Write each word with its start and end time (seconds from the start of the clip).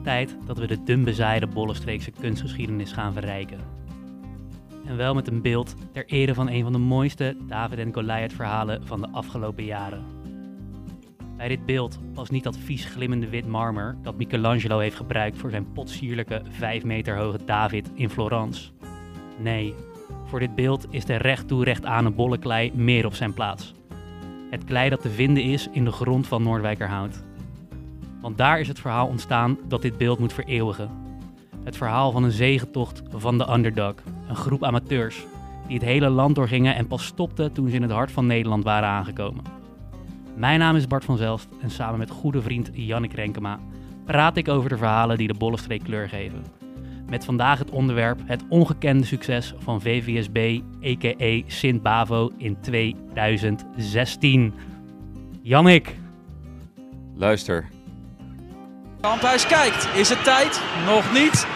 tijd 0.00 0.36
dat 0.46 0.58
we 0.58 0.66
de 0.66 0.82
dunbezaaide 0.82 1.46
Bollenstreekse 1.46 2.10
kunstgeschiedenis 2.10 2.92
gaan 2.92 3.12
verrijken. 3.12 3.58
En 4.86 4.96
wel 4.96 5.14
met 5.14 5.28
een 5.28 5.42
beeld 5.42 5.74
ter 5.92 6.06
ere 6.06 6.34
van 6.34 6.48
een 6.48 6.62
van 6.62 6.72
de 6.72 6.78
mooiste 6.78 7.36
David 7.48 7.78
en 7.78 7.94
Goliath 7.94 8.32
verhalen 8.32 8.86
van 8.86 9.00
de 9.00 9.08
afgelopen 9.12 9.64
jaren. 9.64 10.04
Bij 11.36 11.48
dit 11.48 11.66
beeld 11.66 11.98
was 12.14 12.30
niet 12.30 12.44
dat 12.44 12.56
vies 12.56 12.84
glimmende 12.84 13.28
wit 13.28 13.46
marmer 13.46 13.96
dat 14.02 14.16
Michelangelo 14.16 14.78
heeft 14.78 14.96
gebruikt 14.96 15.36
voor 15.36 15.50
zijn 15.50 15.72
potsierlijke 15.72 16.42
5 16.50 16.84
meter 16.84 17.16
hoge 17.16 17.44
David 17.44 17.90
in 17.94 18.10
Florence. 18.10 18.70
Nee, 19.38 19.74
voor 20.24 20.38
dit 20.38 20.54
beeld 20.54 20.86
is 20.90 21.04
de 21.04 21.16
recht 21.16 21.48
toe 21.48 21.64
recht 21.64 21.84
aan 21.84 22.06
een 22.06 22.14
bolle 22.14 22.38
klei 22.38 22.72
meer 22.74 23.06
op 23.06 23.14
zijn 23.14 23.34
plaats. 23.34 23.74
Het 24.50 24.64
klei 24.64 24.90
dat 24.90 25.00
te 25.00 25.10
vinden 25.10 25.42
is 25.42 25.68
in 25.72 25.84
de 25.84 25.92
grond 25.92 26.26
van 26.26 26.42
Noordwijkerhout. 26.42 27.22
Want 28.22 28.38
daar 28.38 28.60
is 28.60 28.68
het 28.68 28.80
verhaal 28.80 29.06
ontstaan 29.06 29.58
dat 29.68 29.82
dit 29.82 29.98
beeld 29.98 30.18
moet 30.18 30.32
vereeuwigen. 30.32 30.90
Het 31.64 31.76
verhaal 31.76 32.10
van 32.10 32.24
een 32.24 32.30
zegentocht 32.30 33.02
van 33.10 33.38
de 33.38 33.52
underdog, 33.52 33.94
een 34.28 34.36
groep 34.36 34.64
amateurs 34.64 35.26
die 35.66 35.76
het 35.76 35.86
hele 35.86 36.08
land 36.08 36.34
doorgingen 36.34 36.74
en 36.74 36.86
pas 36.86 37.04
stopten 37.04 37.52
toen 37.52 37.68
ze 37.68 37.74
in 37.74 37.82
het 37.82 37.90
hart 37.90 38.12
van 38.12 38.26
Nederland 38.26 38.64
waren 38.64 38.88
aangekomen. 38.88 39.44
Mijn 40.34 40.58
naam 40.58 40.76
is 40.76 40.86
Bart 40.86 41.04
van 41.04 41.16
Zelst 41.16 41.48
en 41.60 41.70
samen 41.70 41.98
met 41.98 42.10
goede 42.10 42.42
vriend 42.42 42.70
Jannik 42.72 43.12
Renkema 43.12 43.58
praat 44.04 44.36
ik 44.36 44.48
over 44.48 44.68
de 44.68 44.76
verhalen 44.76 45.18
die 45.18 45.26
de 45.26 45.34
Bollenstreek 45.34 45.82
kleur 45.82 46.08
geven. 46.08 46.44
Met 47.08 47.24
vandaag 47.24 47.58
het 47.58 47.70
onderwerp 47.70 48.20
het 48.24 48.42
ongekende 48.48 49.04
succes 49.04 49.54
van 49.58 49.80
VVSB, 49.80 50.60
a.k.a. 50.84 51.40
Sint 51.46 51.82
Bavo 51.82 52.30
in 52.36 52.56
2016. 52.60 54.54
Jannik. 55.42 55.96
Luister. 57.14 57.68
Kamphuis 59.02 59.46
kijkt. 59.46 59.88
Is 59.94 60.08
het 60.08 60.24
tijd? 60.24 60.60
Nog 60.86 61.12
niet. 61.12 61.46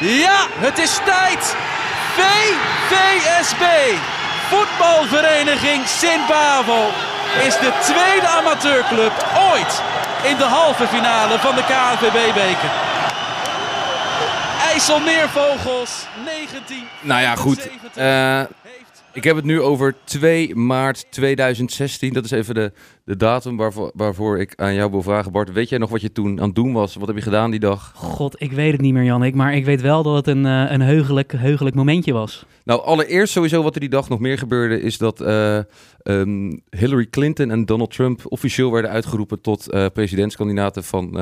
Ja, 0.00 0.46
het 0.66 0.78
is 0.78 1.00
tijd. 1.04 1.56
VVSB, 2.18 3.64
voetbalvereniging 4.50 5.86
Sint 5.86 6.26
Bavo, 6.28 6.82
is 7.46 7.54
de 7.58 7.72
tweede 7.82 8.26
amateurclub 8.26 9.12
ooit 9.52 9.82
in 10.30 10.36
de 10.36 10.44
halve 10.44 10.86
finale 10.86 11.38
van 11.38 11.54
de 11.54 11.62
KNVB-beker. 11.62 12.70
IJsselmeervogels 14.72 16.06
19. 16.24 16.76
Nou 17.00 17.20
ja, 17.20 17.34
goed. 17.34 17.68
Uh, 17.98 18.40
ik 19.12 19.24
heb 19.24 19.36
het 19.36 19.44
nu 19.44 19.60
over 19.60 19.94
2 20.04 20.54
maart 20.54 21.06
2016. 21.10 22.12
Dat 22.12 22.24
is 22.24 22.30
even 22.30 22.54
de, 22.54 22.72
de 23.06 23.16
datum 23.16 23.56
waarvoor, 23.56 23.90
waarvoor 23.94 24.38
ik 24.38 24.52
aan 24.56 24.74
jou 24.74 24.90
wil 24.90 25.02
vragen. 25.02 25.32
Bart, 25.32 25.52
weet 25.52 25.68
jij 25.68 25.78
nog 25.78 25.90
wat 25.90 26.00
je 26.00 26.12
toen 26.12 26.40
aan 26.40 26.46
het 26.46 26.54
doen 26.54 26.72
was? 26.72 26.94
Wat 26.94 27.06
heb 27.06 27.16
je 27.16 27.22
gedaan 27.22 27.50
die 27.50 27.60
dag? 27.60 27.92
God, 27.94 28.42
ik 28.42 28.52
weet 28.52 28.72
het 28.72 28.80
niet 28.80 28.92
meer, 28.92 29.04
Jannik. 29.04 29.34
Maar 29.34 29.54
ik 29.54 29.64
weet 29.64 29.80
wel 29.80 30.02
dat 30.02 30.14
het 30.14 30.26
een, 30.26 30.44
uh, 30.44 30.70
een 30.70 30.80
heugelijk, 30.80 31.32
heugelijk 31.32 31.76
momentje 31.76 32.12
was. 32.12 32.46
Nou, 32.64 32.82
allereerst 32.82 33.32
sowieso 33.32 33.62
wat 33.62 33.74
er 33.74 33.80
die 33.80 33.88
dag 33.88 34.08
nog 34.08 34.18
meer 34.18 34.38
gebeurde... 34.38 34.80
is 34.80 34.98
dat 34.98 35.20
uh, 35.20 35.58
um, 36.02 36.62
Hillary 36.70 37.06
Clinton 37.06 37.50
en 37.50 37.64
Donald 37.64 37.90
Trump 37.90 38.20
officieel 38.24 38.72
werden 38.72 38.90
uitgeroepen... 38.90 39.40
tot 39.40 39.74
uh, 39.74 39.86
presidentskandidaten 39.92 40.84
van 40.84 41.12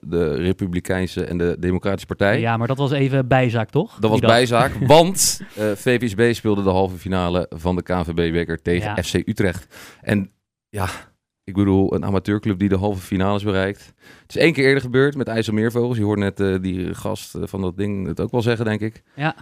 de 0.00 0.34
Republikeinse 0.34 1.24
en 1.24 1.38
de 1.38 1.56
Democratische 1.58 2.06
Partij. 2.06 2.40
Ja, 2.40 2.56
maar 2.56 2.68
dat 2.68 2.78
was 2.78 2.90
even 2.90 3.28
bijzaak, 3.28 3.70
toch? 3.70 3.96
Dat 4.00 4.10
was 4.10 4.20
bijzaak, 4.20 4.72
want 4.86 5.40
VVSB 5.74 6.32
speelde 6.34 6.62
de 6.62 6.70
halve 6.70 6.96
finale 6.96 7.46
van 7.50 7.76
de 7.76 7.82
KNVB-beker 7.82 8.62
tegen 8.62 8.94
ja. 8.96 9.02
FC 9.02 9.14
Utrecht. 9.14 9.66
En 10.00 10.30
ja, 10.68 10.88
ik 11.44 11.54
bedoel, 11.54 11.94
een 11.94 12.04
amateurclub 12.04 12.58
die 12.58 12.68
de 12.68 12.76
halve 12.76 13.00
finales 13.00 13.42
bereikt. 13.42 13.94
Het 14.22 14.34
is 14.34 14.36
één 14.36 14.52
keer 14.52 14.64
eerder 14.64 14.82
gebeurd 14.82 15.16
met 15.16 15.28
IJsselmeervogels. 15.28 15.96
Je 15.96 16.04
hoort 16.04 16.18
net 16.18 16.40
uh, 16.40 16.56
die 16.60 16.94
gast 16.94 17.36
van 17.40 17.60
dat 17.60 17.76
ding 17.76 18.06
het 18.06 18.20
ook 18.20 18.30
wel 18.30 18.42
zeggen, 18.42 18.64
denk 18.64 18.80
ik. 18.80 19.02
Ja. 19.14 19.34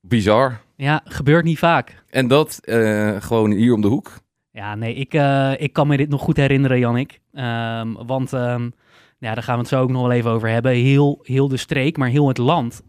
Bizar. 0.00 0.60
Ja, 0.76 1.00
gebeurt 1.04 1.44
niet 1.44 1.58
vaak. 1.58 2.02
En 2.10 2.28
dat 2.28 2.60
uh, 2.64 3.16
gewoon 3.20 3.50
hier 3.50 3.74
om 3.74 3.80
de 3.80 3.88
hoek. 3.88 4.12
Ja, 4.50 4.74
nee, 4.74 4.94
ik, 4.94 5.14
uh, 5.14 5.52
ik 5.56 5.72
kan 5.72 5.86
me 5.86 5.96
dit 5.96 6.08
nog 6.08 6.20
goed 6.20 6.36
herinneren, 6.36 6.78
Jannik. 6.78 7.20
Um, 7.32 8.06
want 8.06 8.32
um, 8.32 8.72
ja, 9.18 9.34
daar 9.34 9.42
gaan 9.42 9.54
we 9.54 9.60
het 9.60 9.68
zo 9.68 9.82
ook 9.82 9.90
nog 9.90 10.02
wel 10.02 10.12
even 10.12 10.30
over 10.30 10.48
hebben. 10.48 10.72
Heel, 10.72 11.18
heel 11.22 11.48
de 11.48 11.56
streek, 11.56 11.96
maar 11.96 12.08
heel 12.08 12.28
het 12.28 12.38
land 12.38 12.82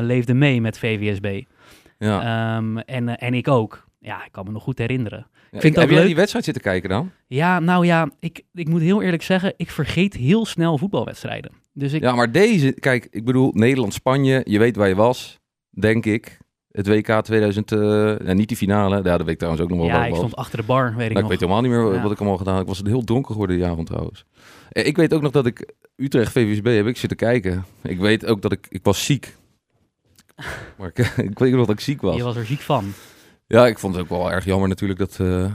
leefde 0.00 0.34
mee 0.34 0.60
met 0.60 0.78
VVSB. 0.78 1.42
Ja. 1.98 2.56
Um, 2.56 2.78
en, 2.78 3.18
en 3.18 3.34
ik 3.34 3.48
ook. 3.48 3.88
Ja, 3.98 4.24
ik 4.24 4.32
kan 4.32 4.44
me 4.44 4.50
nog 4.50 4.62
goed 4.62 4.78
herinneren. 4.78 5.26
Vind 5.50 5.64
ik, 5.64 5.80
heb 5.80 5.90
jij 5.90 6.06
die 6.06 6.14
wedstrijd 6.14 6.44
zitten 6.44 6.62
kijken 6.62 6.88
dan? 6.88 7.10
Ja, 7.26 7.60
nou 7.60 7.86
ja, 7.86 8.10
ik, 8.20 8.42
ik 8.54 8.68
moet 8.68 8.80
heel 8.80 9.02
eerlijk 9.02 9.22
zeggen, 9.22 9.54
ik 9.56 9.70
vergeet 9.70 10.14
heel 10.14 10.46
snel 10.46 10.78
voetbalwedstrijden. 10.78 11.52
Dus 11.72 11.92
ik... 11.92 12.02
Ja, 12.02 12.14
maar 12.14 12.32
deze, 12.32 12.72
kijk, 12.72 13.08
ik 13.10 13.24
bedoel, 13.24 13.50
Nederland-Spanje, 13.54 14.42
je 14.44 14.58
weet 14.58 14.76
waar 14.76 14.88
je 14.88 14.94
was, 14.94 15.38
denk 15.70 16.06
ik. 16.06 16.38
Het 16.70 16.86
WK 16.86 17.20
2000, 17.22 17.70
uh, 17.70 17.78
ja, 18.24 18.32
niet 18.32 18.48
die 18.48 18.56
finale, 18.56 18.96
ja, 18.96 19.02
dat 19.02 19.18
weet 19.20 19.28
ik 19.28 19.38
trouwens 19.38 19.64
ook 19.64 19.70
nog 19.70 19.78
wel. 19.78 19.86
Ja, 19.86 20.06
ik 20.06 20.14
stond 20.14 20.36
achter 20.36 20.58
de 20.58 20.64
bar, 20.64 20.94
weet 20.96 21.08
ik 21.08 21.14
nog. 21.14 21.22
Ik 21.22 21.28
weet 21.28 21.40
helemaal 21.40 21.60
niet 21.62 21.70
meer 21.70 21.94
ja. 21.94 22.02
wat 22.02 22.12
ik 22.12 22.18
allemaal 22.18 22.38
gedaan 22.38 22.54
heb. 22.54 22.62
Ik 22.62 22.68
was 22.68 22.82
heel 22.84 23.04
dronken 23.04 23.32
geworden 23.32 23.56
die 23.56 23.66
avond 23.66 23.86
trouwens. 23.86 24.24
Ik 24.72 24.96
weet 24.96 25.14
ook 25.14 25.22
nog 25.22 25.30
dat 25.30 25.46
ik 25.46 25.72
Utrecht 25.96 26.32
VVSB 26.32 26.66
heb 26.66 26.86
ik 26.86 26.96
zitten 26.96 27.18
kijken. 27.18 27.64
Ik 27.82 27.98
weet 27.98 28.26
ook 28.26 28.42
dat 28.42 28.52
ik, 28.52 28.66
ik 28.68 28.80
was 28.82 29.04
ziek. 29.04 29.36
Maar 30.78 30.90
ik, 30.94 30.98
ik 31.30 31.38
weet 31.38 31.52
nog 31.52 31.66
dat 31.66 31.76
ik 31.76 31.80
ziek 31.80 32.00
was. 32.00 32.16
Je 32.16 32.22
was 32.22 32.36
er 32.36 32.46
ziek 32.46 32.60
van. 32.60 32.92
Ja, 33.50 33.66
ik 33.66 33.78
vond 33.78 33.94
het 33.94 34.02
ook 34.02 34.08
wel 34.08 34.32
erg 34.32 34.44
jammer 34.44 34.68
natuurlijk 34.68 34.98
dat, 34.98 35.18
uh, 35.20 35.52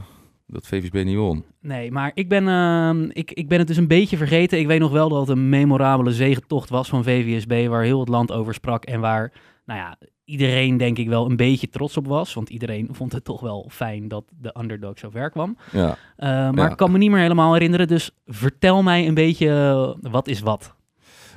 dat 0.48 0.68
VVSB 0.68 1.04
niet 1.04 1.18
won. 1.18 1.44
Nee, 1.62 1.92
maar 1.92 2.12
ik 2.14 2.30
ben, 2.30 2.48
uh, 2.48 3.10
ik, 3.14 3.32
ik 3.32 3.48
ben 3.48 3.60
het 3.60 3.68
dus 3.68 3.78
een 3.78 3.88
beetje 3.88 4.18
vergeten. 4.18 4.60
Ik 4.60 4.68
weet 4.68 4.80
nog 4.80 4.92
wel 4.92 5.10
dat 5.10 5.20
het 5.20 5.30
een 5.30 5.50
memorabele 5.50 6.12
zegentocht 6.12 6.70
was 6.70 6.90
van 6.90 7.04
VVSB, 7.04 7.68
waar 7.68 7.84
heel 7.84 8.00
het 8.00 8.10
land 8.10 8.32
over 8.32 8.54
sprak 8.54 8.86
en 8.86 9.00
waar, 9.00 9.32
nou 9.66 9.80
ja, 9.80 9.98
iedereen 10.26 10.78
denk 10.78 10.98
ik 10.98 11.08
wel 11.08 11.26
een 11.26 11.36
beetje 11.36 11.70
trots 11.70 11.98
op 11.98 12.08
was. 12.08 12.34
Want 12.34 12.50
iedereen 12.50 12.88
vond 12.92 13.12
het 13.12 13.24
toch 13.24 13.42
wel 13.42 13.70
fijn 13.72 14.08
dat 14.08 14.24
de 14.40 14.56
underdog 14.60 15.00
zo 15.00 15.10
ver 15.10 15.30
kwam. 15.30 15.58
Ja. 15.72 15.88
Uh, 15.90 15.96
maar 16.18 16.66
ja. 16.66 16.70
ik 16.70 16.78
kan 16.78 16.92
me 16.92 16.98
niet 16.98 17.12
meer 17.12 17.22
helemaal 17.22 17.54
herinneren, 17.54 17.88
dus 17.88 18.12
vertel 18.26 18.84
mij 18.84 19.08
een 19.08 19.14
beetje 19.14 19.98
wat 20.02 20.28
is 20.28 20.40
wat. 20.40 20.76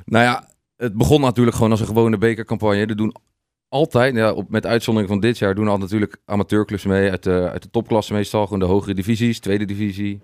Nou 0.05 0.25
ja, 0.25 0.49
het 0.77 0.95
begon 0.95 1.21
natuurlijk 1.21 1.57
gewoon 1.57 1.71
als 1.71 1.81
een 1.81 1.87
gewone 1.87 2.19
bekercampagne. 2.19 2.87
Er 2.87 2.97
doen 2.97 3.15
altijd, 3.69 4.15
ja, 4.15 4.33
op, 4.33 4.51
met 4.51 4.67
uitzondering 4.67 5.11
van 5.11 5.21
dit 5.21 5.39
jaar, 5.39 5.55
doen 5.55 5.69
al 5.69 5.79
natuurlijk 5.79 6.17
amateurclubs 6.25 6.85
mee 6.85 7.11
uit 7.11 7.23
de, 7.23 7.49
uit 7.53 7.63
de 7.63 7.71
topklasse 7.71 8.13
meestal. 8.13 8.45
Gewoon 8.45 8.59
de 8.59 8.65
hogere 8.65 8.95
divisies, 8.95 9.41
tweede 9.41 9.65
divisie, 9.65 10.21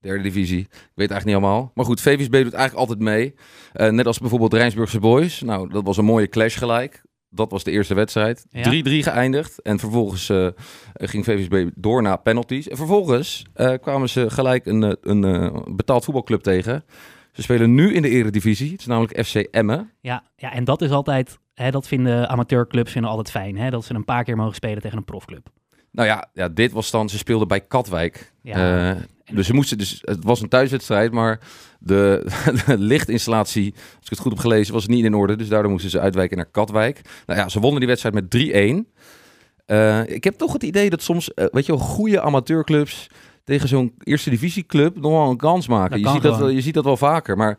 derde 0.00 0.22
divisie. 0.22 0.60
Ik 0.60 0.68
weet 0.94 1.10
eigenlijk 1.10 1.24
niet 1.24 1.34
allemaal. 1.34 1.70
Maar 1.74 1.84
goed, 1.84 2.00
VVSB 2.00 2.32
doet 2.32 2.52
eigenlijk 2.52 2.74
altijd 2.74 2.98
mee. 2.98 3.34
Uh, 3.74 3.88
net 3.88 4.06
als 4.06 4.18
bijvoorbeeld 4.18 4.52
Rijnsburgse 4.52 5.00
Boys. 5.00 5.40
Nou, 5.40 5.68
dat 5.68 5.84
was 5.84 5.96
een 5.96 6.04
mooie 6.04 6.28
clash 6.28 6.58
gelijk. 6.58 7.02
Dat 7.30 7.50
was 7.50 7.64
de 7.64 7.70
eerste 7.70 7.94
wedstrijd. 7.94 8.46
3-3 8.46 8.50
ja. 8.50 8.80
geëindigd. 8.82 9.62
En 9.62 9.78
vervolgens 9.78 10.28
uh, 10.28 10.48
ging 10.94 11.24
VVSB 11.24 11.68
door 11.74 12.02
naar 12.02 12.20
penalties. 12.20 12.68
En 12.68 12.76
vervolgens 12.76 13.44
uh, 13.56 13.74
kwamen 13.80 14.08
ze 14.08 14.30
gelijk 14.30 14.66
een, 14.66 14.96
een 15.00 15.76
betaald 15.76 16.04
voetbalclub 16.04 16.40
tegen. 16.40 16.84
Ze 17.32 17.42
spelen 17.42 17.74
nu 17.74 17.94
in 17.94 18.02
de 18.02 18.08
eredivisie. 18.08 18.70
Het 18.70 18.80
is 18.80 18.86
namelijk 18.86 19.26
FC 19.26 19.34
Emmen. 19.34 19.92
Ja, 20.00 20.22
ja 20.36 20.52
en 20.52 20.64
dat 20.64 20.82
is 20.82 20.90
altijd 20.90 21.38
Hè, 21.58 21.70
dat 21.70 21.88
vinden 21.88 22.28
amateurclubs 22.28 22.92
vinden 22.92 23.10
altijd 23.10 23.30
fijn. 23.30 23.58
Hè, 23.58 23.70
dat 23.70 23.84
ze 23.84 23.94
een 23.94 24.04
paar 24.04 24.24
keer 24.24 24.36
mogen 24.36 24.54
spelen 24.54 24.82
tegen 24.82 24.98
een 24.98 25.04
profclub. 25.04 25.48
Nou 25.90 26.08
ja, 26.08 26.28
ja 26.32 26.48
dit 26.48 26.72
was 26.72 26.90
dan, 26.90 27.08
ze 27.08 27.18
speelden 27.18 27.48
bij 27.48 27.60
Katwijk. 27.60 28.32
Ja. 28.42 28.94
Uh, 28.94 29.00
dus 29.32 29.46
ze 29.46 29.54
moesten, 29.54 29.78
dus 29.78 29.98
het 30.00 30.24
was 30.24 30.40
een 30.40 30.48
thuiswedstrijd, 30.48 31.12
maar 31.12 31.40
de, 31.78 32.22
de, 32.66 32.78
lichtinstallatie, 32.78 33.72
als 33.74 34.04
ik 34.04 34.10
het 34.10 34.18
goed 34.18 34.32
heb 34.32 34.40
gelezen, 34.40 34.74
was 34.74 34.86
niet 34.86 35.04
in 35.04 35.14
orde. 35.14 35.36
Dus 35.36 35.48
daardoor 35.48 35.70
moesten 35.70 35.90
ze 35.90 36.00
uitwijken 36.00 36.36
naar 36.36 36.50
Katwijk. 36.50 37.00
Nou 37.26 37.40
ja, 37.40 37.48
ze 37.48 37.60
wonnen 37.60 37.78
die 37.78 37.88
wedstrijd 37.88 38.14
met 38.14 38.36
3-1. 38.36 38.96
Uh, 39.66 40.08
ik 40.08 40.24
heb 40.24 40.34
toch 40.34 40.52
het 40.52 40.62
idee 40.62 40.90
dat 40.90 41.02
soms, 41.02 41.30
uh, 41.34 41.44
weet 41.50 41.66
je 41.66 41.72
wel, 41.72 41.80
goede 41.80 42.20
amateurclubs 42.20 43.06
tegen 43.44 43.68
zo'n 43.68 43.94
eerste 43.98 44.30
divisieclub 44.30 44.96
nog 45.00 45.12
wel 45.12 45.30
een 45.30 45.36
kans 45.36 45.68
maken. 45.68 46.00
Je 46.00 46.08
ziet, 46.08 46.22
dat, 46.22 46.52
je 46.52 46.60
ziet 46.60 46.74
dat 46.74 46.84
wel 46.84 46.96
vaker, 46.96 47.36
maar 47.36 47.58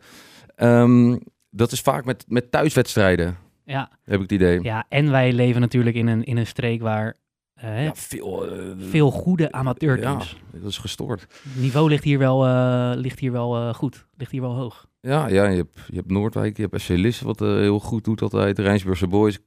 um, 0.56 1.20
dat 1.50 1.72
is 1.72 1.80
vaak 1.80 2.04
met, 2.04 2.24
met 2.28 2.50
thuiswedstrijden. 2.50 3.36
Ja. 3.70 3.90
Heb 4.04 4.14
ik 4.14 4.20
het 4.20 4.32
idee. 4.32 4.62
Ja, 4.62 4.86
en 4.88 5.10
wij 5.10 5.32
leven 5.32 5.60
natuurlijk 5.60 5.96
in 5.96 6.06
een, 6.06 6.24
in 6.24 6.36
een 6.36 6.46
streek 6.46 6.82
waar 6.82 7.16
uh, 7.64 7.84
ja, 7.84 7.94
veel, 7.94 8.58
uh, 8.58 8.74
veel 8.78 9.10
goede 9.10 9.52
amateurteams. 9.52 10.36
Ja, 10.52 10.58
dat 10.58 10.70
is 10.70 10.78
gestoord. 10.78 11.20
Het 11.20 11.60
niveau 11.60 11.88
ligt 11.88 12.04
hier 12.04 12.18
wel, 12.18 12.46
uh, 12.46 12.92
ligt 12.94 13.18
hier 13.18 13.32
wel 13.32 13.74
goed, 13.74 14.06
ligt 14.16 14.30
hier 14.30 14.40
wel 14.40 14.54
hoog. 14.54 14.88
Ja, 15.00 15.26
ja 15.26 15.46
je, 15.46 15.56
hebt, 15.56 15.78
je 15.86 15.96
hebt 15.96 16.10
Noordwijk, 16.10 16.56
je 16.56 16.68
hebt 16.70 16.88
Lisse, 16.88 17.24
wat 17.24 17.38
heel 17.38 17.80
goed 17.80 18.04
doet 18.04 18.22
altijd. 18.22 18.58
Rijnsburgse 18.58 19.06
Boys, 19.06 19.38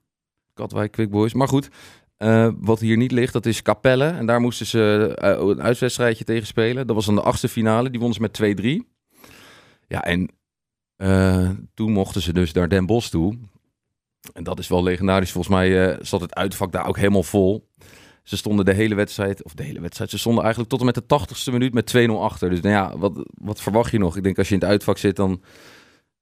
Katwijk, 0.53 0.91
Quick 0.91 1.09
Boys. 1.09 1.33
Maar 1.33 1.47
goed, 1.47 1.69
wat 2.59 2.79
hier 2.79 2.97
niet 2.97 3.11
ligt, 3.11 3.33
dat 3.33 3.45
is 3.45 3.61
Capelle. 3.61 4.05
En 4.05 4.25
daar 4.25 4.41
moesten 4.41 4.65
ze 4.65 5.13
een 5.15 5.61
uitwedstrijdje 5.61 6.23
tegen 6.23 6.47
spelen. 6.47 6.87
Dat 6.87 6.95
was 6.95 7.05
dan 7.05 7.15
de 7.15 7.21
achtste 7.21 7.49
finale, 7.49 7.89
die 7.89 7.99
wonnen 7.99 8.31
ze 8.31 8.43
met 8.43 8.83
2-3. 8.83 8.87
Ja, 9.87 10.03
en 10.03 10.29
toen 11.73 11.91
mochten 11.91 12.21
ze 12.21 12.33
dus 12.33 12.51
naar 12.51 12.69
Den 12.69 12.85
Bosch 12.85 13.09
toe. 13.09 13.37
En 14.33 14.43
dat 14.43 14.59
is 14.59 14.67
wel 14.67 14.83
legendarisch. 14.83 15.31
Volgens 15.31 15.55
mij 15.55 15.69
uh, 15.89 15.95
zat 16.01 16.21
het 16.21 16.35
uitvak 16.35 16.71
daar 16.71 16.87
ook 16.87 16.97
helemaal 16.97 17.23
vol. 17.23 17.67
Ze 18.23 18.37
stonden 18.37 18.65
de 18.65 18.73
hele 18.73 18.95
wedstrijd, 18.95 19.43
of 19.43 19.53
de 19.53 19.63
hele 19.63 19.81
wedstrijd, 19.81 20.09
ze 20.09 20.17
stonden 20.17 20.41
eigenlijk 20.41 20.71
tot 20.71 20.79
en 20.79 20.85
met 20.85 20.95
de 20.95 21.05
tachtigste 21.05 21.51
minuut 21.51 21.73
met 21.73 21.93
2-0 21.97 22.11
achter. 22.11 22.49
Dus 22.49 22.61
nou 22.61 22.73
ja, 22.75 22.97
wat, 22.97 23.25
wat 23.41 23.61
verwacht 23.61 23.91
je 23.91 23.97
nog? 23.99 24.17
Ik 24.17 24.23
denk 24.23 24.37
als 24.37 24.47
je 24.47 24.53
in 24.53 24.59
het 24.59 24.69
uitvak 24.69 24.97
zit, 24.97 25.15
dan 25.15 25.41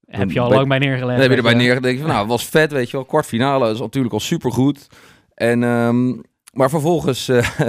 Heb 0.05 0.31
je 0.31 0.39
al 0.39 0.47
bij- 0.47 0.57
lang 0.57 0.69
bij 0.69 0.77
neergelegd. 0.79 1.09
Dan 1.19 1.19
heb 1.21 1.29
je 1.29 1.37
erbij 1.37 1.53
neer. 1.53 1.81
denk 1.81 1.93
je 1.95 1.99
van, 2.01 2.09
nou, 2.09 2.21
het 2.21 2.29
was 2.29 2.45
vet, 2.45 2.71
weet 2.71 2.89
je 2.89 2.97
wel. 2.97 3.05
Kwartfinale 3.05 3.71
is 3.71 3.79
natuurlijk 3.79 4.13
al 4.13 4.19
supergoed. 4.19 4.87
En, 5.33 5.63
ehm, 5.63 6.07
maar 6.53 6.69
vervolgens, 6.69 7.27
eh, 7.27 7.49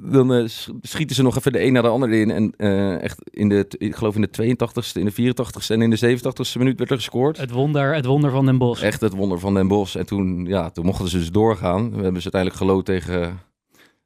dan 0.00 0.32
eh, 0.32 0.46
sch- 0.46 0.68
schieten 0.80 1.16
ze 1.16 1.22
nog 1.22 1.36
even 1.36 1.52
de 1.52 1.62
een 1.62 1.72
naar 1.72 1.82
de 1.82 1.88
ander 1.88 2.12
in. 2.12 2.30
En 2.30 2.52
eh, 2.56 3.02
echt 3.02 3.30
in 3.30 3.48
de, 3.48 3.66
ik 3.78 3.94
geloof 3.94 4.14
in 4.14 4.20
de 4.20 4.56
82ste, 4.56 5.00
in 5.00 5.04
de 5.04 5.34
84ste 5.34 5.66
en 5.66 5.82
in 5.82 5.90
de 5.90 6.18
87ste 6.18 6.58
minuut 6.58 6.78
werd 6.78 6.90
er 6.90 6.96
gescoord. 6.96 7.36
Het 7.36 7.50
wonder, 7.50 7.94
het 7.94 8.04
wonder 8.04 8.30
van 8.30 8.46
Den 8.46 8.58
Bosch. 8.58 8.82
Echt 8.82 9.00
het 9.00 9.12
wonder 9.12 9.38
van 9.38 9.54
Den 9.54 9.68
Bosch. 9.68 9.96
En 9.96 10.06
toen, 10.06 10.44
ja, 10.46 10.70
toen 10.70 10.84
mochten 10.84 11.08
ze 11.08 11.18
dus 11.18 11.30
doorgaan. 11.30 11.90
We 11.90 12.02
hebben 12.02 12.22
ze 12.22 12.32
uiteindelijk 12.32 12.56
geloot 12.56 12.84
tegen, 12.84 13.40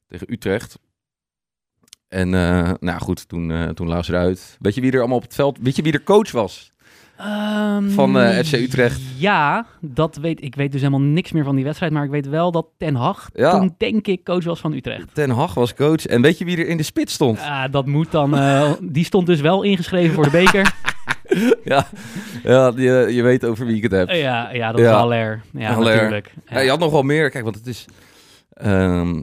tegen 0.09 0.33
Utrecht. 0.33 0.79
En 2.09 2.35
eh, 2.35 2.73
nou 2.81 3.01
goed, 3.01 3.29
toen, 3.29 3.51
eh 3.51 3.69
toen 3.69 4.05
ze 4.05 4.13
eruit. 4.13 4.57
Weet 4.61 4.75
je 4.75 4.81
wie 4.81 4.93
er 4.93 4.99
allemaal 4.99 5.17
op 5.17 5.23
het 5.23 5.35
veld... 5.35 5.59
Weet 5.61 5.77
je 5.77 5.83
wie 5.83 5.93
er 5.93 6.03
coach 6.03 6.31
was? 6.31 6.73
Ehm, 7.17 7.89
Van, 7.91 8.19
eh, 8.19 8.45
FC 8.45 8.53
Utrecht. 8.53 9.01
Ja, 9.17 9.67
dat 9.81 10.17
weet 10.17 10.43
ik. 10.43 10.55
weet 10.55 10.73
dus 10.73 10.81
helemaal 10.81 11.01
niks 11.09 11.33
meer 11.33 11.45
van 11.45 11.55
die 11.57 11.65
wedstrijd. 11.65 11.93
Maar 11.93 12.05
ik 12.05 12.11
weet 12.11 12.29
wel 12.29 12.53
dat 12.53 12.67
Ten 12.77 12.95
Hag 12.95 13.29
Ja. 13.35 13.51
toen 13.59 13.75
denk 13.79 14.07
ik 14.07 14.25
coach 14.25 14.45
was 14.45 14.61
van 14.61 14.73
Utrecht. 14.73 15.15
Ten 15.15 15.31
Hag 15.31 15.55
was 15.55 15.75
coach. 15.75 16.07
En 16.07 16.23
weet 16.23 16.39
je 16.39 16.45
wie 16.45 16.57
er 16.57 16.69
in 16.69 16.77
de 16.77 16.83
spits 16.83 17.13
stond? 17.13 17.39
Ah, 17.41 17.65
dat 17.71 17.87
moet 17.87 18.11
dan. 18.11 18.37
eh, 18.37 18.73
die 18.83 19.05
stond 19.05 19.27
dus 19.27 19.41
wel 19.41 19.63
ingeschreven 19.63 20.15
voor 20.15 20.25
de 20.25 20.31
beker. 20.31 20.73
Ja, 21.65 21.87
ja 22.43 22.73
je, 22.77 23.07
je 23.11 23.23
weet 23.23 23.45
over 23.45 23.67
wie 23.67 23.77
ik 23.77 23.83
het 23.83 23.93
heb. 23.93 24.09
Eh, 24.09 24.21
ja, 24.21 24.53
ja, 24.53 24.71
dat 24.73 24.81
Ja. 24.81 24.87
is 24.91 24.97
Haller. 24.97 25.43
Ja, 25.53 25.73
Haller. 25.73 25.95
natuurlijk. 25.97 26.35
Ja, 26.49 26.59
je 26.61 26.69
had 26.69 26.79
nog 26.79 26.91
wel 26.91 27.03
meer. 27.03 27.31
Kijk, 27.31 27.45
want 27.45 27.57
het 27.57 27.67
is... 27.67 27.85
ehm, 28.51 29.15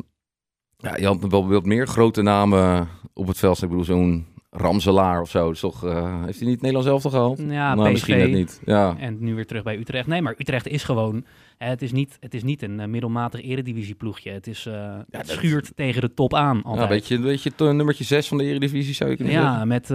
ja, 0.78 0.96
je 0.98 1.06
had 1.06 1.18
wel 1.30 1.48
wat 1.48 1.66
meer 1.66 1.88
grote 1.88 2.22
namen 2.22 2.88
op 3.14 3.28
het 3.28 3.38
veld. 3.38 3.62
Ik 3.62 3.70
bedoel, 3.70 3.84
zo'n 3.84 4.26
Ramselaar 4.56 5.22
of 5.22 5.30
zo. 5.30 5.54
Toch, 5.54 5.86
eh, 5.86 6.24
heeft 6.26 6.40
hij 6.40 6.48
niet 6.48 6.62
Nederlands 6.62 6.90
elftal 6.90 7.12
gehaald? 7.12 7.40
Ja, 7.50 7.76
nou, 7.76 7.92
misschien 7.92 8.18
net 8.18 8.32
niet. 8.32 8.62
Ja. 8.66 8.96
En 9.00 9.18
nu 9.20 9.36
weer 9.36 9.46
terug 9.48 9.64
bij 9.64 9.78
Utrecht. 9.78 10.08
Nee, 10.08 10.22
maar 10.22 10.36
Utrecht 10.38 10.68
is 10.68 10.84
gewoon. 10.84 11.26
Hè, 11.58 11.70
het, 11.70 11.82
is 11.82 11.92
niet, 11.92 12.18
het 12.20 12.34
is 12.34 12.44
niet 12.44 12.62
een 12.62 12.80
eh, 12.80 12.88
middelmatig 12.88 13.42
eredivisieploegje. 13.42 14.32
Het, 14.32 14.48
is, 14.48 14.66
eh, 14.66 14.96
het 14.98 15.06
dat- 15.28 15.28
schuurt 15.28 15.72
tegen 15.76 16.02
de 16.02 16.14
top 16.14 16.34
aan. 16.34 16.56
Ja, 16.58 16.70
Altijd. 16.70 16.90
weet 16.90 17.08
je, 17.08 17.20
weet 17.20 17.44
je 17.44 17.52
nummertje 17.58 18.04
6 18.04 18.28
van 18.28 18.38
de 18.38 18.44
Eredivisie 18.44 18.94
zou 18.94 19.10
je 19.10 19.16
kunnen 19.16 19.34
zeggen? 19.34 19.52
Ja, 19.54 19.66
met 19.66 19.92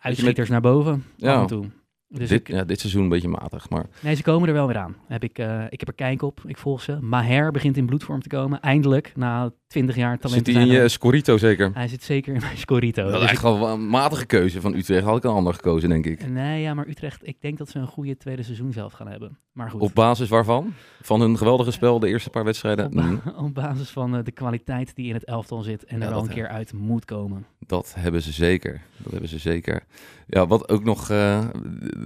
uitschieters 0.00 0.48
naar 0.48 0.60
boven 0.60 1.04
Ja. 1.16 1.34
af 1.34 1.40
en 1.40 1.46
toe. 1.46 1.64
Dus 2.08 2.28
dit, 2.28 2.40
ik, 2.40 2.48
ja, 2.48 2.64
dit 2.64 2.80
seizoen 2.80 3.02
een 3.02 3.08
beetje 3.08 3.28
matig, 3.28 3.70
maar 3.70 3.86
nee, 4.00 4.14
ze 4.14 4.22
komen 4.22 4.48
er 4.48 4.54
wel 4.54 4.66
weer 4.66 4.76
aan. 4.78 4.96
Heb 5.06 5.24
ik, 5.24 5.38
eh, 5.38 5.64
ik 5.68 5.78
heb 5.80 5.88
er 5.88 5.94
kijk 5.94 6.22
op. 6.22 6.40
Ik 6.46 6.56
volg 6.58 6.82
ze. 6.82 6.98
Maher 7.00 7.50
begint 7.52 7.76
in 7.76 7.86
bloedvorm 7.86 8.22
te 8.22 8.28
komen. 8.28 8.60
Eindelijk, 8.60 9.12
na 9.16 9.50
20 9.66 9.96
jaar 9.96 10.18
talent 10.18 10.46
zit 10.46 10.54
hij 10.56 10.64
in 10.66 10.72
je 10.72 10.88
Scorito 10.88 11.36
zeker? 11.36 11.70
Hij 11.74 11.88
zit 11.88 12.02
zeker 12.02 12.34
in 12.34 12.40
mijn 12.40 12.56
Scorito. 12.58 13.02
Dat 13.02 13.12
is 13.12 13.18
Dus 13.20 13.28
eigenlijk 13.28 13.58
wel 13.58 13.68
een 13.72 13.88
matige 13.88 14.26
keuze 14.26 14.60
van 14.60 14.74
Utrecht. 14.74 15.04
Had 15.04 15.16
ik 15.16 15.24
een 15.24 15.30
ander 15.30 15.54
gekozen, 15.54 15.88
denk 15.88 16.06
ik. 16.06 16.28
nee, 16.28 16.62
ja, 16.62 16.74
maar 16.74 16.86
Utrecht, 16.88 17.26
ik 17.26 17.40
denk 17.40 17.58
dat 17.58 17.68
ze 17.68 17.78
een 17.78 17.86
goede 17.86 18.16
tweede 18.16 18.42
seizoen 18.42 18.72
zelf 18.72 18.92
gaan 18.92 19.08
hebben. 19.08 19.38
Maar 19.52 19.70
goed. 19.70 19.80
Op 19.80 19.94
basis 19.94 20.28
waarvan? 20.28 20.74
Van 21.00 21.20
hun 21.20 21.38
geweldige 21.38 21.70
spel, 21.70 21.98
de 21.98 22.08
eerste 22.08 22.30
paar 22.30 22.44
wedstrijden? 22.44 22.98
Op, 23.26 23.36
op 23.46 23.54
basis 23.54 23.90
van 23.90 24.16
eh, 24.16 24.24
de 24.24 24.32
kwaliteit 24.32 24.94
die 24.94 25.08
in 25.08 25.14
het 25.14 25.24
elftal 25.24 25.62
zit 25.62 25.84
en 25.84 25.98
Ja, 25.98 26.04
er 26.04 26.10
dat 26.12 26.22
een 26.22 26.34
keer 26.34 26.48
uit 26.48 26.72
moet 26.72 27.04
komen. 27.04 27.46
dat 27.58 27.94
hebben 27.98 28.22
ze 28.22 28.32
zeker. 28.32 28.80
Dat 28.96 29.12
hebben 29.12 29.28
ze 29.30 29.38
zeker. 29.38 29.82
Ja, 30.26 30.46
wat 30.46 30.68
ook 30.68 30.84
nog 30.84 31.10
eh, 31.10 31.44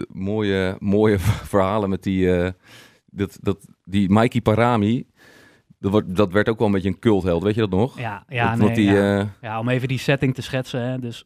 mooie, 0.08 0.76
mooie 0.78 1.18
verhalen 1.52 1.88
met 1.90 2.02
die, 2.02 2.36
eh, 2.36 2.50
dat, 3.06 3.38
dat, 3.40 3.66
die 3.84 4.10
Mikey 4.10 4.40
Parami. 4.40 5.06
Dat, 5.78 5.90
wordt, 5.90 6.16
dat 6.16 6.32
werd 6.32 6.48
ook 6.48 6.58
wel 6.58 6.66
een 6.66 6.72
beetje 6.72 6.88
een 6.88 6.98
cultheld, 6.98 7.42
weet 7.42 7.54
je 7.54 7.60
dat 7.60 7.70
nog? 7.70 7.98
Ja, 7.98 8.24
ja, 8.28 8.56
Dat- 8.56 8.66
nee, 8.66 8.74
die, 8.74 8.90
ja. 8.90 9.18
eh, 9.20 9.26
ja, 9.40 9.58
om 9.58 9.68
even 9.68 9.88
die 9.88 9.98
setting 9.98 10.34
te 10.34 10.42
schetsen. 10.42 10.80
Hè, 10.82 10.98
dus 10.98 11.24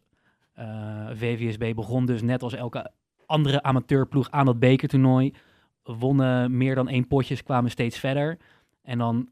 eh, 0.53 1.07
VVSB 1.15 1.73
begon 1.75 2.07
dus 2.07 2.23
net 2.23 2.43
als 2.43 2.53
elke 2.55 2.91
andere 3.27 3.63
amateurploeg 3.63 4.31
aan 4.31 4.47
dat 4.47 4.59
bekertoernooi. 4.59 5.35
Wonnen 5.83 6.57
meer 6.57 6.75
dan 6.75 6.89
één 6.89 7.07
potjes, 7.07 7.43
kwamen 7.43 7.71
steeds 7.71 7.99
verder. 7.99 8.39
En 8.83 8.99
dan 8.99 9.31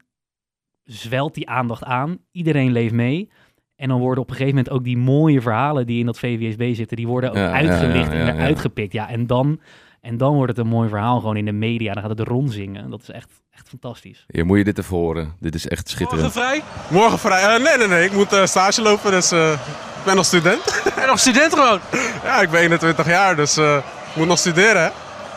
zwelt 0.83 1.33
die 1.33 1.49
aandacht 1.49 1.83
aan. 1.83 2.17
Iedereen 2.31 2.71
leeft 2.71 2.93
mee. 2.93 3.29
En 3.75 3.87
dan 3.89 3.99
worden 3.99 4.23
op 4.23 4.29
een 4.29 4.35
gegeven 4.35 4.55
moment 4.57 4.73
ook 4.75 4.83
die 4.83 4.97
mooie 4.97 5.41
verhalen 5.41 5.85
die 5.85 5.99
in 5.99 6.05
dat 6.05 6.19
VVSB 6.19 6.75
zitten, 6.75 6.97
die 6.97 7.07
worden 7.07 7.29
ook 7.29 7.35
Ja, 7.35 7.51
uitgelicht 7.51 8.11
ja, 8.11 8.13
ja, 8.17 8.19
en 8.19 8.25
ja. 8.25 8.33
eruit 8.33 8.59
gepikt. 8.59 8.93
Ja, 8.93 9.09
en 9.09 9.27
dan, 9.27 9.59
en 10.01 10.17
dan 10.17 10.33
wordt 10.33 10.49
het 10.57 10.65
een 10.65 10.71
mooi 10.71 10.89
verhaal 10.89 11.19
gewoon 11.19 11.37
in 11.37 11.45
de 11.45 11.51
media. 11.51 11.93
Dan 11.93 12.01
gaat 12.03 12.17
het 12.17 12.27
rondzingen. 12.27 12.89
Dat 12.89 13.01
is 13.01 13.09
echt, 13.09 13.29
echt 13.51 13.69
fantastisch. 13.69 14.25
Hier 14.27 14.45
moet 14.45 14.57
je 14.57 14.63
dit 14.63 14.77
even 14.77 14.97
horen. 14.97 15.33
Dit 15.39 15.55
is 15.55 15.67
echt 15.67 15.81
Morgen 15.81 15.97
schitterend. 15.97 16.31
vrij? 16.33 16.61
Morgen 16.89 17.19
vrij? 17.19 17.41
Eh, 17.55 17.63
nee, 17.63 17.77
nee, 17.77 17.87
nee. 17.87 18.05
Ik 18.05 18.13
moet 18.13 18.33
eh, 18.33 18.45
stage 18.45 18.81
lopen, 18.81 19.11
dus 19.11 19.31
eh, 19.31 19.51
ik 19.97 20.03
ben 20.05 20.15
nog 20.15 20.25
student. 20.25 20.81
En 21.01 21.07
nog 21.07 21.19
student 21.19 21.53
gewoon. 21.53 21.79
ja, 22.23 22.41
ik 22.41 22.49
ben 22.49 22.61
21 22.61 23.05
jaar, 23.07 23.35
dus 23.35 23.57
eh, 23.57 23.75
ik 24.09 24.15
moet 24.15 24.27
nog 24.27 24.37
studeren. 24.37 24.81
Hè? 24.83 24.89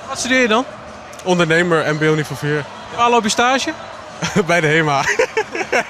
Wat 0.08 0.18
studeer 0.18 0.40
je 0.40 0.48
dan? 0.48 0.64
Ondernemer, 1.24 1.94
MBO 1.94 2.14
niveau 2.14 2.38
4. 2.38 2.64
Waar 2.96 3.10
loop 3.10 3.22
je 3.22 3.28
stage? 3.28 3.72
Bij 4.46 4.60
de 4.60 4.66
HEMA. 4.66 5.04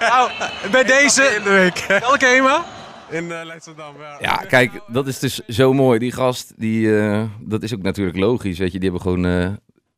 Nou, 0.01 0.31
bij 0.71 0.81
In 0.81 0.87
deze. 0.87 1.41
de 1.45 1.51
week. 1.51 2.01
Welke 2.01 2.27
HEMA? 2.27 2.65
In 3.11 3.33
eh 3.33 3.45
Leidschendam, 3.45 3.95
ja. 3.99 4.17
Ja, 4.21 4.35
kijk, 4.37 4.81
dat 4.87 5.07
is 5.07 5.19
dus 5.19 5.35
zo 5.49 5.73
mooi. 5.73 5.99
Die 5.99 6.13
gast, 6.13 6.53
die, 6.57 6.99
eh, 7.01 7.23
dat 7.41 7.63
is 7.63 7.75
ook 7.75 7.83
natuurlijk 7.83 8.17
logisch. 8.17 8.59
Weet 8.59 8.73
je, 8.73 8.79
die 8.79 8.91
hebben 8.91 9.09
gewoon, 9.11 9.27
eh, 9.27 9.49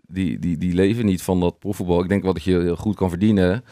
die, 0.06 0.38
die, 0.38 0.58
die 0.58 0.74
leven 0.74 1.06
niet 1.06 1.22
van 1.22 1.40
dat 1.40 1.58
profvoetbal. 1.58 2.02
Ik 2.02 2.08
denk 2.08 2.22
wel 2.22 2.32
dat 2.32 2.42
je 2.42 2.60
heel 2.60 2.76
goed 2.76 2.96
kan 2.96 3.08
verdienen. 3.08 3.64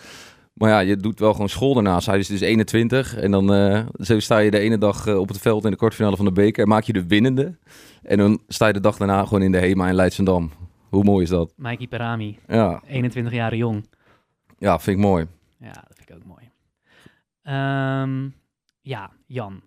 Maar 0.52 0.70
ja, 0.70 0.78
je 0.78 0.96
doet 0.96 1.18
wel 1.18 1.32
gewoon 1.32 1.48
school 1.48 1.74
daarnaast. 1.74 2.06
Hij 2.06 2.18
is 2.18 2.26
dus 2.28 2.40
21 2.40 3.16
en 3.16 3.30
dan 3.30 3.54
eh, 3.54 3.80
zo 4.00 4.20
sta 4.20 4.38
je 4.38 4.50
de 4.50 4.58
ene 4.58 4.78
dag 4.78 5.08
op 5.08 5.28
het 5.28 5.38
veld 5.38 5.64
in 5.64 5.70
de 5.70 5.76
kwartfinale 5.76 6.16
van 6.16 6.24
de 6.24 6.32
beker 6.32 6.62
en 6.62 6.68
maak 6.68 6.82
je 6.84 6.92
de 6.92 7.06
winnende. 7.06 7.56
En 8.02 8.18
dan 8.18 8.40
sta 8.48 8.66
je 8.66 8.72
de 8.72 8.80
dag 8.80 8.96
daarna 8.96 9.22
gewoon 9.24 9.42
in 9.42 9.52
de 9.52 9.58
HEMA 9.58 9.88
in 9.88 9.94
Leidsendam. 9.94 10.50
Hoe 10.88 11.04
mooi 11.04 11.22
is 11.24 11.30
dat? 11.30 11.52
Mikey 11.56 11.86
Parami, 11.86 12.38
Ja, 12.48 12.82
21 12.86 13.32
jaar 13.32 13.54
jong. 13.54 13.86
Ja 14.58 14.78
vind 14.78 14.96
ik 14.98 15.04
mooi. 15.04 15.26
Ja, 15.58 15.72
dat 15.72 15.96
vind 15.96 16.10
ik 16.10 16.16
ook 16.16 16.24
mooi. 16.24 16.50
Ehm, 17.42 18.28
ja, 18.80 19.10
Jan. 19.26 19.60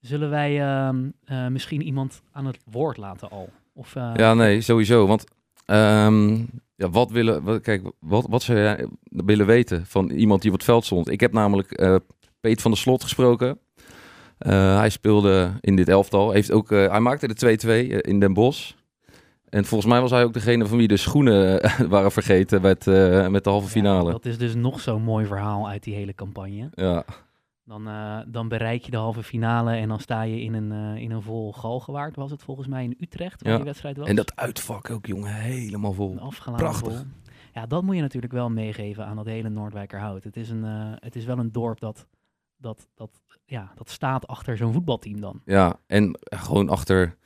Zullen 0.00 0.30
wij 0.30 0.60
ehm, 0.60 1.10
eh, 1.24 1.46
misschien 1.46 1.82
iemand 1.82 2.22
aan 2.32 2.46
het 2.46 2.58
woord 2.64 2.96
laten 2.96 3.30
al? 3.30 3.50
Of, 3.72 3.96
eh, 3.96 4.10
Ja, 4.14 4.34
nee, 4.34 4.60
sowieso. 4.60 5.06
Want 5.06 5.24
ehm, 5.66 6.34
ja, 6.74 6.90
wat 6.90 7.10
willen, 7.10 7.42
wat, 7.42 7.60
kijk, 7.60 7.82
wat, 7.98 8.26
wat 8.28 8.42
zou 8.42 8.58
jij 8.58 8.86
willen 9.08 9.46
weten 9.46 9.86
van 9.86 10.10
iemand 10.10 10.42
die 10.42 10.50
op 10.50 10.56
het 10.56 10.66
veld 10.66 10.84
stond? 10.84 11.08
Ik 11.10 11.20
heb 11.20 11.32
namelijk 11.32 11.72
eh 11.72 11.96
Peet 12.40 12.62
van 12.62 12.70
der 12.70 12.80
Slot 12.80 13.02
gesproken. 13.02 13.58
Hij 14.38 14.88
speelde 14.88 15.52
in 15.60 15.76
dit 15.76 15.88
elftal. 15.88 16.30
Heeft 16.30 16.52
ook, 16.52 16.70
hij 16.70 17.00
maakte 17.00 17.28
de 17.28 17.34
2-2 17.34 18.00
in 18.00 18.20
Den 18.20 18.32
Bosch. 18.32 18.72
En 19.48 19.64
volgens 19.64 19.90
mij 19.90 20.00
was 20.00 20.10
hij 20.10 20.24
ook 20.24 20.32
degene 20.32 20.66
van 20.66 20.78
wie 20.78 20.88
de 20.88 20.96
schoenen 20.96 21.62
eh, 21.62 21.80
waren 21.94 22.12
vergeten 22.12 22.62
met, 22.62 22.86
eh, 22.86 23.28
met 23.28 23.44
de 23.44 23.50
halve 23.50 23.66
ja, 23.66 23.72
finale. 23.72 24.10
dat 24.10 24.24
is 24.24 24.38
dus 24.38 24.54
nog 24.54 24.80
zo'n 24.80 25.02
mooi 25.02 25.26
verhaal 25.26 25.68
uit 25.68 25.82
die 25.82 25.94
hele 25.94 26.14
campagne. 26.14 26.68
Ja, 26.74 27.04
Dan, 27.64 27.88
eh, 27.88 28.18
dan 28.26 28.48
bereik 28.48 28.82
je 28.84 28.90
de 28.90 28.96
halve 28.96 29.22
finale 29.22 29.72
en 29.72 29.88
dan 29.88 30.00
sta 30.00 30.22
je 30.22 30.40
in 30.40 30.54
een, 30.54 30.96
in 30.96 31.10
een 31.10 31.22
vol 31.22 31.52
galgenwaard, 31.52 32.16
was 32.16 32.30
het 32.30 32.42
volgens 32.42 32.66
mij 32.68 32.84
in 32.84 32.96
Utrecht, 33.00 33.42
waar 33.42 33.50
Ja. 33.52 33.56
die 33.56 33.66
wedstrijd 33.66 33.96
was. 33.96 34.08
en 34.08 34.16
dat 34.16 34.36
uitvak 34.36 34.90
ook, 34.90 35.06
jongen, 35.06 35.34
helemaal 35.34 35.92
vol. 35.92 36.18
Prachtig. 36.56 36.92
vol. 36.96 37.04
Ja, 37.54 37.66
dat 37.66 37.82
moet 37.82 37.94
je 37.96 38.00
natuurlijk 38.02 38.32
wel 38.32 38.50
meegeven 38.50 39.06
aan 39.06 39.16
dat 39.16 39.26
hele 39.26 39.48
Noordwijkerhout. 39.48 40.24
Het 40.24 40.36
is, 40.36 40.50
een, 40.50 40.64
het 41.00 41.16
is 41.16 41.24
wel 41.24 41.38
een 41.38 41.52
dorp 41.52 41.80
dat, 41.80 42.06
dat, 42.56 42.88
dat, 42.94 43.10
ja, 43.44 43.72
dat 43.74 43.90
staat 43.90 44.26
achter 44.26 44.56
zo'n 44.56 44.72
voetbalteam 44.72 45.20
dan. 45.20 45.40
Ja, 45.44 45.78
en 45.86 46.18
gewoon 46.22 46.68
achter. 46.68 47.16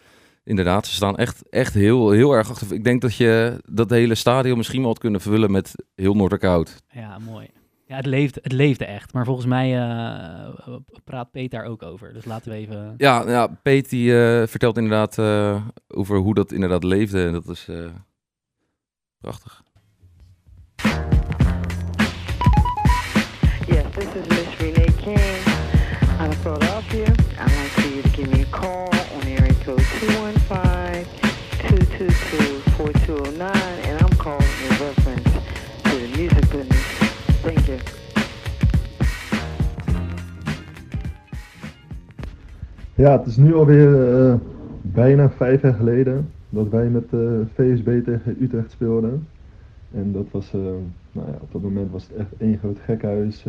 Inderdaad, 0.50 0.86
ze 0.86 0.94
staan 0.94 1.16
echt, 1.16 1.48
echt 1.48 1.74
heel, 1.74 2.10
heel 2.10 2.32
erg 2.32 2.50
achter. 2.50 2.74
Ik 2.74 2.84
denk 2.84 3.00
dat 3.00 3.16
je 3.16 3.60
dat 3.68 3.90
hele 3.90 4.14
stadion 4.14 4.56
misschien 4.56 4.80
wel 4.80 4.88
had 4.88 4.98
kunnen 4.98 5.20
vervullen 5.20 5.50
met 5.50 5.74
heel 5.94 6.14
Noorderkoud. 6.14 6.82
Ja, 6.92 7.18
mooi. 7.18 7.48
Ja, 7.86 7.96
het 7.96 8.06
leefde, 8.06 8.40
het 8.42 8.52
leefde 8.52 8.84
echt. 8.84 9.12
Maar 9.12 9.24
volgens 9.24 9.46
mij 9.46 9.78
eh, 9.78 10.76
praat 11.04 11.30
Peet 11.30 11.50
daar 11.50 11.64
ook 11.64 11.82
over. 11.82 12.12
Dus 12.12 12.24
laten 12.24 12.50
we 12.50 12.56
even... 12.56 12.94
Ja, 12.96 13.28
ja 13.28 13.46
Peet 13.62 13.90
die 13.90 14.10
eh, 14.10 14.46
vertelt 14.46 14.76
inderdaad 14.76 15.18
eh, 15.18 15.64
over 15.88 16.18
hoe 16.18 16.34
dat 16.34 16.52
inderdaad 16.52 16.84
leefde. 16.84 17.26
En 17.26 17.32
dat 17.32 17.48
is 17.48 17.66
eh, 17.68 17.76
prachtig. 19.20 19.62
Yes, 23.66 23.84
this 23.94 24.04
is 24.04 24.26
Miss 24.28 24.56
Renee 24.58 24.94
King 25.02 25.18
of 26.28 26.36
Philadelphia. 26.42 27.06
I'd 27.38 27.46
like 27.46 27.70
for 27.70 27.88
you 27.88 28.02
to 28.02 28.08
give 28.08 28.30
me 28.30 28.42
a 28.42 28.58
call 28.58 28.89
Ja, 43.00 43.18
het 43.18 43.26
is 43.26 43.36
nu 43.36 43.54
alweer 43.54 44.12
eh, 44.12 44.34
bijna 44.82 45.30
vijf 45.30 45.62
jaar 45.62 45.74
geleden 45.74 46.28
dat 46.48 46.68
wij 46.68 46.88
met 46.88 47.04
eh 47.10 47.20
VSB 47.54 48.04
tegen 48.04 48.36
Utrecht 48.40 48.70
speelden. 48.70 49.26
En 49.94 50.12
dat 50.12 50.26
was, 50.30 50.54
eh, 50.54 50.60
nou 51.12 51.26
ja, 51.26 51.38
op 51.40 51.52
dat 51.52 51.62
moment 51.62 51.90
was 51.90 52.08
het 52.08 52.16
echt 52.16 52.32
één 52.38 52.58
groot 52.58 52.78
gekhuis. 52.84 53.46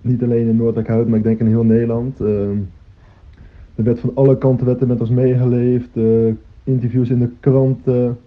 niet 0.00 0.22
alleen 0.22 0.48
in 0.48 0.56
Noordwijkhout, 0.56 1.08
maar 1.08 1.18
ik 1.18 1.24
denk 1.24 1.40
in 1.40 1.46
heel 1.46 1.64
Nederland. 1.64 2.20
Er 2.20 3.84
werd 3.84 4.00
van 4.00 4.10
alle 4.14 4.38
kanten 4.38 4.66
werd 4.66 4.80
er 4.80 4.86
met 4.86 5.00
ons 5.00 5.10
meegeleefd. 5.10 5.96
Interviews 6.64 7.10
in 7.10 7.18
de 7.18 7.30
kranten. 7.40 8.18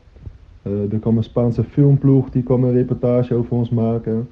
Er 0.62 1.00
kwam 1.00 1.18
een 1.18 1.24
Spaanse 1.24 1.64
filmploeg, 1.64 2.30
die 2.30 2.44
kwam 2.44 2.64
een 2.64 2.74
reportage 2.74 3.34
over 3.36 3.52
ons 3.56 3.70
maken. 3.70 4.28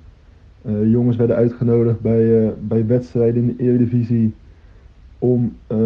Jongens 0.86 1.18
werden 1.18 1.36
uitgenodigd 1.36 2.02
bij, 2.02 2.54
bij 2.68 2.86
wedstrijden 2.86 3.42
in 3.42 3.48
de 3.48 3.64
Eredivisie 3.64 4.34
om 5.24 5.56
eh, 5.68 5.78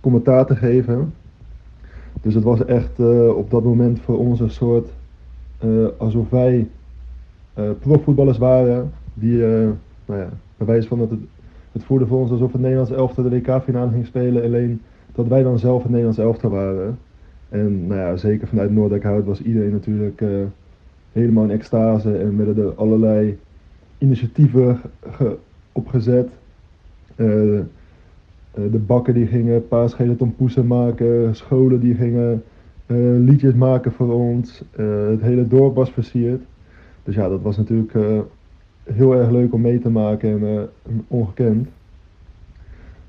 commentaar 0.00 0.46
te 0.46 0.56
geven. 0.56 1.14
Dus 2.20 2.34
het 2.34 2.44
was 2.44 2.64
echt 2.64 2.98
eh, 2.98 3.28
op 3.36 3.50
dat 3.50 3.64
moment 3.64 4.00
voor 4.00 4.18
ons 4.18 4.40
een 4.40 4.50
soort 4.50 4.88
eh, 5.58 5.68
alsof 5.96 6.30
wij 6.30 6.68
profvoetballers 7.80 8.38
waren. 8.38 8.92
Die, 9.14 9.36
nou 10.06 10.20
ja, 10.20 10.28
van 10.86 10.98
dat 10.98 11.10
het, 11.10 11.20
het 11.72 11.84
voelde 11.84 12.06
voor 12.06 12.18
ons 12.18 12.30
alsof 12.30 12.52
het 12.52 12.60
Nederlands 12.60 12.90
elftal 12.90 13.24
de 13.24 13.30
WK-finale 13.30 13.90
ging 13.90 14.06
spelen. 14.06 14.42
Alleen 14.42 14.80
dat 15.12 15.26
wij 15.26 15.42
dan 15.42 15.58
zelf 15.58 15.80
het 15.80 15.90
Nederlands 15.90 16.18
elftal 16.18 16.50
waren. 16.50 16.98
En 17.48 17.86
nou 17.86 18.00
ja, 18.00 18.16
zeker 18.16 18.48
vanuit 18.48 18.70
Noordelijkhout 18.70 19.24
was 19.24 19.42
iedereen 19.42 19.70
natuurlijk 19.72 20.22
helemaal 21.12 21.44
in 21.44 21.50
extase. 21.50 22.16
En 22.18 22.36
werden 22.36 22.64
er 22.64 22.74
allerlei 22.74 23.38
initiatieven 23.98 24.80
ge- 25.10 25.36
opgezet. 25.72 26.28
De 28.70 28.78
bakken 28.78 29.14
die 29.14 29.26
gingen 29.26 29.68
paasgele 29.68 30.16
tompoesen 30.16 30.66
maken, 30.66 31.36
scholen 31.36 31.80
die 31.80 31.94
gingen 31.94 32.42
eh, 32.86 32.96
liedjes 32.98 33.54
maken 33.54 33.92
voor 33.92 34.12
ons. 34.12 34.62
Eh, 34.70 35.08
het 35.08 35.20
hele 35.20 35.48
dorp 35.48 35.74
was 35.74 35.90
versierd. 35.90 36.42
Dus 37.02 37.14
ja, 37.14 37.28
dat 37.28 37.42
was 37.42 37.56
natuurlijk 37.56 37.94
eh, 37.94 38.18
heel 38.82 39.14
erg 39.14 39.30
leuk 39.30 39.52
om 39.52 39.60
mee 39.60 39.78
te 39.78 39.90
maken 39.90 40.30
en 40.30 40.56
eh, 40.56 40.92
ongekend. 41.08 41.68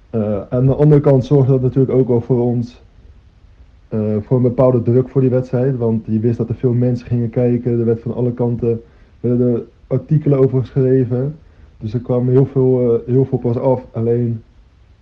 Eh, 0.10 0.42
aan 0.50 0.66
de 0.66 0.76
andere 0.76 1.02
kant 1.02 1.26
zorgde 1.26 1.52
dat 1.52 1.62
natuurlijk 1.62 1.94
ook 1.94 2.08
wel 2.08 2.22
voor 2.22 2.42
ons 2.42 2.82
eh, 3.90 4.16
voor 4.22 4.38
een 4.38 4.44
bepaalde 4.44 4.82
druk 4.82 5.10
voor 5.10 5.22
die 5.22 5.30
wedstrijd. 5.30 5.78
Want 5.78 6.06
je 6.06 6.20
wist 6.20 6.38
dat 6.38 6.50
er 6.50 6.56
veel 6.56 6.74
mensen 6.74 7.08
gingen 7.08 7.30
kijken. 7.30 7.80
Er 7.80 7.86
werd 7.86 8.02
van 8.02 8.14
alle 8.14 8.34
kanten 8.34 8.82
werden 9.20 9.54
er 9.54 9.64
artikelen 9.88 10.40
over 10.40 10.60
geschreven. 10.60 11.36
Dus 11.78 11.94
er 11.94 12.00
kwam 12.00 12.30
heel 12.30 12.46
veel, 12.46 12.94
eh, 12.94 13.14
heel 13.14 13.26
veel 13.26 13.38
pas 13.38 13.58
af. 13.58 13.86
Alleen 13.92 14.42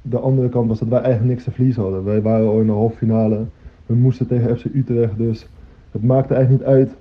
de 0.09 0.19
andere 0.19 0.49
kant 0.49 0.67
was 0.67 0.79
dat 0.79 0.87
wij 0.87 0.99
eigenlijk 1.01 1.29
niks 1.31 1.43
te 1.43 1.51
verliezen 1.51 1.81
hadden. 1.81 2.03
Wij 2.03 2.21
waren 2.21 2.47
al 2.47 2.59
in 2.59 2.65
de 2.65 2.71
halve 2.71 2.97
finale. 2.97 3.45
We 3.85 3.95
moesten 3.95 4.27
tegen 4.27 4.57
FC 4.57 4.65
Utrecht. 4.65 5.17
Dus 5.17 5.47
het 5.91 6.03
maakte 6.03 6.33
eigenlijk 6.33 6.63
niet 6.63 6.73
uit 6.75 6.95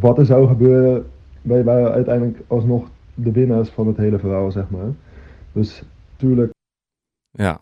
wat 0.00 0.18
er 0.18 0.26
zou 0.26 0.46
gebeuren. 0.48 1.06
Wij 1.42 1.64
waren 1.64 1.92
uiteindelijk 1.92 2.38
alsnog 2.46 2.90
de 3.14 3.32
winnaars 3.32 3.68
van 3.68 3.86
het 3.86 3.96
hele 3.96 4.18
verhaal, 4.18 4.50
zeg 4.50 4.70
maar. 4.70 4.90
Dus 5.52 5.82
tuurlijk 6.16 6.50
Ja, 7.30 7.60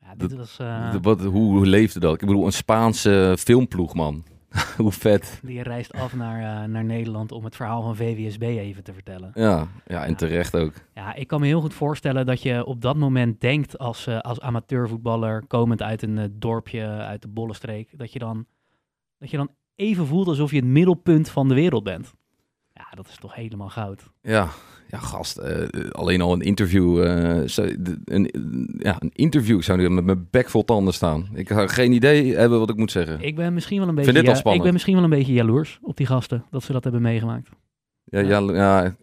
Ja, 0.00 0.14
dit 0.16 0.36
was, 0.36 0.58
eh, 0.58 0.92
de- 0.92 1.00
wat, 1.00 1.20
hoe, 1.24 1.56
hoe 1.56 1.66
leefde 1.66 2.00
dat? 2.00 2.14
Ik 2.14 2.26
bedoel, 2.26 2.46
een 2.46 2.52
Spaanse 2.52 3.34
filmploeg, 3.38 3.94
man. 3.94 4.22
hoe 4.76 4.92
vet. 4.92 5.40
die 5.42 5.62
reist 5.62 5.92
af 5.92 6.14
naar, 6.14 6.62
eh, 6.62 6.68
naar 6.68 6.84
Nederland 6.84 7.32
om 7.32 7.44
het 7.44 7.56
verhaal 7.56 7.82
van 7.82 7.96
VWSB 7.96 8.42
even 8.42 8.84
te 8.84 8.92
vertellen. 8.92 9.30
Ja, 9.34 9.68
ja 9.86 10.04
en 10.04 10.16
terecht 10.16 10.56
ook. 10.56 10.72
Ja, 10.94 11.14
ik 11.14 11.26
kan 11.26 11.40
me 11.40 11.46
heel 11.46 11.60
goed 11.60 11.74
voorstellen 11.74 12.26
dat 12.26 12.42
je 12.42 12.64
op 12.64 12.80
dat 12.80 12.96
moment 12.96 13.40
denkt 13.40 13.78
als, 13.78 14.06
eh, 14.06 14.18
als 14.18 14.40
amateurvoetballer, 14.40 15.46
komend 15.46 15.82
uit 15.82 16.02
een 16.02 16.18
eh, 16.18 16.28
dorpje 16.32 16.86
uit 16.86 17.22
de 17.22 17.28
Bollenstreek, 17.28 17.98
dat 17.98 18.12
je, 18.12 18.18
dan, 18.18 18.46
dat 19.18 19.30
je 19.30 19.36
dan 19.36 19.50
even 19.74 20.06
voelt 20.06 20.28
alsof 20.28 20.50
je 20.50 20.56
het 20.56 20.66
middelpunt 20.66 21.28
van 21.28 21.48
de 21.48 21.54
wereld 21.54 21.84
bent. 21.84 22.14
Ja, 22.72 22.86
dat 22.94 23.08
is 23.08 23.16
toch 23.16 23.34
helemaal 23.34 23.68
goud. 23.68 24.10
Ja, 24.20 24.48
ja 24.94 25.00
gast, 25.00 25.36
eh, 25.38 25.66
alleen 25.90 26.20
al 26.20 26.32
een 26.32 26.40
interview. 26.40 27.02
eh, 27.02 27.06
de- 27.78 28.00
een, 28.04 28.30
ja, 28.78 28.96
een 28.98 29.10
interview 29.14 29.62
zou 29.62 29.78
nu 29.78 29.90
met 29.90 30.04
mijn 30.04 30.26
bek 30.30 30.48
vol 30.50 30.64
tanden 30.64 30.94
staan. 30.94 31.28
Ik 31.34 31.48
zou 31.48 31.68
geen 31.68 31.92
idee 31.92 32.36
hebben 32.36 32.58
wat 32.58 32.70
ik 32.70 32.76
moet 32.76 32.90
zeggen. 32.90 33.20
Ik 33.20 33.36
ben 33.36 33.54
misschien 33.54 33.78
wel 33.78 33.88
een 33.88 33.94
Vind 33.94 34.06
beetje, 34.06 34.20
dit 34.32 34.54
ik 34.54 34.62
ben 34.62 34.72
misschien 34.72 34.94
wel 34.94 35.04
een 35.04 35.10
beetje 35.10 35.32
jaloers 35.32 35.78
op 35.82 35.96
die 35.96 36.06
gasten, 36.06 36.44
dat 36.50 36.62
ze 36.62 36.72
dat 36.72 36.84
hebben 36.84 37.02
meegemaakt. 37.02 37.48
Ja, 38.04 38.18
ja, 38.20 38.38
ja, 38.38 38.96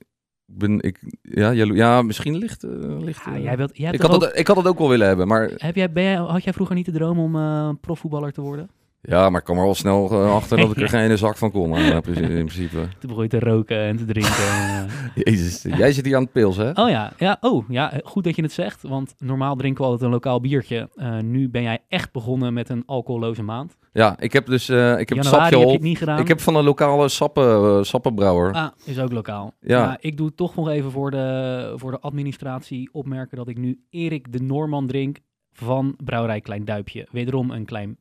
ben, 0.45 0.79
ik, 0.81 1.00
ja, 1.21 1.53
jalo- 1.53 1.74
ja 1.74 2.01
misschien 2.01 2.38
ligt, 2.38 2.63
eh, 2.63 2.71
ligt 3.00 3.25
Ja, 3.25 3.36
eh, 3.36 3.43
jij 3.43 3.57
wilt, 3.57 3.77
jij 3.77 3.91
ik, 3.91 4.01
had 4.01 4.12
ook- 4.13 4.21
het, 4.21 4.38
ik 4.39 4.48
had 4.48 4.57
het 4.57 4.67
ook 4.67 4.77
wel 4.77 4.89
willen 4.89 5.07
hebben, 5.07 5.27
maar 5.27 5.51
heb 5.55 5.75
jij, 5.75 5.91
ben 5.91 6.03
jij, 6.03 6.15
had 6.15 6.43
jij 6.43 6.53
vroeger 6.53 6.75
niet 6.75 6.86
de 6.86 6.91
droom 6.91 7.19
om 7.19 7.36
eh, 7.36 7.69
profvoetballer 7.81 8.31
te 8.31 8.41
worden? 8.41 8.69
Ja, 9.01 9.29
maar 9.29 9.39
ik 9.39 9.46
kwam 9.46 9.58
er 9.58 9.63
wel 9.63 9.75
snel 9.75 10.12
eh, 10.12 10.36
achter 10.36 10.58
dat 10.58 10.72
ik 10.72 10.77
er 10.81 10.89
geen 11.00 11.17
zak 11.17 11.38
van 11.38 11.51
kon, 11.51 11.75
eh, 11.75 11.88
in 11.88 12.01
principe- 12.01 12.27
in 12.34 12.46
principe. 12.46 12.77
Toen 13.00 13.10
begon 13.10 13.24
je 13.24 13.29
te 13.29 13.39
roken 13.39 13.77
en 13.77 13.98
te 13.98 14.05
drinken. 14.05 14.48
en, 14.51 14.88
eh, 14.88 15.24
Jezus, 15.24 15.62
jij 15.77 15.91
zit 15.91 16.05
hier 16.05 16.15
aan 16.15 16.22
het 16.24 16.31
pils, 16.31 16.58
hè? 16.58 16.70
Oh 16.70 16.89
ja, 16.89 17.13
ja, 17.17 17.38
oh 17.41 17.70
ja, 17.70 17.93
goed 18.03 18.24
dat 18.24 18.36
je 18.36 18.41
het 18.41 18.51
zegt. 18.51 18.81
Want 18.81 19.13
normaal 19.17 19.55
drinken 19.55 19.81
we 19.84 19.89
altijd 19.89 20.05
een 20.05 20.13
lokaal 20.13 20.41
biertje. 20.41 20.89
Nu 21.24 21.50
ben 21.50 21.62
jij 21.62 21.79
echt 21.88 22.12
begonnen 22.12 22.53
met 22.53 22.70
een 22.70 22.84
alcoholloze 22.86 23.43
maand. 23.43 23.77
Ja, 23.93 24.15
ik 24.20 24.34
heb 24.34 24.46
dus, 24.46 24.70
ik 24.70 24.77
heb 25.10 25.10
Januari 25.10 25.25
sapje 25.27 25.43
heb 25.43 25.60
je 25.60 25.65
al. 25.65 25.72
het 25.72 25.81
niet 25.81 25.98
gedaan. 25.98 26.20
Ik 26.20 26.27
heb 26.27 26.39
van 26.41 26.55
een 26.55 26.63
lokale 26.63 27.10
sappen, 27.10 27.86
sappenbrouwer. 27.86 28.53
Ah, 28.53 28.67
is 28.86 29.00
ook 29.00 29.12
lokaal. 29.12 29.53
Ja. 29.60 29.86
Maar 29.86 29.98
ik 30.00 30.17
doe 30.17 30.34
toch 30.34 30.55
nog 30.55 30.70
even 30.70 30.91
voor 30.91 31.12
de, 31.12 31.74
voor 31.75 31.91
de 31.91 32.00
administratie 32.00 32.89
opmerken 32.93 33.38
dat 33.38 33.48
ik 33.48 33.58
nu 33.58 33.79
Erik 33.89 34.31
de 34.31 34.39
Norman 34.43 34.88
drink 34.88 35.17
van 35.53 35.93
Brouwerij 36.03 36.41
Klein 36.41 36.65
Duimpje. 36.65 37.08
Wederom 37.12 37.51
een 37.51 37.65
klein 37.65 37.98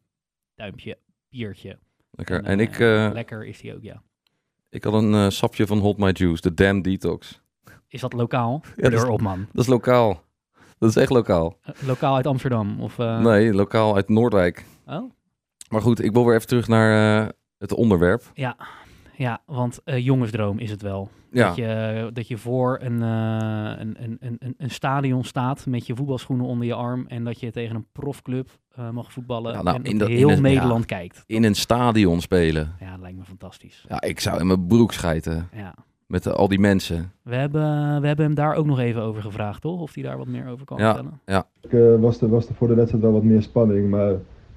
duimpje 0.61 0.99
biertje. 1.31 1.79
Lekker. 2.11 2.45
En 2.45 2.61
ik, 2.61 2.79
eh, 2.79 3.07
eh, 3.07 3.12
lekker 3.12 3.47
is 3.47 3.61
die 3.61 3.75
ook, 3.75 3.83
ja. 3.83 4.02
ik 4.71 4.85
had 4.85 4.93
een 4.95 5.14
eh, 5.14 5.29
sapje 5.29 5.67
van 5.67 5.79
Hot 5.79 5.97
My 5.99 6.11
Juice, 6.12 6.43
de 6.43 6.55
Damn 6.55 6.83
Detox. 6.83 7.40
Is 7.88 8.00
dat 8.00 8.12
lokaal? 8.12 8.62
Ja, 8.76 8.88
dat 8.88 8.93
is- 8.93 9.05
op, 9.09 9.21
man. 9.21 9.47
Dat 9.52 9.62
is 9.64 9.71
lokaal. 9.71 10.23
Dat 10.79 10.88
is 10.90 10.97
echt 10.97 11.11
lokaal. 11.11 11.59
Lokaal 11.87 12.17
uit 12.17 12.26
Amsterdam? 12.26 12.81
Of, 12.81 12.97
Nee, 12.99 13.55
lokaal 13.55 13.95
uit 13.95 14.09
Noordwijk. 14.09 14.64
Oh? 14.87 15.11
Maar 15.69 15.81
goed, 15.81 16.02
ik 16.02 16.12
wil 16.12 16.25
weer 16.26 16.35
even 16.35 16.47
terug 16.49 16.69
naar 16.69 17.33
het 17.59 17.73
onderwerp. 17.73 18.31
Ja, 18.35 18.57
want 19.46 19.80
eh, 19.84 20.04
jongensdroom 20.04 20.58
is 20.58 20.70
het 20.70 20.82
wel. 20.82 21.08
Ja, 21.32 21.46
Dat, 21.46 21.56
je, 21.56 22.10
dat 22.12 22.28
je 22.28 22.36
voor 22.38 22.78
een, 22.82 23.02
eh, 23.02 23.80
een, 23.80 23.96
een, 24.02 24.16
een, 24.20 24.36
een- 24.38 24.54
een 24.58 24.70
stadion 24.70 25.24
staat 25.24 25.66
met 25.66 25.86
je 25.86 25.96
voetbalschoenen 25.96 26.46
onder 26.46 26.66
je 26.66 26.74
arm 26.74 27.04
en 27.08 27.24
dat 27.24 27.40
je 27.40 27.50
tegen 27.50 27.76
een 27.76 27.86
profclub 27.92 28.48
eh, 28.74 28.90
mag 28.90 29.12
voetballen 29.12 29.52
Ja, 29.52 29.62
nou, 29.62 29.76
en 29.76 29.82
in 29.84 29.98
dat 29.98 30.08
heel 30.08 30.28
in 30.28 30.36
een- 30.36 30.42
Nederland 30.42 30.86
kijkt. 30.86 31.22
in 31.26 31.44
een 31.44 31.54
stadion 31.54 32.20
spelen. 32.20 32.72
Ja, 32.80 32.90
dat 32.90 33.00
lijkt 33.00 33.18
me 33.18 33.24
fantastisch. 33.24 33.84
Ja, 33.88 34.00
ik 34.00 34.20
zou 34.20 34.40
in 34.40 34.46
mijn 34.46 34.66
broek 34.66 34.92
schijten 34.92 35.48
Ja. 35.54 35.74
met 36.06 36.26
eh, 36.26 36.32
al 36.32 36.48
die 36.48 36.58
mensen. 36.58 37.12
We, 37.22 37.34
hebben, 37.34 38.00
we 38.00 38.06
hebben 38.06 38.24
hem 38.24 38.34
daar 38.34 38.54
ook 38.54 38.66
nog 38.66 38.78
even 38.78 39.02
over 39.02 39.22
gevraagd, 39.22 39.60
toch? 39.62 39.80
Of 39.80 39.94
hij 39.94 40.02
daar 40.02 40.18
wat 40.18 40.26
meer 40.26 40.48
over 40.48 40.64
kan 40.66 40.78
Ja. 40.78 40.94
vertellen. 40.94 41.20
Ik, 41.60 41.72
eh, 41.72 42.00
was, 42.00 42.20
er, 42.20 42.28
was 42.28 42.48
er 42.48 42.54
voor 42.54 42.68
de 42.68 42.74
wedstrijd 42.74 43.02
wel 43.04 43.12
wat 43.12 43.22
meer 43.22 43.42
spanning, 43.42 43.90
maar 43.90 44.08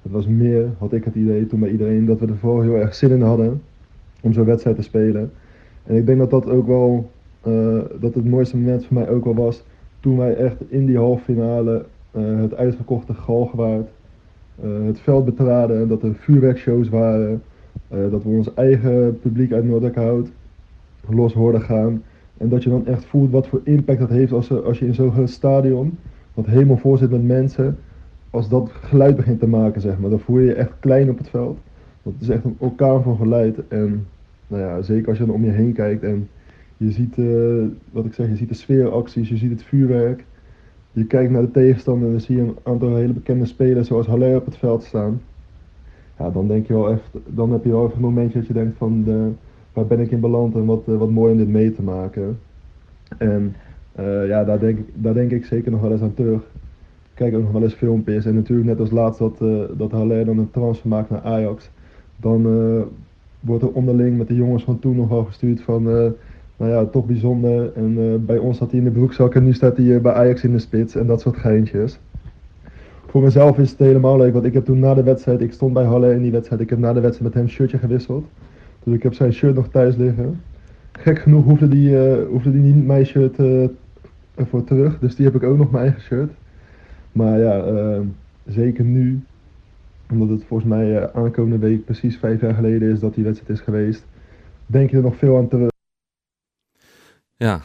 het 0.02 0.12
was 0.12 0.26
meer, 0.26 0.68
had 0.78 0.92
ik 0.92 1.04
het 1.04 1.14
idee 1.14 1.46
toen 1.46 1.60
bij 1.60 1.70
iedereen, 1.70 2.04
dat 2.06 2.20
we 2.20 2.26
er 2.26 2.36
vooral 2.38 2.60
heel 2.60 2.74
erg 2.74 2.94
zin 2.94 3.10
in 3.10 3.22
hadden 3.22 3.62
om 4.24 4.32
zo'n 4.32 4.44
wedstrijd 4.44 4.76
te 4.76 4.82
spelen. 4.82 5.32
En 5.82 5.96
ik 5.96 6.06
denk 6.06 6.18
dat 6.18 6.30
dat 6.30 6.48
ook 6.48 6.66
wel, 6.66 7.10
eh, 7.40 7.78
dat 8.00 8.14
het 8.14 8.24
mooiste 8.24 8.56
moment 8.56 8.86
voor 8.86 8.96
mij 8.96 9.08
ook 9.08 9.24
wel 9.24 9.34
was 9.34 9.64
toen 10.00 10.16
wij 10.16 10.34
echt 10.34 10.56
in 10.68 10.86
die 10.86 10.96
halve 10.96 11.24
finale 11.24 11.84
eh, 12.10 12.22
het 12.40 12.54
uitverkochte 12.54 13.14
Galgenwaard 13.14 13.88
eh, 14.62 14.68
het 14.84 15.00
veld 15.00 15.24
betraden, 15.24 15.80
en 15.80 15.88
dat 15.88 16.02
er 16.02 16.14
vuurwerkshows 16.14 16.88
waren, 16.88 17.42
dat 17.88 18.22
we 18.22 18.28
ons 18.28 18.54
eigen 18.54 19.18
publiek 19.20 19.52
uit 19.52 19.64
Noordelijkhout 19.64 20.28
los 21.08 21.32
hoorden 21.32 21.60
gaan. 21.60 22.02
En 22.36 22.48
dat 22.48 22.62
je 22.62 22.70
dan 22.70 22.86
echt 22.86 23.04
voelt 23.04 23.30
wat 23.30 23.46
voor 23.46 23.60
impact 23.64 23.98
dat 23.98 24.08
heeft 24.08 24.32
als, 24.32 24.62
als 24.64 24.78
je 24.78 24.86
in 24.86 24.94
zo'n 24.94 25.28
stadion 25.28 25.98
wat 26.34 26.46
helemaal 26.46 26.76
vol 26.76 26.96
zit 26.96 27.10
met 27.10 27.26
mensen, 27.26 27.78
als 28.30 28.48
dat 28.48 28.70
geluid 28.72 29.16
begint 29.16 29.40
te 29.40 29.46
maken, 29.46 29.80
zeg 29.80 29.98
maar, 29.98 30.10
dan 30.10 30.20
voel 30.20 30.38
je 30.38 30.46
je 30.46 30.54
echt 30.54 30.72
klein 30.80 31.10
op 31.10 31.18
het 31.18 31.28
veld. 31.28 31.58
Het 32.02 32.14
is 32.20 32.28
echt 32.28 32.44
een 32.44 32.56
orkaan 32.58 33.02
van 33.02 33.16
geluid. 33.16 33.68
En 33.68 34.06
nou 34.54 34.66
ja, 34.66 34.82
zeker 34.82 35.08
als 35.08 35.18
je 35.18 35.26
dan 35.26 35.34
om 35.34 35.44
je 35.44 35.50
heen 35.50 35.72
kijkt 35.72 36.02
en 36.02 36.28
je 36.76 36.90
ziet, 36.90 37.18
eh, 37.18 37.64
wat 37.90 38.04
ik 38.04 38.12
zeg, 38.12 38.28
je 38.28 38.36
ziet 38.36 38.48
de 38.48 38.54
sfeeracties, 38.54 39.28
je 39.28 39.36
ziet 39.36 39.50
het 39.50 39.62
vuurwerk. 39.62 40.24
Je 40.92 41.06
kijkt 41.06 41.30
naar 41.30 41.42
de 41.42 41.50
tegenstander 41.50 42.06
en 42.06 42.12
dan 42.12 42.20
zie 42.20 42.36
je 42.36 42.42
een 42.42 42.56
aantal 42.62 42.96
hele 42.96 43.12
bekende 43.12 43.44
spelers 43.44 43.88
zoals 43.88 44.06
Haller 44.06 44.36
op 44.36 44.44
het 44.44 44.56
veld 44.56 44.82
staan. 44.82 45.20
Ja, 46.18 46.30
dan 46.30 46.48
denk 46.48 46.66
je 46.66 46.72
wel 46.72 46.90
echt, 46.90 47.10
dan 47.26 47.52
heb 47.52 47.64
je 47.64 47.70
wel 47.70 47.84
even 47.84 47.96
een 47.96 48.02
momentje 48.02 48.38
dat 48.38 48.46
je 48.46 48.52
denkt 48.52 48.76
van, 48.76 49.02
de, 49.04 49.30
waar 49.72 49.86
ben 49.86 50.00
ik 50.00 50.10
in 50.10 50.20
beland 50.20 50.54
en 50.54 50.64
wat, 50.64 50.88
eh, 50.88 50.96
wat 50.96 51.10
mooi 51.10 51.32
om 51.32 51.38
dit 51.38 51.48
mee 51.48 51.72
te 51.72 51.82
maken. 51.82 52.38
En 53.18 53.54
eh, 53.92 54.26
ja, 54.28 54.44
daar 54.44 54.58
denk, 54.58 54.78
daar 54.94 55.14
denk 55.14 55.30
ik 55.30 55.44
zeker 55.44 55.70
nog 55.70 55.80
wel 55.80 55.92
eens 55.92 56.02
aan 56.02 56.14
terug. 56.14 56.42
Kijk 57.14 57.34
ook 57.34 57.42
nog 57.42 57.52
wel 57.52 57.62
eens 57.62 57.74
filmpjes. 57.74 58.24
En 58.24 58.34
natuurlijk 58.34 58.68
net 58.68 58.80
als 58.80 58.90
laatst 58.90 59.18
dat, 59.18 59.40
eh 59.40 59.62
dat 59.76 59.90
Haller 59.90 60.24
dan 60.24 60.38
een 60.38 60.50
transfer 60.50 60.88
maakt 60.88 61.10
naar 61.10 61.22
Ajax. 61.22 61.70
Dan 62.16 62.46
wordt 63.44 63.62
er 63.62 63.72
onderling 63.72 64.18
met 64.18 64.28
de 64.28 64.34
jongens 64.34 64.64
van 64.64 64.78
toen 64.78 64.96
nog 64.96 65.08
wel 65.08 65.24
gestuurd 65.24 65.60
van... 65.62 65.88
eh, 65.90 66.10
nou 66.56 66.70
ja, 66.70 66.84
toch 66.84 67.06
bijzonder. 67.06 67.72
En 67.74 67.96
eh, 67.98 68.26
bij 68.26 68.38
ons 68.38 68.58
zat 68.58 68.70
hij 68.70 68.78
in 68.78 68.84
de 68.84 68.90
broekzak 68.90 69.34
en 69.34 69.44
nu 69.44 69.52
staat 69.52 69.76
hij 69.76 69.94
eh, 69.94 70.00
bij 70.00 70.12
Ajax 70.12 70.44
in 70.44 70.52
de 70.52 70.58
spits. 70.58 70.94
En 70.94 71.06
dat 71.06 71.20
soort 71.20 71.36
geintjes. 71.36 71.98
Voor 73.06 73.22
mezelf 73.22 73.58
is 73.58 73.70
het 73.70 73.78
helemaal 73.78 74.16
leuk. 74.16 74.32
Want 74.32 74.44
ik 74.44 74.52
heb 74.52 74.64
toen 74.64 74.78
na 74.78 74.94
de 74.94 75.02
wedstrijd... 75.02 75.40
Ik 75.40 75.52
stond 75.52 75.72
bij 75.72 75.84
Haller 75.84 76.12
in 76.12 76.22
die 76.22 76.32
wedstrijd. 76.32 76.60
Ik 76.60 76.70
heb 76.70 76.78
na 76.78 76.92
de 76.92 77.00
wedstrijd 77.00 77.22
met 77.24 77.34
hem 77.34 77.42
een 77.42 77.56
shirtje 77.56 77.78
gewisseld. 77.78 78.24
Dus 78.82 78.94
ik 78.94 79.02
heb 79.02 79.14
zijn 79.14 79.32
shirt 79.32 79.54
nog 79.54 79.68
thuis 79.68 79.96
liggen. 79.96 80.40
Gek 80.92 81.18
genoeg 81.18 81.44
hoefde 81.44 81.68
die, 81.68 81.96
hoefde 82.30 82.52
die 82.52 82.62
niet 82.62 82.86
mijn 82.86 83.06
shirt 83.06 83.38
eh, 83.38 83.68
ervoor 84.34 84.64
terug. 84.64 84.98
Dus 84.98 85.16
die 85.16 85.24
heb 85.24 85.34
ik 85.34 85.42
ook 85.42 85.58
nog 85.58 85.70
mijn 85.70 85.84
eigen 85.84 86.02
shirt. 86.02 86.30
Maar 87.12 87.38
ja, 87.38 87.64
zeker 88.46 88.84
nu 88.84 89.20
Omdat 90.10 90.28
het 90.28 90.44
volgens 90.44 90.68
mij 90.68 90.98
eh, 90.98 91.22
aankomende 91.22 91.58
week 91.58 91.84
precies 91.84 92.16
vijf 92.16 92.40
jaar 92.40 92.54
geleden 92.54 92.92
is 92.92 93.00
dat 93.00 93.14
die 93.14 93.24
wedstrijd 93.24 93.58
is 93.58 93.64
geweest. 93.64 94.06
Denk 94.66 94.90
je 94.90 94.96
er 94.96 95.02
nog 95.02 95.16
veel 95.16 95.36
aan 95.36 95.48
terug? 95.48 95.70
Ja, 97.36 97.60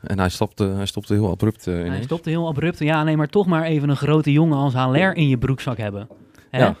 en 0.00 0.18
hij 0.18 0.28
stopte, 0.28 0.64
hij 0.64 0.86
stopte 0.86 1.12
heel 1.12 1.30
abrupt 1.30 1.66
eh, 1.66 1.74
Hij 1.74 2.02
stopte 2.02 2.30
heel 2.30 2.48
abrupt. 2.48 2.78
Ja, 2.78 3.02
nee, 3.04 3.16
maar 3.16 3.28
toch 3.28 3.46
maar 3.46 3.62
even 3.64 3.88
een 3.88 3.96
grote 3.96 4.32
jongen 4.32 4.58
als 4.58 4.74
Haller 4.74 5.16
in 5.16 5.28
je 5.28 5.38
broekzak 5.38 5.76
hebben. 5.76 6.08
Hè? 6.50 6.58
Ja. 6.58 6.76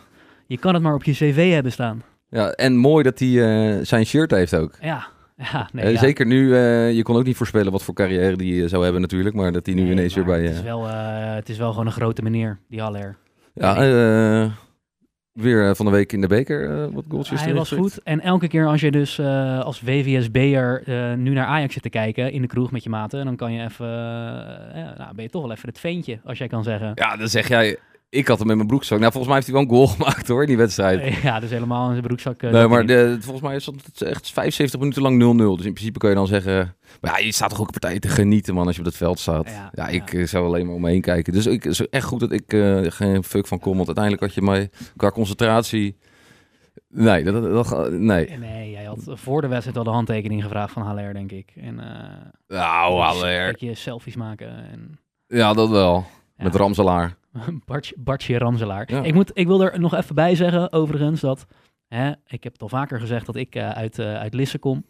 Je 0.46 0.58
kan 0.58 0.74
het 0.74 0.82
maar 0.82 0.94
op 0.94 1.04
je 1.04 1.12
cv 1.12 1.52
hebben 1.52 1.72
staan. 1.72 2.02
Ja, 2.28 2.50
en 2.50 2.76
mooi 2.76 3.04
dat 3.04 3.18
hij 3.18 3.28
eh, 3.28 3.84
zijn 3.84 4.06
shirt 4.06 4.30
heeft 4.30 4.56
ook. 4.56 4.74
Ja, 4.80 5.06
ja, 5.52 5.68
nee, 5.72 5.92
ja. 5.92 5.98
Zeker 5.98 6.26
nu, 6.26 6.54
eh, 6.54 6.92
je 6.92 7.02
kon 7.02 7.16
ook 7.16 7.24
niet 7.24 7.36
voorspellen 7.36 7.72
wat 7.72 7.82
voor 7.82 7.94
carrière 7.94 8.36
die 8.36 8.68
zou 8.68 8.82
hebben 8.82 9.00
natuurlijk, 9.00 9.34
maar 9.34 9.52
dat 9.52 9.66
hij 9.66 9.74
nu 9.74 9.82
Nee, 9.82 9.90
ineens 9.92 10.14
weer 10.14 10.24
bij... 10.24 10.42
Het 10.42 10.54
is, 10.54 10.62
wel, 10.62 10.88
eh, 10.88 11.34
het 11.34 11.48
is 11.48 11.58
wel 11.58 11.70
gewoon 11.70 11.86
een 11.86 11.92
grote 11.92 12.22
meneer, 12.22 12.58
die 12.68 12.80
Haller. 12.80 13.16
ja, 13.54 13.76
eh, 13.76 14.50
weer 15.36 15.68
eh, 15.68 15.74
van 15.74 15.86
de 15.86 15.92
week 15.92 16.12
in 16.12 16.20
de 16.20 16.26
beker 16.26 16.70
eh, 16.70 16.86
wat 16.92 17.04
goaltjes 17.08 17.44
Hij 17.44 17.54
was 17.54 17.70
goed. 17.70 18.02
En 18.02 18.20
elke 18.20 18.48
keer 18.48 18.66
als 18.66 18.80
je 18.80 18.90
dus 18.90 19.18
eh, 19.18 19.60
als 19.60 19.80
WVSB'er 19.80 20.82
eh 20.84 21.12
nu 21.12 21.30
naar 21.30 21.46
Ajax 21.46 21.72
zit 21.72 21.82
te 21.82 21.88
kijken 21.88 22.32
in 22.32 22.42
de 22.42 22.48
kroeg 22.48 22.70
met 22.70 22.82
je 22.82 22.90
maten, 22.90 23.24
dan 23.24 23.36
kan 23.36 23.52
je 23.52 23.64
even, 23.64 23.86
ja, 24.74 24.94
nou 24.98 25.14
ben 25.14 25.24
je 25.24 25.30
toch 25.30 25.42
wel 25.42 25.52
even 25.52 25.68
het 25.68 25.78
veentje, 25.78 26.18
als 26.24 26.38
jij 26.38 26.48
kan 26.48 26.62
zeggen. 26.62 26.92
Ja, 26.94 27.16
dan 27.16 27.28
zeg 27.28 27.48
jij, 27.48 27.76
ik 28.08 28.28
had 28.28 28.38
hem 28.38 28.50
in 28.50 28.56
mijn 28.56 28.68
broekzak. 28.68 28.98
Nou, 28.98 29.12
volgens 29.12 29.32
mij 29.32 29.42
heeft 29.42 29.46
hij 29.46 29.56
wel 29.56 29.64
een 29.64 29.86
goal 29.86 29.86
gemaakt 29.96 30.28
hoor, 30.28 30.40
in 30.42 30.46
die 30.48 30.56
wedstrijd. 30.56 31.14
Ja, 31.22 31.40
dus 31.40 31.50
helemaal 31.50 31.84
in 31.86 31.92
zijn 31.92 32.02
broekzak. 32.06 32.42
eh, 32.42 32.50
Nee, 32.50 32.66
maar 32.66 32.86
de, 32.86 33.16
volgens 33.20 33.44
mij 33.46 33.56
is 33.56 33.66
het 33.66 34.02
echt 34.02 34.30
75 34.32 34.80
minuten 34.80 35.02
lang 35.02 35.14
0-0. 35.14 35.56
Dus 35.56 35.66
in 35.66 35.72
principe 35.72 35.98
kan 35.98 36.10
je 36.10 36.16
dan 36.16 36.26
zeggen... 36.26 36.74
Maar 37.00 37.18
ja, 37.20 37.24
je 37.26 37.32
staat 37.32 37.50
toch 37.50 37.60
ook 37.60 37.66
een 37.66 37.80
partij 37.80 37.98
te 37.98 38.08
genieten, 38.08 38.54
man, 38.54 38.66
als 38.66 38.74
je 38.74 38.80
op 38.80 38.86
dat 38.88 38.96
veld 38.96 39.18
staat. 39.18 39.48
Ja, 39.50 39.70
Ja, 39.74 39.88
ik 39.88 40.12
eh, 40.14 40.26
zou 40.26 40.46
alleen 40.46 40.66
maar 40.66 40.74
om 40.74 40.80
me 40.80 40.90
heen 40.90 41.00
kijken. 41.00 41.32
Dus 41.32 41.46
ik, 41.46 41.64
is 41.64 41.88
echt 41.88 42.04
goed 42.04 42.20
dat 42.20 42.32
ik 42.32 42.52
eh, 42.52 42.80
geen 42.88 43.24
fuck 43.24 43.46
van 43.46 43.58
kom. 43.58 43.74
Want 43.76 43.86
uiteindelijk 43.86 44.24
had 44.24 44.34
je 44.34 44.42
mij 44.42 44.70
qua 44.96 45.10
concentratie... 45.10 45.96
Nee, 46.88 47.24
dat, 47.24 47.42
dat, 47.42 47.90
nee. 47.90 48.38
Nee, 48.38 48.70
jij 48.70 48.84
had 48.84 48.98
voor 49.06 49.40
de 49.40 49.46
wedstrijd 49.48 49.76
al 49.78 49.84
de 49.84 49.90
handtekening 49.90 50.42
gevraagd 50.42 50.72
van 50.72 50.82
Haller, 50.82 51.14
denk 51.14 51.32
ik. 51.32 51.52
En 51.56 51.80
eh 51.80 51.86
Nou, 52.48 52.94
een 52.94 53.00
Haller. 53.02 53.46
beetje 53.50 53.74
selfies 53.74 54.16
maken. 54.16 54.48
En, 54.48 54.98
Ja, 55.26 55.52
dat 55.52 55.68
wel. 55.70 56.04
ja. 56.36 56.44
Met 56.44 56.54
Ramselaar. 56.54 57.16
Bartje, 57.66 57.94
Bartje 57.98 58.38
Ramselaar. 58.38 58.92
Ja. 58.92 59.02
Ik, 59.02 59.14
moet, 59.14 59.30
ik 59.34 59.46
wil 59.46 59.62
er 59.62 59.80
nog 59.80 59.94
even 59.94 60.14
bij 60.14 60.34
zeggen, 60.34 60.72
overigens, 60.72 61.20
dat... 61.20 61.46
Hè, 61.88 62.10
ik 62.26 62.44
heb 62.44 62.52
het 62.52 62.62
al 62.62 62.68
vaker 62.68 63.00
gezegd 63.00 63.26
dat 63.26 63.36
ik 63.36 63.54
eh, 63.54 63.70
uit, 63.70 63.98
eh, 63.98 64.14
uit 64.14 64.34
Lisse 64.34 64.58
kom. 64.58 64.84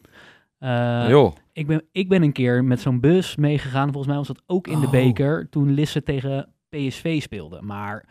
Joh. 1.07 1.35
ik, 1.53 1.67
ben, 1.67 1.83
ik 1.91 2.09
ben 2.09 2.23
een 2.23 2.31
keer 2.31 2.63
met 2.63 2.81
zo'n 2.81 2.99
bus 2.99 3.35
meegegaan. 3.35 3.87
Volgens 3.87 4.07
mij 4.07 4.15
was 4.15 4.27
dat 4.27 4.43
ook 4.45 4.67
in 4.67 4.79
de 4.79 4.85
Oh. 4.85 4.91
beker. 4.91 5.49
Toen 5.49 5.73
Lisse 5.73 6.03
tegen 6.03 6.53
PSV 6.69 7.21
speelde. 7.21 7.61
Maar 7.61 8.05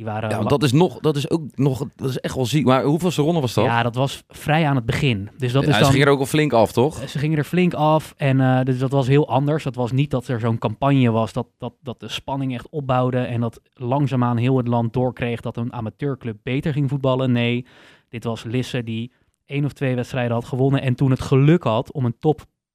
die 0.00 0.08
waren... 0.08 0.30
Ja, 0.30 0.42
dat 0.42 0.62
is, 0.62 0.72
nog, 0.72 0.98
dat 1.00 1.16
is 1.16 1.30
ook 1.30 1.42
nog... 1.54 1.84
Dat 1.96 2.08
is 2.08 2.18
echt 2.18 2.34
wel 2.34 2.46
ziek. 2.46 2.64
Maar 2.64 2.82
hoeveelste 2.82 3.22
ronde 3.22 3.40
was 3.40 3.54
dat? 3.54 3.64
ja, 3.64 3.82
dat 3.82 3.94
was 3.94 4.22
vrij 4.28 4.66
aan 4.66 4.76
het 4.76 4.86
begin. 4.86 5.30
Dus 5.38 5.52
dat 5.52 5.62
Ja, 5.62 5.68
is 5.68 5.74
Ze 5.74 5.80
dan... 5.80 5.90
gingen 5.90 6.06
er 6.06 6.12
ook 6.12 6.18
al 6.18 6.26
flink 6.26 6.52
af, 6.52 6.72
toch? 6.72 7.08
Ze 7.08 7.18
gingen 7.18 7.38
er 7.38 7.44
flink 7.44 7.74
af 7.74 8.14
en 8.16 8.40
eh, 8.40 8.64
dus 8.64 8.78
dat 8.78 8.90
was 8.90 9.06
heel 9.06 9.28
anders. 9.28 9.64
Dat 9.64 9.74
was 9.74 9.92
niet 9.92 10.10
dat 10.10 10.28
er 10.28 10.40
zo'n 10.40 10.58
campagne 10.58 11.10
was 11.10 11.32
dat, 11.32 11.46
dat, 11.58 11.72
dat 11.82 12.00
de 12.00 12.08
spanning 12.08 12.54
echt 12.54 12.68
opbouwde 12.70 13.18
en 13.18 13.40
dat 13.40 13.60
langzaamaan 13.72 14.36
heel 14.36 14.56
het 14.56 14.68
land 14.68 14.92
doorkreeg 14.92 15.40
dat 15.40 15.56
een 15.56 15.72
amateurclub 15.72 16.36
beter 16.42 16.72
ging 16.72 16.88
voetballen. 16.88 17.32
Nee, 17.32 17.66
dit 18.08 18.24
was 18.24 18.44
Lisse 18.44 18.84
die 18.84 19.12
één 19.46 19.64
of 19.64 19.72
twee 19.72 19.94
wedstrijden 19.94 20.32
had 20.32 20.44
gewonnen 20.44 20.82
en 20.82 20.94
toen 20.94 21.10
het 21.10 21.20
geluk 21.20 21.62
had 21.62 21.92
om 21.92 22.04
een 22.04 22.18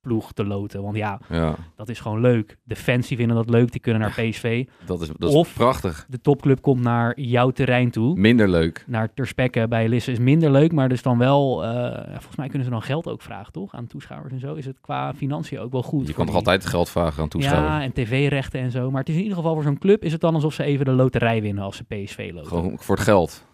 topploeg 0.06 0.32
te 0.34 0.46
loten. 0.46 0.82
Want 0.84 0.96
ja, 0.96 1.20
Ja, 1.30 1.56
dat 1.76 1.90
is 1.90 2.00
gewoon 2.00 2.22
leuk. 2.22 2.58
De 2.64 2.76
fans 2.76 3.08
die 3.08 3.18
vinden 3.18 3.36
dat 3.36 3.50
leuk, 3.50 3.72
die 3.72 3.82
kunnen 3.82 4.02
naar 4.02 4.12
PSV. 4.12 4.66
dat 4.86 5.02
is, 5.02 5.08
dat 5.18 5.30
is 5.30 5.36
Of- 5.36 5.54
prachtig. 5.54 6.06
De 6.10 6.22
topclub 6.22 6.62
komt 6.62 6.82
naar 6.82 7.20
jouw 7.20 7.50
terrein 7.50 7.92
toe. 7.92 8.16
Minder 8.16 8.50
leuk. 8.50 8.84
Naar 8.88 9.14
Terspekke 9.14 9.68
bij 9.68 9.88
Lisse 9.90 10.12
is 10.12 10.20
minder 10.20 10.52
leuk, 10.52 10.72
maar 10.72 10.90
dus 10.90 11.02
dan 11.02 11.18
wel, 11.18 11.64
eh, 11.64 12.04
volgens 12.12 12.36
mij 12.36 12.48
kunnen 12.48 12.66
ze 12.66 12.74
dan 12.74 12.82
geld 12.82 13.08
ook 13.08 13.22
vragen, 13.22 13.54
toch? 13.54 13.74
Aan 13.76 13.88
toeschouwers 13.88 14.34
en 14.34 14.40
zo. 14.40 14.54
Is 14.54 14.66
het 14.66 14.78
qua 14.82 15.14
financiën 15.14 15.60
ook 15.60 15.72
wel 15.72 15.84
goed. 15.84 16.08
Je 16.08 16.14
kan 16.14 16.26
toch 16.26 16.26
die- 16.26 16.36
altijd 16.36 16.66
geld 16.66 16.90
vragen 16.90 17.24
aan 17.24 17.30
toeschouwers? 17.30 17.74
Ja, 17.74 17.82
en 17.82 17.94
tv-rechten 17.94 18.60
en 18.60 18.72
zo. 18.72 18.92
Maar 18.92 19.00
het 19.00 19.10
is 19.10 19.16
in 19.16 19.22
ieder 19.22 19.38
geval 19.38 19.54
voor 19.54 19.64
zo'n 19.64 19.78
club 19.80 20.04
is 20.04 20.12
het 20.12 20.22
dan 20.22 20.34
alsof 20.34 20.54
ze 20.54 20.64
even 20.64 20.86
de 20.86 20.92
loterij 20.92 21.42
winnen 21.42 21.64
als 21.64 21.76
ze 21.78 21.84
PSV 21.84 22.30
loten. 22.34 22.48
Gewoon 22.50 22.78
voor 22.80 22.96
het 22.96 23.04
geld. 23.04 23.46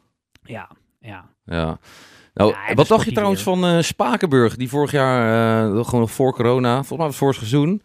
Ja, 0.43 0.69
ja. 0.99 1.25
Ja. 1.45 1.77
Nou, 2.33 2.55
Ja, 2.67 2.73
wat 2.73 2.87
dacht 2.87 3.05
je 3.05 3.11
trouwens 3.11 3.43
van 3.43 3.65
eh, 3.65 3.81
Spakenburg, 3.81 4.55
die 4.55 4.69
vorig 4.69 4.91
jaar, 4.91 5.65
eh, 5.65 5.83
gewoon 5.85 5.99
nog 5.99 6.11
voor 6.11 6.33
corona, 6.33 6.73
volgens 6.73 6.89
mij 6.89 6.97
was 6.97 7.07
het 7.07 7.15
vorig 7.17 7.35
seizoen. 7.35 7.81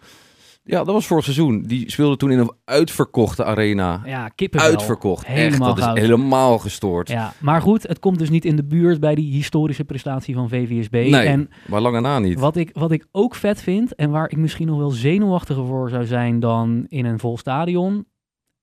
Ja, 0.65 0.85
dat 0.85 0.95
was 0.95 1.07
vorig 1.07 1.25
seizoen. 1.25 1.63
Die 1.63 1.91
speelde 1.91 2.17
toen 2.17 2.31
in 2.31 2.39
een 2.39 2.53
uitverkochte 2.65 3.45
arena. 3.45 4.03
Ja, 4.05 4.29
kippenvel. 4.29 4.71
Uitverkocht. 4.71 5.25
Echt, 5.27 5.35
Helemaal 5.37 5.75
dat 5.75 5.97
is 5.97 6.01
helemaal 6.03 6.59
gestoord. 6.59 7.09
Ja, 7.09 7.33
maar 7.41 7.61
goed, 7.63 7.83
het 7.83 7.99
komt 7.99 8.19
dus 8.19 8.31
niet 8.31 8.45
in 8.45 8.57
de 8.57 8.65
buurt 8.65 9.01
bij 9.01 9.15
die 9.15 9.33
historische 9.33 9.85
prestatie 9.85 10.35
van 10.35 10.49
VVSB. 10.49 10.93
Nee. 10.93 11.27
En 11.27 11.51
Maar 11.67 11.81
lange 11.81 12.01
na 12.01 12.19
niet. 12.19 12.39
wat 12.41 12.57
ik, 12.57 12.71
wat 12.73 12.91
ik 12.91 13.07
ook 13.13 13.35
vet 13.35 13.63
vind 13.63 13.95
en 13.95 14.11
waar 14.11 14.31
ik 14.31 14.37
misschien 14.37 14.67
nog 14.67 14.79
wel 14.79 14.91
zenuwachtiger 14.91 15.67
voor 15.67 15.89
zou 15.91 16.05
zijn 16.05 16.41
dan 16.41 16.85
in 16.89 17.05
een 17.05 17.19
vol 17.19 17.39
stadion, 17.39 18.07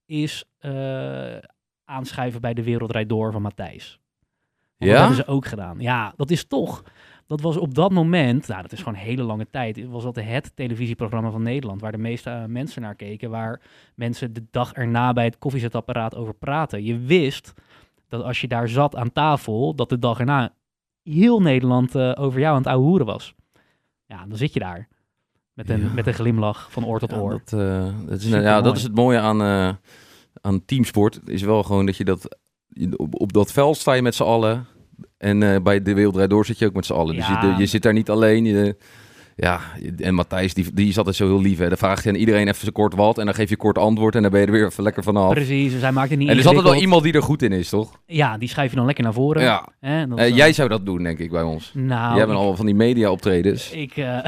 is 0.05 0.45
eh, 0.57 0.71
aanschuiven 1.85 2.41
bij 2.41 2.53
de 2.53 2.63
Wereldrijd 2.63 3.09
Door 3.09 3.31
van 3.31 3.41
Matthijs. 3.41 3.99
Want 4.85 4.97
Ja? 4.97 5.07
Dat 5.07 5.07
hebben 5.07 5.25
ze 5.25 5.31
ook 5.31 5.45
gedaan. 5.45 5.79
Ja, 5.79 6.13
dat 6.15 6.31
is 6.31 6.45
toch. 6.47 6.83
Dat 7.27 7.41
was 7.41 7.57
op 7.57 7.73
dat 7.75 7.91
moment, 7.91 8.47
nou 8.47 8.61
dat 8.61 8.71
is 8.71 8.77
gewoon 8.79 8.93
een 8.93 8.99
hele 9.05 9.23
lange 9.23 9.47
tijd, 9.51 9.85
was 9.89 10.03
dat 10.03 10.15
het 10.15 10.51
televisieprogramma 10.55 11.29
van 11.31 11.41
Nederland 11.43 11.81
waar 11.81 11.91
de 11.91 11.97
meeste 11.97 12.29
eh, 12.29 12.45
mensen 12.45 12.81
naar 12.81 12.95
keken, 12.95 13.29
waar 13.29 13.61
mensen 13.95 14.33
de 14.33 14.43
dag 14.51 14.73
erna 14.73 15.13
bij 15.13 15.25
het 15.25 15.37
koffiezetapparaat 15.37 16.15
over 16.15 16.33
praten. 16.33 16.83
Je 16.83 16.97
wist 16.99 17.53
dat 18.07 18.23
als 18.23 18.41
je 18.41 18.47
daar 18.47 18.67
zat 18.69 18.95
aan 18.95 19.11
tafel, 19.11 19.75
dat 19.75 19.89
de 19.89 19.99
dag 19.99 20.19
erna 20.19 20.53
heel 21.03 21.41
Nederland 21.41 21.95
eh, 21.95 22.11
over 22.15 22.39
jou 22.39 22.51
aan 22.51 22.61
het 22.61 22.67
ouwe 22.71 22.85
hoeren 22.85 23.05
was. 23.05 23.33
Ja, 24.05 24.25
dan 24.27 24.37
zit 24.37 24.53
je 24.53 24.59
daar. 24.59 24.87
Met 25.53 25.69
een, 25.69 25.81
Ja. 25.81 25.93
met 25.93 26.07
een 26.07 26.13
glimlach 26.13 26.71
van 26.71 26.85
oor 26.85 26.99
tot 26.99 27.11
Ja, 27.11 27.17
oor. 27.17 27.29
dat, 27.45 27.59
eh, 27.59 27.85
dat, 28.07 28.17
is, 28.17 28.23
Supermooi. 28.23 28.47
ja, 28.49 28.61
dat 28.61 28.77
is 28.77 28.83
het 28.83 28.95
mooie 28.95 29.19
aan, 29.19 29.41
aan 30.41 30.65
teamsport. 30.65 31.19
Is 31.25 31.41
wel 31.41 31.63
gewoon 31.63 31.85
dat 31.85 31.97
je 31.97 32.05
dat... 32.05 32.37
Op, 32.95 33.21
op 33.21 33.33
dat 33.33 33.51
veld 33.51 33.77
sta 33.77 33.93
je 33.93 34.01
met 34.01 34.15
z'n 34.15 34.23
allen. 34.23 34.65
En 35.23 35.43
eh, 35.53 35.61
bij 35.61 35.81
de 35.81 35.93
Wereldrijd 35.93 36.29
Door 36.29 36.45
zit 36.45 36.59
je 36.59 36.65
ook 36.65 36.73
met 36.73 36.85
z'n 36.85 36.93
allen. 36.93 37.15
Dus 37.15 37.27
je, 37.27 37.55
je 37.57 37.65
zit 37.65 37.81
daar 37.81 37.93
niet 37.93 38.09
alleen. 38.09 38.45
Je, 38.45 38.75
ja, 39.35 39.59
en 39.97 40.13
Matthijs, 40.15 40.53
die, 40.53 40.73
die 40.73 40.87
is 40.87 40.97
altijd 40.97 41.15
zo 41.15 41.25
heel 41.27 41.41
lief. 41.41 41.57
Hè. 41.57 41.67
Dan 41.67 41.77
vraagt 41.77 42.03
hij 42.03 42.13
aan 42.13 42.19
iedereen 42.19 42.47
even 42.47 42.65
zo 42.65 42.71
kort 42.71 42.95
wat. 42.95 43.17
En 43.17 43.25
dan 43.25 43.33
geef 43.33 43.49
je 43.49 43.57
kort 43.57 43.77
antwoord. 43.77 44.15
En 44.15 44.21
dan 44.21 44.31
ben 44.31 44.39
je 44.39 44.45
er 44.45 44.51
weer 44.51 44.65
even 44.65 44.83
lekker 44.83 45.03
vanaf. 45.03 45.33
Precies, 45.33 45.71
dus 45.71 45.81
hij 45.81 45.91
maakt 45.91 46.09
het 46.09 46.19
niet 46.19 46.27
En 46.27 46.33
er 46.33 46.39
is 46.39 46.45
altijd 46.47 46.65
wel 46.65 46.75
iemand 46.75 47.03
die 47.03 47.13
er 47.13 47.21
goed 47.23 47.41
in 47.41 47.51
is, 47.51 47.69
toch? 47.69 47.99
Ja, 48.05 48.37
die 48.37 48.49
schrijf 48.49 48.69
je 48.69 48.75
dan 48.75 48.85
lekker 48.85 49.03
naar 49.03 49.13
voren. 49.13 49.41
Ja. 49.41 49.57
Dat 49.59 49.69
Eh, 49.79 50.03
dan- 50.15 50.33
jij 50.33 50.53
zou 50.53 50.69
dat 50.69 50.85
doen, 50.85 51.03
denk 51.03 51.19
ik, 51.19 51.31
bij 51.31 51.41
ons. 51.43 51.71
Nou, 51.75 52.15
jij 52.17 52.25
bent 52.25 52.37
al 52.37 52.55
van 52.55 52.65
die 52.65 52.75
media 52.75 53.11
optredens. 53.11 53.71
Ik, 53.71 53.91
eh, 53.91 54.03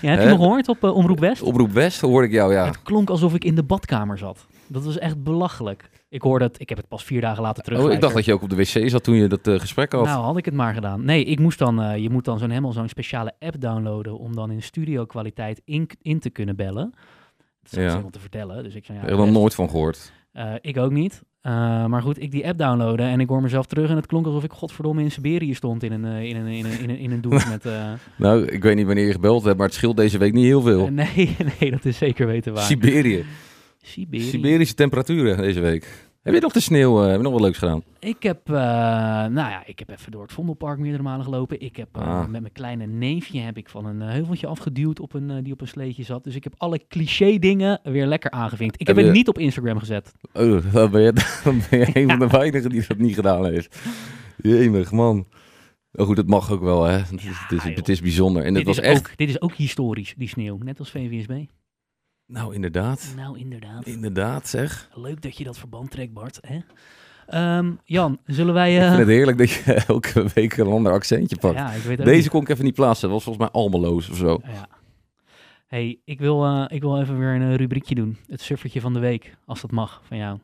ja, 0.00 0.10
heb 0.10 0.20
je 0.20 0.28
nog 0.28 0.38
gehoord 0.38 0.68
op 0.68 0.84
eh, 0.84 0.94
Omroep 0.94 1.18
West? 1.20 1.42
Oproep 1.42 1.70
West 1.72 2.00
hoorde 2.00 2.26
ik 2.26 2.32
jou, 2.32 2.52
ja. 2.52 2.66
Het 2.66 2.82
klonk 2.82 3.10
alsof 3.10 3.34
ik 3.34 3.44
in 3.44 3.54
de 3.54 3.62
badkamer 3.62 4.18
zat. 4.18 4.46
Dat 4.68 4.84
was 4.84 4.98
echt 4.98 5.22
belachelijk. 5.22 5.90
Ik 6.08 6.22
hoorde 6.22 6.44
het, 6.44 6.60
ik 6.60 6.68
heb 6.68 6.78
het 6.78 6.88
pas 6.88 7.04
vier 7.04 7.20
dagen 7.20 7.42
later 7.42 7.62
terug. 7.62 7.80
Oh, 7.84 7.92
ik 7.92 8.00
dacht 8.00 8.14
dat 8.14 8.24
je 8.24 8.32
ook 8.32 8.42
op 8.42 8.50
de 8.50 8.56
wc 8.56 8.88
zat 8.90 9.04
toen 9.04 9.14
je 9.14 9.26
dat 9.26 9.46
eh, 9.46 9.58
gesprek 9.58 9.92
had. 9.92 10.04
Nou, 10.04 10.24
had 10.24 10.36
ik 10.36 10.44
het 10.44 10.54
maar 10.54 10.74
gedaan. 10.74 11.04
Nee, 11.04 11.24
ik 11.24 11.38
moest 11.40 11.58
dan, 11.58 11.82
eh, 11.82 11.96
je 11.96 12.10
moet 12.10 12.24
dan 12.24 12.38
zo'n 12.38 12.48
helemaal 12.48 12.72
zo'n 12.72 12.88
speciale 12.88 13.32
app 13.38 13.60
downloaden 13.60 14.18
om 14.18 14.34
dan 14.34 14.50
in 14.50 14.62
studio 14.62 15.04
kwaliteit 15.04 15.60
in, 15.64 15.88
in 16.02 16.18
te 16.20 16.30
kunnen 16.30 16.56
bellen. 16.56 16.94
Dat 17.62 17.72
is 17.72 17.78
Ja. 17.78 17.88
helemaal 17.90 18.10
te 18.10 18.20
vertellen. 18.20 18.62
Dus 18.64 18.74
ik 18.74 18.84
zei, 18.84 18.98
ja, 18.98 19.04
heb 19.04 19.12
er 19.12 19.18
nog 19.18 19.30
nooit 19.30 19.54
van 19.54 19.70
gehoord. 19.70 20.12
Eh, 20.32 20.52
ik 20.60 20.76
ook 20.76 20.92
niet. 20.92 21.22
Maar 21.88 22.02
goed, 22.02 22.22
ik 22.22 22.30
die 22.30 22.46
app 22.46 22.58
downloaden 22.58 23.06
en 23.06 23.20
ik 23.20 23.28
hoor 23.28 23.42
mezelf 23.42 23.66
terug 23.66 23.90
en 23.90 23.96
het 23.96 24.06
klonk 24.06 24.26
alsof 24.26 24.44
ik 24.44 24.52
godverdomme 24.52 25.02
in 25.02 25.10
Siberië 25.10 25.54
stond 25.54 25.82
in 25.82 25.92
een, 25.92 26.04
in 26.04 26.36
een, 26.36 26.46
in 26.46 26.64
een, 26.64 26.78
in 26.80 26.90
een, 26.90 26.98
in 26.98 27.10
een 27.10 27.28
met... 27.50 27.64
Nou, 28.16 28.44
ik 28.44 28.62
weet 28.62 28.76
niet 28.76 28.86
wanneer 28.86 29.06
je 29.06 29.12
gebeld 29.12 29.44
hebt, 29.44 29.56
maar 29.56 29.66
het 29.66 29.74
scheelt 29.74 29.96
deze 29.96 30.18
week 30.18 30.32
niet 30.32 30.44
heel 30.44 30.62
veel. 30.62 30.90
nee, 30.90 31.36
nee, 31.60 31.70
dat 31.70 31.84
is 31.84 31.96
zeker 31.98 32.26
weten 32.26 32.52
waar. 32.52 32.62
Siberië. 32.62 33.24
Siberië. 33.88 34.22
Siberische 34.22 34.74
temperaturen 34.74 35.36
deze 35.36 35.60
week. 35.60 36.06
Heb 36.22 36.34
je 36.34 36.40
nog 36.40 36.52
de 36.52 36.60
sneeuw? 36.60 37.00
eh, 37.02 37.06
heb 37.06 37.16
je 37.16 37.22
nog 37.22 37.32
wat 37.32 37.40
leuks 37.40 37.58
gedaan? 37.58 37.82
Ik 37.98 38.22
heb, 38.22 38.40
eh, 38.48 38.54
nou 38.54 39.34
ja, 39.34 39.62
ik 39.66 39.78
heb 39.78 39.90
even 39.90 40.12
door 40.12 40.22
het 40.22 40.32
Vondelpark 40.32 40.78
meerdere 40.78 41.02
malen 41.02 41.24
gelopen. 41.24 41.60
Ik 41.60 41.76
heb 41.76 41.88
eh, 41.92 42.02
Ah. 42.02 42.20
met 42.28 42.40
mijn 42.40 42.52
kleine 42.52 42.86
neefje 42.86 43.40
heb 43.40 43.56
ik 43.56 43.68
van 43.68 43.86
een 43.86 44.00
heuveltje 44.00 44.46
afgeduwd 44.46 45.00
op 45.00 45.14
een, 45.14 45.42
die 45.42 45.52
op 45.52 45.60
een 45.60 45.68
sleetje 45.68 46.02
zat. 46.02 46.24
Dus 46.24 46.34
ik 46.34 46.44
heb 46.44 46.54
alle 46.56 46.80
cliché 46.88 47.38
dingen 47.38 47.80
weer 47.82 48.06
lekker 48.06 48.30
aangevinkt. 48.30 48.80
Ik 48.80 48.86
heb 48.86 48.96
Heb 48.96 49.04
het 49.04 49.14
niet 49.14 49.28
op 49.28 49.38
Instagram 49.38 49.78
gezet. 49.78 50.12
Oh, 50.32 50.72
dan 50.72 50.90
ben 50.90 51.02
je, 51.02 51.12
dan 51.44 51.60
ben 51.70 51.78
je 51.78 51.88
een 51.92 52.08
van 52.08 52.18
de 52.18 52.26
weinigen 52.26 52.70
die 52.70 52.84
dat 52.88 52.98
niet 52.98 53.14
gedaan 53.14 53.44
heeft. 53.46 53.78
Jemig, 54.36 54.92
man. 54.92 55.26
Oh 55.92 56.06
goed, 56.06 56.16
het 56.16 56.28
mag 56.28 56.50
ook 56.52 56.62
wel, 56.62 56.84
hè. 56.84 56.96
Het 56.98 57.12
is, 57.12 57.24
het 57.24 57.52
is, 57.58 57.64
joh. 57.64 57.76
het 57.76 57.88
is 57.88 58.00
bijzonder. 58.00 58.42
En 58.42 58.54
het 58.54 58.64
dit, 58.64 58.66
was 58.66 58.78
is 58.78 58.84
echt... 58.84 58.98
ook, 58.98 59.16
dit 59.16 59.28
is 59.28 59.40
ook 59.40 59.54
historisch, 59.54 60.14
die 60.16 60.28
sneeuw. 60.28 60.58
Net 60.58 60.78
als 60.78 60.90
VVSB. 60.90 61.30
Nou, 62.28 62.54
inderdaad. 62.54 63.12
Nou, 63.16 63.38
inderdaad. 63.38 63.86
Inderdaad, 63.86 64.48
zeg. 64.48 64.88
Leuk 64.94 65.22
dat 65.22 65.36
je 65.36 65.44
dat 65.44 65.58
verband 65.58 65.90
trekt, 65.90 66.12
Bart. 66.12 66.38
Hè? 66.40 66.58
Ehm, 67.26 67.72
Jan, 67.84 68.18
zullen 68.26 68.54
wij... 68.54 68.70
Uh... 68.70 68.76
Ik 68.76 68.82
vind 68.82 68.92
eh, 68.92 68.98
het 68.98 69.08
heerlijk 69.08 69.38
dat 69.38 69.50
je 69.50 69.74
elke 69.88 70.26
week 70.34 70.56
een 70.56 70.66
ander 70.66 70.92
accentje 70.92 71.36
pakt. 71.36 72.04
Deze 72.04 72.30
kon 72.30 72.42
ik 72.42 72.48
even 72.48 72.64
niet 72.64 72.74
plaatsen. 72.74 73.08
Dat 73.08 73.16
was 73.16 73.24
volgens 73.24 73.44
mij 73.44 73.62
Almeloos 73.62 74.10
of 74.10 74.16
zo. 74.16 74.40
Ja. 74.44 74.68
hey, 75.66 75.98
ik, 76.04 76.18
wil, 76.18 76.44
eh, 76.44 76.64
ik 76.68 76.80
wil 76.80 77.00
even 77.00 77.18
weer 77.18 77.34
een 77.34 77.50
eh, 77.50 77.54
rubriekje 77.54 77.94
doen. 77.94 78.16
Het 78.26 78.40
suffertje 78.40 78.80
van 78.80 78.92
de 78.92 79.00
week, 79.00 79.36
als 79.46 79.60
dat 79.60 79.70
mag, 79.70 80.02
van 80.04 80.16
jou. 80.16 80.38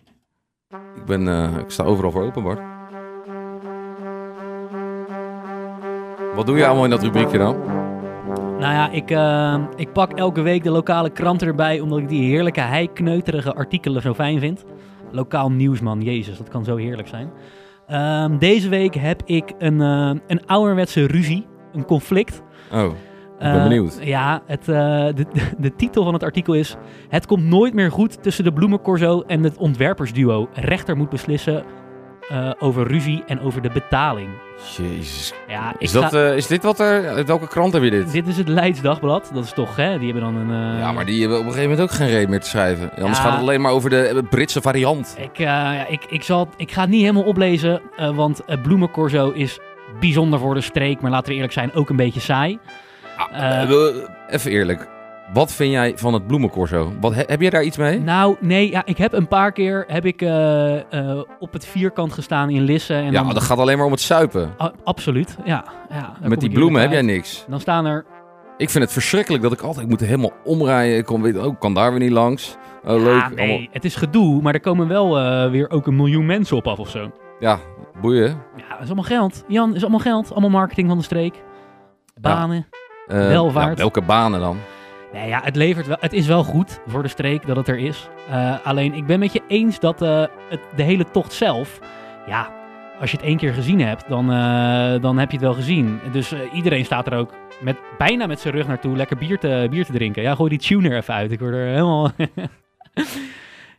Ik, 0.96 1.04
ben, 1.06 1.54
ik 1.58 1.70
sta 1.70 1.82
overal 1.82 2.10
voor 2.10 2.22
open, 2.22 2.42
Bart. 2.42 2.60
Wat 6.34 6.46
doe 6.46 6.56
je 6.56 6.66
allemaal 6.66 6.84
in 6.84 6.90
dat 6.90 7.02
rubriekje 7.02 7.38
dan? 7.38 7.56
Nou 8.58 8.72
ja, 8.74 8.90
ik, 8.90 9.10
eh, 9.10 9.64
ik 9.76 9.92
pak 9.92 10.12
elke 10.12 10.40
week 10.42 10.62
de 10.62 10.70
lokale 10.70 11.10
kranten 11.10 11.46
erbij, 11.46 11.80
omdat 11.80 11.98
ik 11.98 12.08
die 12.08 12.22
heerlijke 12.30 12.60
heikneuterige 12.60 13.54
artikelen 13.54 14.02
zo 14.02 14.14
fijn 14.14 14.40
vind. 14.40 14.64
Lokaal 15.10 15.50
nieuwsman, 15.50 16.00
jezus, 16.00 16.38
dat 16.38 16.48
kan 16.48 16.64
zo 16.64 16.76
heerlijk 16.76 17.08
zijn. 17.08 17.30
Ehm, 17.86 18.38
deze 18.38 18.68
week 18.68 18.94
heb 18.94 19.22
ik 19.24 19.52
een, 19.58 19.80
eh, 19.80 20.10
een 20.26 20.46
ouderwetse 20.46 21.06
ruzie, 21.06 21.46
een 21.72 21.84
conflict. 21.84 22.42
Oh, 22.72 22.84
ik 22.84 22.90
ben 23.38 23.52
Eh, 23.54 23.62
benieuwd. 23.62 23.98
Ja, 24.02 24.42
het, 24.46 24.68
eh, 24.68 24.74
de, 25.06 25.12
de, 25.14 25.42
de 25.58 25.76
titel 25.76 26.04
van 26.04 26.12
het 26.12 26.22
artikel 26.22 26.54
is... 26.54 26.76
Het 27.08 27.26
komt 27.26 27.44
nooit 27.44 27.74
meer 27.74 27.90
goed 27.90 28.22
tussen 28.22 28.44
de 28.44 28.52
bloemencorso 28.52 29.20
en 29.26 29.42
het 29.42 29.56
ontwerpersduo. 29.56 30.48
Rechter 30.52 30.96
moet 30.96 31.10
beslissen 31.10 31.64
eh, 32.28 32.50
over 32.58 32.86
ruzie 32.86 33.22
en 33.26 33.40
over 33.40 33.62
de 33.62 33.70
betaling. 33.72 34.28
Jezus. 34.76 35.32
Ja, 35.48 35.70
ik 35.70 35.80
Is, 35.80 35.92
dat, 35.92 36.04
ga- 36.04 36.28
eh, 36.30 36.36
is 36.36 36.46
dit 36.46 36.62
wat 36.62 36.80
er... 36.80 37.08
Uit 37.08 37.26
welke 37.26 37.48
krant 37.48 37.72
heb 37.72 37.82
je 37.82 37.90
dit? 37.90 38.12
Dit 38.12 38.26
is 38.26 38.36
het 38.36 38.48
Leids 38.48 38.80
Dagblad. 38.80 39.30
Dat 39.34 39.44
is 39.44 39.52
toch, 39.52 39.76
hè? 39.76 39.98
Die 39.98 40.12
hebben 40.12 40.32
dan 40.32 40.36
een... 40.50 40.72
eh, 40.74 40.78
Ja, 40.78 40.92
maar 40.92 41.04
die 41.04 41.20
hebben 41.20 41.38
op 41.38 41.44
een 41.44 41.50
gegeven 41.52 41.70
moment 41.70 41.90
ook 41.90 41.96
geen 41.96 42.08
reden 42.08 42.30
meer 42.30 42.40
te 42.40 42.48
schrijven. 42.48 42.90
Anders 42.96 43.18
Ja. 43.18 43.22
gaat 43.24 43.32
het 43.32 43.40
alleen 43.40 43.60
maar 43.60 43.72
over 43.72 43.90
de 43.90 44.24
Britse 44.30 44.60
variant. 44.62 45.16
Ik, 45.18 45.38
ja, 45.38 45.86
ik, 45.86 46.04
ik, 46.08 46.22
zal, 46.22 46.48
ik 46.56 46.72
ga 46.72 46.80
het 46.80 46.90
niet 46.90 47.00
helemaal 47.00 47.22
oplezen, 47.22 47.80
want 48.14 48.42
bloemencorso 48.62 49.30
is 49.30 49.58
bijzonder 50.00 50.38
voor 50.38 50.54
de 50.54 50.60
streek. 50.60 51.00
Maar 51.00 51.10
laten 51.10 51.28
we 51.28 51.34
eerlijk 51.34 51.52
zijn, 51.52 51.72
ook 51.74 51.88
een 51.90 51.96
beetje 51.96 52.20
saai. 52.20 52.58
Ah, 53.32 53.70
even 54.28 54.50
eerlijk. 54.50 54.88
Wat 55.34 55.52
vind 55.52 55.72
jij 55.72 55.92
van 55.96 56.14
het 56.14 56.26
bloemencorso? 56.26 56.92
Wat, 57.00 57.14
he- 57.14 57.22
heb 57.26 57.40
je 57.40 57.50
daar 57.50 57.62
iets 57.62 57.76
mee? 57.76 58.00
Nou, 58.00 58.36
nee, 58.40 58.70
ja, 58.70 58.82
ik 58.84 58.96
heb 58.98 59.12
een 59.12 59.28
paar 59.28 59.52
keer 59.52 59.84
heb 59.86 60.04
ik, 60.06 60.22
eh, 60.22 60.92
eh, 60.92 61.20
op 61.38 61.52
het 61.52 61.66
vierkant 61.66 62.12
gestaan 62.12 62.50
in 62.50 62.62
Lisse. 62.62 62.94
En 62.94 63.04
ja, 63.04 63.22
dan, 63.22 63.34
dat 63.34 63.42
gaat 63.42 63.58
alleen 63.58 63.76
maar 63.76 63.86
om 63.86 63.92
het 63.92 64.00
suipen. 64.00 64.54
Ah, 64.56 64.72
absoluut, 64.84 65.36
ja. 65.44 65.64
ja 65.90 66.12
Met 66.22 66.40
die 66.40 66.50
bloemen 66.50 66.80
heb 66.80 66.90
jij 66.90 67.02
niks. 67.02 67.44
Dan 67.48 67.60
staan 67.60 67.86
er... 67.86 68.04
Ik 68.56 68.70
vind 68.70 68.84
het 68.84 68.92
verschrikkelijk 68.92 69.42
dat 69.42 69.52
ik 69.52 69.60
altijd 69.60 69.88
moet 69.88 70.00
helemaal 70.00 70.32
omrijden. 70.44 70.96
Ik 70.96 71.04
kom, 71.04 71.22
weet, 71.22 71.38
oh, 71.38 71.60
kan 71.60 71.74
daar 71.74 71.90
weer 71.90 72.00
niet 72.00 72.10
langs. 72.10 72.56
Oh, 72.84 72.90
leuk. 73.02 73.20
Ja, 73.20 73.28
nee, 73.28 73.48
Allemaal- 73.48 73.66
het 73.72 73.84
is 73.84 73.96
gedoe, 73.96 74.42
maar 74.42 74.54
er 74.54 74.60
komen 74.60 74.88
wel 74.88 75.18
eh, 75.18 75.50
weer 75.50 75.70
ook 75.70 75.86
een 75.86 75.96
miljoen 75.96 76.26
mensen 76.26 76.56
op 76.56 76.66
af 76.66 76.78
of 76.78 76.88
zo. 76.88 77.10
ja, 77.40 77.58
boeien. 78.00 78.26
Ja, 78.56 78.68
dat 78.68 78.80
is 78.80 78.86
allemaal 78.86 79.04
geld. 79.04 79.44
Jan, 79.48 79.74
is 79.74 79.80
allemaal 79.82 80.00
geld. 80.00 80.30
Allemaal 80.30 80.50
marketing 80.50 80.88
van 80.88 80.98
de 80.98 81.04
streek. 81.04 81.42
Banen. 82.20 82.66
Welvaart. 83.06 83.78
welke 83.78 84.02
banen 84.02 84.40
dan? 84.40 84.56
Nee, 85.14 85.28
ja, 85.28 85.40
het, 85.44 85.56
levert 85.56 85.86
wel, 85.86 85.96
het 86.00 86.12
is 86.12 86.26
wel 86.26 86.44
goed 86.44 86.80
voor 86.86 87.02
de 87.02 87.08
streek 87.08 87.46
dat 87.46 87.56
het 87.56 87.68
er 87.68 87.78
is. 87.78 88.08
Eh, 88.30 88.56
alleen, 88.64 88.94
ik 88.94 89.06
ben 89.06 89.18
met 89.18 89.32
je 89.32 89.42
eens 89.48 89.80
dat 89.80 90.02
eh, 90.02 90.24
het, 90.48 90.60
de 90.76 90.82
hele 90.82 91.10
tocht 91.10 91.32
zelf... 91.32 91.78
Ja, 92.26 92.52
als 93.00 93.10
je 93.10 93.16
het 93.16 93.26
één 93.26 93.36
keer 93.36 93.54
gezien 93.54 93.80
hebt, 93.80 94.08
dan, 94.08 94.32
eh, 94.32 95.02
dan 95.02 95.18
heb 95.18 95.30
je 95.30 95.36
het 95.36 95.46
wel 95.46 95.54
gezien. 95.54 96.00
Dus 96.12 96.34
iedereen 96.52 96.84
staat 96.84 97.06
er 97.06 97.18
ook 97.18 97.34
met, 97.60 97.76
bijna 97.98 98.26
met 98.26 98.40
zijn 98.40 98.54
rug 98.54 98.66
naartoe 98.66 98.96
lekker 98.96 99.16
bier 99.16 99.38
te, 99.38 99.66
bier 99.70 99.84
te 99.84 99.92
drinken. 99.92 100.22
Ja, 100.22 100.34
gooi 100.34 100.50
die 100.50 100.58
tuner 100.58 100.96
even 100.96 101.14
uit. 101.14 101.32
Ik 101.32 101.40
word 101.40 101.54
er 101.54 101.66
helemaal... 101.66 102.10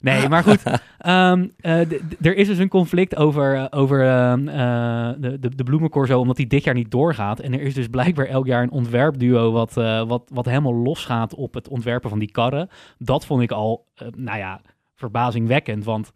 nee, 0.06 0.30
maar 0.30 0.44
goed. 0.44 0.64
Ehm, 0.98 1.48
eh, 1.60 1.92
er 2.22 2.36
is 2.36 2.48
dus 2.48 2.58
een 2.58 2.70
conflict 2.70 3.16
over, 3.16 3.56
eh, 3.56 3.66
over 3.70 4.08
ehm, 4.08 4.48
eh, 4.48 5.10
de, 5.18 5.40
de, 5.40 5.56
de 5.56 5.64
bloemencorso, 5.64 6.20
omdat 6.20 6.36
die 6.36 6.48
dit 6.48 6.64
jaar 6.64 6.74
niet 6.74 6.92
doorgaat. 6.92 7.40
En 7.40 7.54
er 7.54 7.62
is 7.62 7.74
dus 7.74 7.88
blijkbaar 7.88 8.26
elk 8.26 8.46
jaar 8.46 8.64
een 8.64 8.72
ontwerpduo 8.72 9.52
wat, 9.52 9.74
wat, 10.08 10.30
wat 10.34 10.46
helemaal 10.46 10.76
losgaat 10.76 11.36
op 11.36 11.54
het 11.54 11.68
ontwerpen 11.68 12.10
van 12.10 12.20
die 12.20 12.32
karren. 12.32 12.70
Dat 12.98 13.26
vond 13.26 13.42
ik 13.42 13.52
al, 13.52 13.88
nou 14.16 14.38
ja, 14.38 14.62
verbazingwekkend, 14.96 15.84
want 15.84 16.12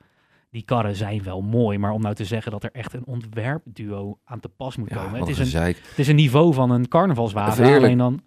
die 0.52 0.64
karren 0.64 0.96
zijn 0.96 1.24
wel 1.24 1.42
mooi. 1.42 1.78
Maar 1.78 1.92
om 1.92 2.02
nou 2.02 2.16
te 2.16 2.26
zeggen 2.26 2.52
dat 2.52 2.64
er 2.64 2.72
echt 2.72 2.94
een 2.94 3.06
ontwerpduo 3.06 4.20
aan 4.24 4.40
te 4.40 4.50
pas 4.50 4.78
moet 4.78 4.94
komen. 4.94 5.20
Het 5.20 5.30
is, 5.30 5.54
een 5.54 5.62
het 5.62 5.78
is 5.96 6.08
een 6.08 6.16
niveau 6.16 6.54
van 6.54 6.72
een 6.72 6.88
carnavalswagen, 6.88 7.76
alleen 7.76 7.98
dan... 7.98 8.22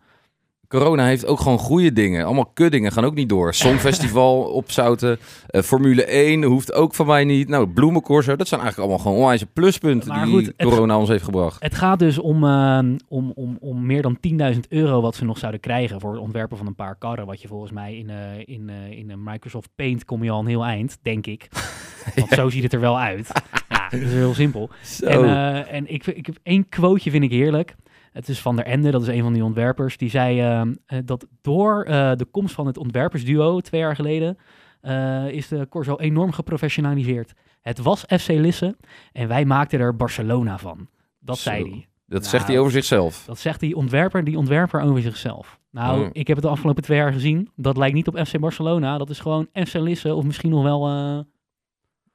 Corona 0.72 1.06
heeft 1.06 1.26
ook 1.26 1.40
gewoon 1.40 1.58
goede 1.58 1.92
dingen. 1.92 2.24
Allemaal 2.24 2.50
kuddingen 2.54 2.92
gaan 2.92 3.04
ook 3.04 3.14
niet 3.14 3.28
door. 3.28 3.54
Songfestival 3.54 4.42
opzouten. 4.60 5.18
eh, 5.46 5.62
Formule 5.62 6.04
1 6.04 6.42
hoeft 6.42 6.72
ook 6.72 6.94
van 6.94 7.06
mij 7.06 7.24
niet. 7.24 7.48
Nou, 7.48 7.66
bloemencorso, 7.66 8.36
dat 8.36 8.48
zijn 8.48 8.60
eigenlijk 8.60 8.90
allemaal 8.90 9.06
gewoon 9.06 9.22
onwijze 9.22 9.46
pluspunten 9.46 10.08
Maar 10.08 10.24
die 10.24 10.34
goed, 10.34 10.52
corona 10.56 10.98
ons 10.98 11.08
heeft 11.08 11.24
gebracht. 11.24 11.62
Het 11.62 11.74
gaat 11.74 11.98
dus 11.98 12.18
om, 12.18 12.44
ehm, 12.44 12.96
om, 13.08 13.32
om, 13.34 13.56
om 13.60 13.86
meer 13.86 14.02
dan 14.02 14.18
10.000 14.54 14.60
euro 14.68 15.00
wat 15.00 15.14
ze 15.14 15.24
nog 15.24 15.38
zouden 15.38 15.60
krijgen 15.60 16.00
voor 16.00 16.12
het 16.12 16.20
ontwerpen 16.20 16.56
van 16.56 16.66
een 16.66 16.74
paar 16.74 16.96
karren. 16.96 17.26
Wat 17.26 17.42
je 17.42 17.48
volgens 17.48 17.72
mij 17.72 17.96
in, 17.96 18.10
eh, 18.10 18.16
in, 18.44 18.70
eh, 18.70 18.98
in 18.98 19.10
een 19.10 19.22
Microsoft 19.22 19.68
Paint 19.74 20.04
kom 20.04 20.24
je 20.24 20.30
al 20.30 20.40
een 20.40 20.46
heel 20.46 20.64
eind, 20.64 20.98
denk 21.02 21.26
ik. 21.26 21.48
Want 22.16 22.30
zo 22.30 22.50
ziet 22.50 22.62
het 22.62 22.72
er 22.72 22.80
wel 22.80 22.98
uit. 22.98 23.32
Ja, 23.68 23.88
dat 23.88 24.00
is 24.00 24.12
heel 24.12 24.34
simpel. 24.34 24.70
Zo. 24.84 25.06
En, 25.06 25.68
en 25.68 25.92
ik, 25.92 26.06
ik 26.06 26.26
heb 26.26 26.36
één 26.42 26.68
quoteje 26.68 27.10
vind 27.10 27.24
ik 27.24 27.30
heerlijk. 27.30 27.74
Het 28.12 28.28
is 28.28 28.40
van 28.40 28.56
der 28.56 28.64
Ende, 28.64 28.90
dat 28.90 29.02
is 29.02 29.08
een 29.08 29.22
van 29.22 29.32
die 29.32 29.44
ontwerpers. 29.44 29.96
Die 29.96 30.10
zei 30.10 30.40
ehm, 30.40 30.74
eh, 30.86 30.98
dat 31.04 31.26
door 31.40 31.82
eh, 31.84 32.12
de 32.16 32.24
komst 32.24 32.54
van 32.54 32.66
het 32.66 32.76
ontwerpersduo 32.78 33.60
twee 33.60 33.80
jaar 33.80 33.94
geleden... 33.94 34.38
eh, 34.80 35.28
is 35.28 35.48
de 35.48 35.66
Corso 35.70 35.96
enorm 35.96 36.32
geprofessionaliseerd. 36.32 37.32
Het 37.60 37.78
was 37.78 38.00
FC 38.00 38.28
Lisse 38.28 38.76
en 39.12 39.28
wij 39.28 39.44
maakten 39.44 39.80
er 39.80 39.96
Barcelona 39.96 40.58
van. 40.58 40.88
Dat 41.18 41.38
Zo. 41.38 41.50
zei 41.50 41.62
hij. 41.70 41.86
dat 42.06 42.18
nou, 42.20 42.30
zegt 42.30 42.46
hij 42.46 42.58
over 42.58 42.72
zichzelf. 42.72 43.24
Dat 43.26 43.38
zegt 43.38 43.60
die 43.60 43.76
ontwerper, 43.76 44.24
die 44.24 44.38
ontwerper 44.38 44.80
over 44.80 45.02
zichzelf. 45.02 45.58
Nou, 45.70 46.00
Oh. 46.04 46.08
ik 46.12 46.26
heb 46.26 46.36
het 46.36 46.44
de 46.46 46.52
afgelopen 46.52 46.82
twee 46.82 46.98
jaar 46.98 47.12
gezien. 47.12 47.50
Dat 47.56 47.76
lijkt 47.76 47.94
niet 47.94 48.08
op 48.08 48.18
FC 48.26 48.38
Barcelona. 48.38 48.98
Dat 48.98 49.10
is 49.10 49.20
gewoon 49.20 49.46
FC 49.52 49.74
Lisse 49.74 50.14
of 50.14 50.24
misschien 50.24 50.50
nog 50.50 50.62
wel... 50.62 50.86
eh, 50.88 51.18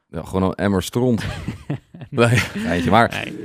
Ja, 0.10 0.22
gewoon 0.24 0.44
een 0.50 0.56
emmer 0.56 0.84
stront. 0.84 1.26
nee, 2.10 2.28
geintje. 2.68 2.90
maar, 2.90 3.22
nee. 3.26 3.40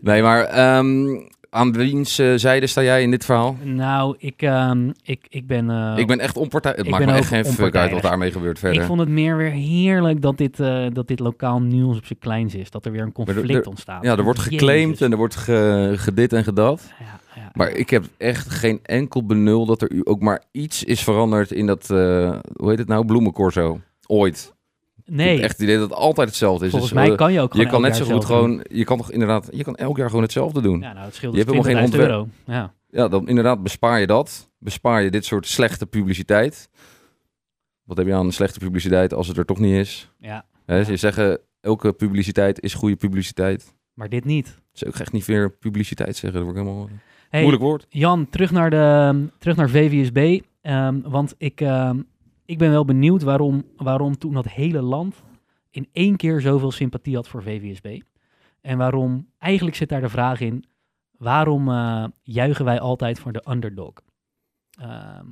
nee, 0.00 0.22
maar 0.22 0.44
ehm, 0.44 1.06
aan 1.50 1.72
wiens 1.72 2.18
eh, 2.18 2.32
zijde 2.36 2.66
sta 2.66 2.82
jij 2.82 3.02
in 3.02 3.10
dit 3.10 3.24
verhaal? 3.24 3.56
Nou, 3.62 4.14
ik, 4.18 4.42
ehm, 4.42 4.90
ik, 5.02 5.26
ik 5.28 5.46
ben... 5.46 5.70
eh, 5.70 5.92
ik 5.96 6.06
ben 6.06 6.18
echt 6.20 6.36
onpartijdig. 6.36 6.80
Het 6.82 6.90
maakt 6.90 7.06
me 7.06 7.12
echt 7.12 7.28
geen 7.28 7.44
fuck 7.44 7.74
uit 7.76 7.90
wat 7.92 8.02
daarmee 8.02 8.32
gebeurt 8.32 8.58
verder. 8.58 8.80
Ik 8.80 8.86
vond 8.86 9.00
het 9.00 9.08
meer 9.08 9.36
weer 9.36 9.50
heerlijk 9.50 10.22
dat 10.22 10.36
dit, 10.38 10.60
eh, 10.60 10.86
dat 10.92 11.08
dit 11.08 11.18
lokaal 11.20 11.60
nieuws 11.60 11.96
op 11.96 12.06
zijn 12.06 12.18
kleins 12.18 12.54
is. 12.54 12.70
Dat 12.70 12.84
er 12.86 12.92
weer 12.92 13.02
een 13.02 13.12
conflict 13.12 13.50
er- 13.64 13.68
ontstaat. 13.70 14.02
ja, 14.04 14.16
er 14.16 14.22
wordt 14.24 14.38
geclaimd 14.38 14.88
Jezus. 14.88 15.00
en 15.00 15.10
er 15.12 15.16
wordt 15.18 15.36
ge- 15.36 15.92
gedit 15.96 16.32
en 16.32 16.44
gedat. 16.44 16.82
Ja, 16.98 17.20
ja. 17.40 17.50
Maar 17.52 17.70
ik 17.70 17.90
heb 17.90 18.04
echt 18.16 18.50
geen 18.50 18.80
enkel 18.82 19.26
benul 19.26 19.66
dat 19.66 19.82
er 19.82 19.90
ook 20.04 20.20
maar 20.20 20.42
iets 20.52 20.84
is 20.84 21.02
veranderd 21.02 21.50
in 21.52 21.66
dat, 21.66 21.86
hoe 21.88 22.40
heet 22.68 22.78
het 22.78 22.88
nou, 22.88 23.04
bloemencorso. 23.04 23.80
Ooit. 24.06 24.56
Ik 25.08 25.14
nee, 25.14 25.34
heb 25.34 25.42
echt 25.42 25.52
het 25.52 25.60
idee 25.62 25.78
dat 25.78 25.88
het 25.90 25.98
altijd 25.98 26.28
hetzelfde 26.28 26.64
is. 26.64 26.70
volgens 26.70 26.92
Dus, 26.92 27.00
mij 27.00 27.10
eh, 27.10 27.16
kan 27.16 27.32
je 27.32 27.40
ook 27.40 27.54
je 27.54 27.66
kan 27.66 27.80
net 27.82 27.96
zo 27.96 28.02
goed 28.04 28.12
doen. 28.12 28.22
gewoon, 28.22 28.64
je 28.70 28.84
kan 28.84 28.96
toch 28.96 29.10
inderdaad, 29.10 29.48
je 29.52 29.64
kan 29.64 29.74
elk 29.76 29.96
jaar 29.96 30.08
gewoon 30.08 30.22
hetzelfde 30.22 30.60
doen. 30.60 30.80
Ja. 30.80 30.86
Ja, 30.86 30.92
nou, 30.92 31.04
het 31.04 31.14
scheelt 31.14 31.36
Je 31.36 31.44
dus 31.44 31.54
hebt 31.54 31.66
helemaal 31.66 31.88
geen 31.88 32.00
20.000 32.00 32.08
euro. 32.46 32.72
Ja. 32.90 33.08
dan 33.08 33.28
inderdaad 33.28 33.62
bespaar 33.62 34.00
je 34.00 34.06
dat. 34.06 34.50
Bespaar 34.58 35.02
je 35.02 35.10
dit 35.10 35.24
soort 35.24 35.46
slechte 35.46 35.86
publiciteit. 35.86 36.68
Wat 37.82 37.96
heb 37.96 38.06
je 38.06 38.14
aan 38.14 38.32
slechte 38.32 38.58
publiciteit 38.58 39.14
als 39.14 39.28
het 39.28 39.36
er 39.36 39.44
toch 39.44 39.58
niet 39.58 39.74
is? 39.74 40.10
ja, 40.20 40.44
Hè, 40.66 40.84
ze 40.84 40.96
zeggen, 40.96 41.38
elke 41.60 41.92
publiciteit 41.92 42.60
is 42.60 42.74
goede 42.74 42.96
publiciteit. 42.96 43.74
maar 43.94 44.08
dit 44.08 44.24
niet. 44.24 44.58
Ze 44.72 44.86
ook 44.86 44.94
echt 44.98 45.12
niet 45.12 45.28
meer 45.28 45.50
publiciteit 45.50 46.16
zeggen. 46.16 46.32
Dat 46.32 46.42
wordt 46.42 46.58
helemaal 46.58 46.82
een 46.88 47.00
Hey, 47.28 47.40
moeilijk 47.40 47.64
woord. 47.64 47.86
Jan, 47.88 48.28
terug 48.30 48.50
naar, 48.50 48.70
de, 48.70 49.26
terug 49.38 49.56
naar 49.56 49.70
VVSB. 49.70 50.40
Ehm, 50.62 51.00
want 51.02 51.34
ik, 51.38 51.60
ehm, 51.60 51.98
ik 52.48 52.58
ben 52.58 52.70
wel 52.70 52.84
benieuwd 52.84 53.22
waarom, 53.22 53.64
waarom 53.76 54.18
toen 54.18 54.32
dat 54.34 54.48
hele 54.48 54.82
land 54.82 55.22
in 55.70 55.88
één 55.92 56.16
keer 56.16 56.40
zoveel 56.40 56.70
sympathie 56.70 57.14
had 57.14 57.28
voor 57.28 57.42
VVSB. 57.42 58.00
En 58.60 58.78
waarom, 58.78 59.30
eigenlijk 59.38 59.76
zit 59.76 59.88
daar 59.88 60.00
de 60.00 60.08
vraag 60.08 60.40
in, 60.40 60.64
waarom 61.18 61.68
eh, 61.70 62.04
juichen 62.22 62.64
wij 62.64 62.80
altijd 62.80 63.18
voor 63.20 63.32
de 63.32 63.44
underdog? 63.48 63.92
Ehm, 64.80 65.24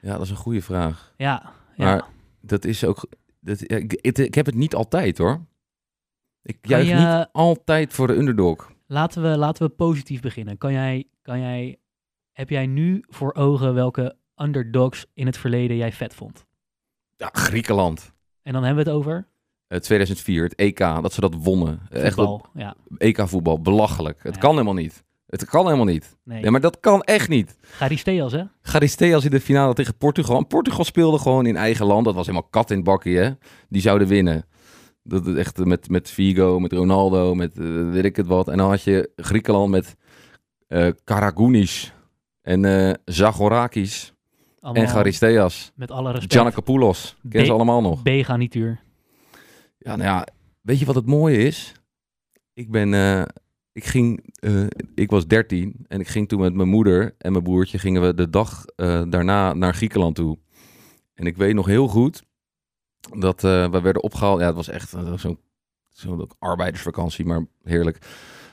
Ja, 0.00 0.12
dat 0.12 0.20
is 0.20 0.30
een 0.30 0.36
goede 0.36 0.62
vraag. 0.62 1.14
ja, 1.16 1.52
ja. 1.76 1.84
Maar 1.84 2.04
dat 2.40 2.64
is 2.64 2.84
ook. 2.84 3.08
Dat, 3.40 3.60
ik, 3.70 3.92
ik 4.02 4.34
heb 4.34 4.46
het 4.46 4.54
niet 4.54 4.74
altijd 4.74 5.18
hoor. 5.18 5.40
Ik 6.42 6.58
juich 6.62 6.88
je- 6.88 6.94
niet 6.94 7.28
altijd 7.32 7.92
voor 7.92 8.06
de 8.06 8.16
underdog. 8.16 8.72
Laten, 8.86 9.22
we, 9.22 9.28
laten 9.38 9.66
we 9.66 9.72
positief 9.72 10.20
beginnen. 10.20 10.58
Kan 10.58 10.72
jij, 10.72 11.04
kan 11.22 11.40
jij, 11.40 11.78
heb 12.32 12.50
jij 12.50 12.66
nu 12.66 13.04
voor 13.08 13.34
ogen 13.34 13.74
welke 13.74 14.16
underdogs 14.36 15.06
in 15.14 15.26
het 15.26 15.36
verleden 15.38 15.76
jij 15.76 15.92
vet 15.92 16.14
vond? 16.14 16.46
Ja, 17.22 17.28
Griekenland. 17.32 18.12
En 18.42 18.52
dan 18.52 18.64
hebben 18.64 18.84
we 18.84 18.90
het 18.90 18.98
over 18.98 19.26
Eh, 19.66 19.78
2004, 19.78 20.42
het 20.42 20.54
EK, 20.54 20.78
dat 20.78 21.12
ze 21.12 21.20
dat 21.20 21.34
wonnen. 21.38 21.80
Echt 21.90 22.02
dat 22.02 22.12
voetbal. 22.14 22.46
Ja, 22.54 22.74
EK-voetbal, 22.98 23.60
belachelijk. 23.60 24.22
Het 24.22 24.34
Ja. 24.34 24.40
kan 24.40 24.50
helemaal 24.50 24.74
niet. 24.74 25.04
Het 25.26 25.44
kan 25.44 25.64
helemaal 25.64 25.84
niet. 25.84 26.16
nee. 26.24 26.40
Nee, 26.42 26.50
maar 26.50 26.60
dat 26.60 26.80
kan 26.80 27.02
echt 27.02 27.28
niet. 27.28 27.56
Charisteas, 27.60 28.32
hè? 28.32 28.42
Charisteas 28.62 29.24
in 29.24 29.30
de 29.30 29.40
finale 29.40 29.74
tegen 29.74 29.96
Portugal. 29.96 30.36
En 30.36 30.46
Portugal 30.46 30.84
speelde 30.84 31.18
gewoon 31.18 31.46
in 31.46 31.56
eigen 31.56 31.86
land. 31.86 32.04
Dat 32.04 32.14
was 32.14 32.26
helemaal 32.26 32.48
kat 32.50 32.70
in 32.70 32.76
het 32.76 32.84
bakkie, 32.84 33.16
hè. 33.18 33.30
Die 33.68 33.82
zouden 33.82 34.08
winnen. 34.08 34.44
Dat 35.02 35.26
is 35.26 35.34
echt 35.36 35.64
met, 35.64 35.88
met 35.88 36.10
Figo, 36.10 36.58
met 36.60 36.72
Ronaldo, 36.72 37.34
met 37.34 37.58
eh, 37.58 37.90
weet 37.90 38.04
ik 38.04 38.16
het 38.16 38.26
wat. 38.26 38.48
En 38.48 38.56
dan 38.58 38.68
had 38.68 38.82
je 38.82 39.10
Griekenland 39.16 39.70
met 39.70 39.96
eh 40.68 40.88
Karagounis 41.04 41.92
en 42.42 42.64
eh 42.64 42.94
Zagorakis 43.04 44.11
Allemaal 44.62 44.82
en 44.82 44.88
Charisteas. 44.88 45.72
met 45.74 45.90
alle 45.90 46.10
respect. 46.10 46.32
Giannakopoulos. 46.32 47.16
Kennen 47.22 47.46
ze 47.46 47.52
B- 47.52 47.54
allemaal 47.54 47.80
nog. 47.80 48.02
B-garnituur. 48.02 48.80
Ja, 49.78 49.96
nou 49.96 50.08
ja, 50.08 50.26
weet 50.60 50.78
je 50.78 50.84
wat 50.86 50.94
het 50.94 51.06
mooie 51.06 51.36
is? 51.38 51.72
Ik 52.52 52.70
ben, 52.70 52.94
eh, 52.94 53.22
Ik 53.74 53.84
ging, 53.84 54.34
eh, 54.34 54.66
ik 54.94 55.10
was 55.10 55.26
13 55.26 55.84
en 55.88 56.00
ik 56.00 56.08
ging 56.08 56.28
toen 56.28 56.40
met 56.40 56.54
mijn 56.54 56.68
moeder 56.68 57.14
en 57.18 57.32
mijn 57.32 57.44
broertje 57.44 57.78
gingen 57.78 58.02
we 58.02 58.14
de 58.14 58.30
dag 58.30 58.64
eh, 58.66 59.02
daarna 59.08 59.52
naar 59.54 59.74
Griekenland 59.74 60.14
toe. 60.14 60.38
En 61.14 61.26
ik 61.26 61.36
weet 61.36 61.54
nog 61.54 61.66
heel 61.66 61.88
goed 61.88 62.22
dat 63.18 63.40
we 63.40 63.80
werden 63.82 64.02
opgehaald. 64.02 64.40
Ja, 64.40 64.46
het 64.46 64.54
was 64.54 64.68
echt 64.68 64.88
zo'n 65.16 65.38
zo'n 65.88 66.30
arbeidersvakantie, 66.38 67.24
maar 67.24 67.46
heerlijk. 67.62 67.98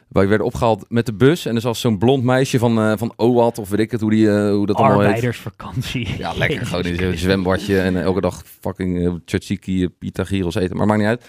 Wij 0.10 0.28
werden 0.28 0.45
opgehaald 0.48 0.86
met 0.88 1.06
de 1.06 1.13
bus 1.13 1.45
en 1.45 1.56
er 1.56 1.62
was 1.62 1.80
zo'n 1.80 1.98
blond 1.98 2.24
meisje 2.24 2.60
van, 2.60 2.80
eh 2.80 2.93
van 2.98 3.13
OWAT 3.15 3.58
of 3.58 3.69
weet 3.69 3.80
ik 3.80 3.91
het, 3.91 4.02
hoe, 4.02 4.10
die, 4.10 4.30
eh, 4.30 4.52
hoe 4.52 4.65
dat 4.65 4.76
allemaal 4.76 4.98
heet. 5.00 5.06
Arbeidersvakantie. 5.08 6.17
Ja, 6.17 6.34
lekker. 6.34 6.65
Gewoon 6.65 6.84
in 6.84 6.95
Christus. 6.98 7.22
zwembadje 7.22 7.82
en 7.82 7.95
eh, 7.95 8.02
elke 8.02 8.22
dag 8.22 8.43
fucking 8.45 8.98
uh, 8.98 9.13
tzatziki, 9.26 9.89
pita 9.89 10.24
gyros 10.24 10.56
eten. 10.56 10.78
Maar 10.78 10.86
maakt 10.88 11.00
niet 11.00 11.08
uit. 11.08 11.26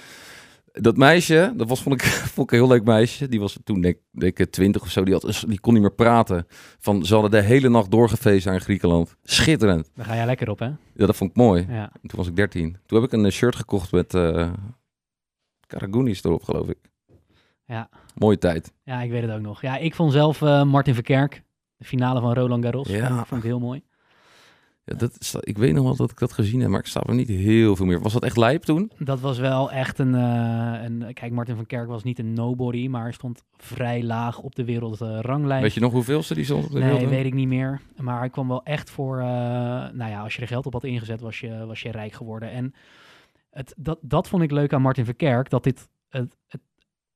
Dat 0.72 0.96
meisje, 0.96 1.52
dat 1.56 1.68
was, 1.68 1.82
vond, 1.82 1.94
ik, 2.02 2.08
vond 2.34 2.46
ik 2.52 2.58
een 2.58 2.64
heel 2.64 2.74
leuk 2.74 2.84
meisje. 2.84 3.28
Die 3.28 3.40
was 3.40 3.58
toen, 3.64 3.80
denk, 3.80 3.96
denk 4.10 4.38
ik, 4.38 4.50
twintig 4.50 4.82
of 4.82 4.90
zo. 4.90 5.04
Die, 5.04 5.14
had, 5.14 5.44
die 5.48 5.60
kon 5.60 5.72
niet 5.72 5.82
meer 5.82 5.92
praten. 5.92 6.46
Van, 6.78 7.04
ze 7.06 7.12
hadden 7.12 7.30
de 7.30 7.40
hele 7.40 7.68
nacht 7.68 7.90
doorgefeest 7.90 8.44
daar 8.44 8.54
in 8.54 8.60
Griekenland. 8.60 9.16
Schitterend. 9.22 9.90
Daar 9.94 10.06
ga 10.06 10.14
jij 10.14 10.26
lekker 10.26 10.50
op, 10.50 10.58
hè? 10.58 10.66
Ja, 10.94 11.06
dat 11.06 11.16
vond 11.16 11.30
ik 11.30 11.36
mooi. 11.36 11.66
Ja. 11.68 11.92
Toen 12.02 12.18
was 12.18 12.26
ik 12.26 12.36
13. 12.36 12.76
Toen 12.86 13.02
heb 13.02 13.12
ik 13.12 13.18
een 13.18 13.32
shirt 13.32 13.56
gekocht 13.56 13.92
met 13.92 14.14
eh 14.14 14.50
Karagounis 15.66 16.24
erop, 16.24 16.42
geloof 16.42 16.68
ik. 16.68 16.78
Ja. 17.64 17.88
Mooie 18.14 18.38
tijd. 18.38 18.72
ja, 18.84 19.02
ik 19.02 19.10
weet 19.10 19.22
het 19.22 19.30
ook 19.30 19.40
nog. 19.40 19.62
Ja, 19.62 19.76
ik 19.76 19.94
vond 19.94 20.12
zelf 20.12 20.42
eh, 20.42 20.62
Martin 20.64 20.94
Verkerk, 20.94 21.42
de 21.76 21.84
finale 21.84 22.20
van 22.20 22.32
Roland 22.34 22.64
Garros, 22.64 22.88
Ja. 22.88 23.06
vond, 23.08 23.26
vond 23.26 23.42
ik 23.42 23.48
heel 23.48 23.60
mooi. 23.60 23.82
Ja, 24.84 24.96
dat 24.96 25.16
is, 25.18 25.34
ik 25.40 25.58
weet 25.58 25.74
nog 25.74 25.84
wel 25.84 25.96
dat 25.96 26.10
ik 26.10 26.18
dat 26.18 26.32
gezien 26.32 26.60
heb, 26.60 26.68
maar 26.70 26.80
ik 26.80 26.86
sta 26.86 27.00
er 27.02 27.14
niet 27.14 27.28
heel 27.28 27.76
veel 27.76 27.86
meer. 27.86 28.00
Was 28.00 28.12
dat 28.12 28.22
echt 28.24 28.36
lijp 28.36 28.62
toen? 28.62 28.90
Dat 28.98 29.20
was 29.20 29.38
wel 29.38 29.70
echt 29.70 29.98
een, 29.98 30.14
eh, 30.14 30.82
een... 30.82 31.10
Kijk, 31.14 31.32
Martin 31.32 31.56
van 31.56 31.66
Kerk 31.66 31.88
was 31.88 32.02
niet 32.02 32.18
een 32.18 32.32
nobody, 32.32 32.88
maar 32.88 33.02
hij 33.02 33.12
stond 33.12 33.42
vrij 33.56 34.02
laag 34.02 34.38
op 34.38 34.54
de 34.54 34.64
wereldranglijst. 34.64 35.62
Weet 35.62 35.74
je 35.74 35.80
nog 35.80 35.92
hoeveelste 35.92 36.34
die 36.34 36.44
stond 36.44 36.64
op 36.64 36.72
de 36.72 36.78
Nee, 36.78 36.92
wereld? 36.92 37.10
weet 37.10 37.24
ik 37.26 37.34
niet 37.34 37.48
meer. 37.48 37.80
Maar 38.00 38.18
hij 38.18 38.30
kwam 38.30 38.48
wel 38.48 38.62
echt 38.64 38.90
voor... 38.90 39.18
eh, 39.18 39.24
nou 39.92 40.10
ja, 40.10 40.20
als 40.22 40.34
je 40.34 40.40
er 40.42 40.48
geld 40.48 40.66
op 40.66 40.72
had 40.72 40.84
ingezet, 40.84 41.20
was 41.20 41.40
je, 41.40 41.66
was 41.66 41.82
je 41.82 41.90
rijk 41.90 42.12
geworden. 42.12 42.50
En 42.50 42.74
het, 43.50 43.74
dat, 43.76 43.98
dat 44.02 44.28
vond 44.28 44.42
ik 44.42 44.50
leuk 44.50 44.72
aan 44.72 44.82
Martin 44.82 45.04
Verkerk. 45.04 45.50
Dat 45.50 45.64
dit... 45.64 45.88
Het, 46.08 46.36
het, 46.48 46.60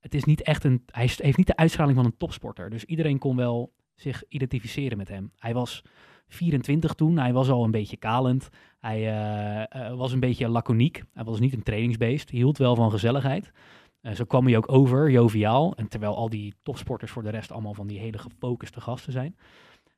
het 0.05 0.15
is 0.15 0.25
niet 0.25 0.43
echt 0.43 0.65
een... 0.65 0.83
Hij 0.87 1.11
heeft 1.17 1.37
niet 1.37 1.47
de 1.47 1.57
uitstraling 1.57 1.97
van 1.97 2.05
een 2.05 2.17
topsporter. 2.17 2.71
Dus 2.71 2.85
iedereen 2.85 3.19
kon 3.19 3.37
wel 3.37 3.73
zich 3.95 4.23
identificeren 4.29 4.99
met 4.99 5.09
hem. 5.09 5.33
Hij 5.37 5.55
was 5.55 5.83
24 6.27 6.95
toen. 6.95 7.19
Hij 7.19 7.33
was 7.33 7.51
al 7.51 7.65
een 7.65 7.71
beetje 7.71 7.97
kalend. 7.97 8.49
Hij 8.79 8.99
eh, 8.99 9.89
eh, 9.89 9.97
was 9.97 10.13
een 10.13 10.21
beetje 10.21 10.49
laconiek. 10.49 11.03
Hij 11.13 11.25
was 11.25 11.41
niet 11.41 11.53
een 11.53 11.63
trainingsbeest. 11.63 12.31
Hij 12.31 12.39
hield 12.39 12.59
wel 12.59 12.75
van 12.75 12.91
gezelligheid. 12.91 13.53
Eh, 14.01 14.13
zo 14.13 14.25
kwam 14.25 14.47
hij 14.47 14.57
ook 14.57 14.73
over, 14.73 15.11
joviaal. 15.11 15.75
En 15.77 15.89
terwijl 15.89 16.17
al 16.17 16.29
die 16.29 16.55
topsporters 16.63 17.11
voor 17.11 17.23
de 17.23 17.31
rest 17.31 17.53
allemaal 17.53 17.75
van 17.75 17.87
die 17.87 17.99
hele 17.99 18.19
gefocuste 18.19 18.81
gasten 18.81 19.13
zijn. 19.13 19.37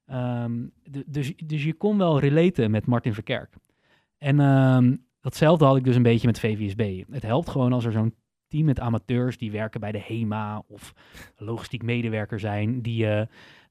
Ehm, 0.07 0.67
dus, 1.07 1.33
dus 1.37 1.65
je 1.65 1.75
kon 1.75 1.99
wel 1.99 2.21
relaten 2.21 2.71
met 2.71 2.87
Martin 2.87 3.15
Verkerk. 3.15 3.55
En 4.19 4.41
ehm, 4.41 4.97
datzelfde 5.21 5.65
had 5.65 5.77
ik 5.77 5.85
dus 5.85 5.97
een 5.97 6.03
beetje 6.03 6.27
met 6.27 6.39
VVSB. 6.39 7.03
Het 7.11 7.23
helpt 7.23 7.49
gewoon 7.49 7.73
als 7.73 7.85
er 7.85 7.93
zo'n 7.93 8.15
team 8.49 8.65
met 8.65 8.81
amateurs 8.81 9.39
die 9.39 9.51
werken 9.51 9.81
bij 9.81 9.93
de 9.93 10.03
HEMA 10.07 10.63
of 10.69 10.95
logistiek 11.37 11.83
medewerker 11.83 12.41
zijn, 12.41 12.83
die 12.83 13.07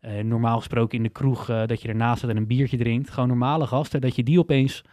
eh, 0.06 0.24
normaal 0.24 0.58
gesproken 0.58 0.98
in 0.98 1.04
de 1.04 1.10
kroeg 1.10 1.50
eh, 1.50 1.66
dat 1.66 1.82
je 1.82 1.88
ernaast 1.88 2.20
zit 2.20 2.30
en 2.30 2.38
een 2.38 2.48
biertje 2.48 2.78
drinkt. 2.78 3.10
Gewoon 3.10 3.30
normale 3.30 3.68
gasten, 3.68 4.02
dat 4.02 4.16
je 4.16 4.24
die 4.24 4.40
opeens 4.40 4.84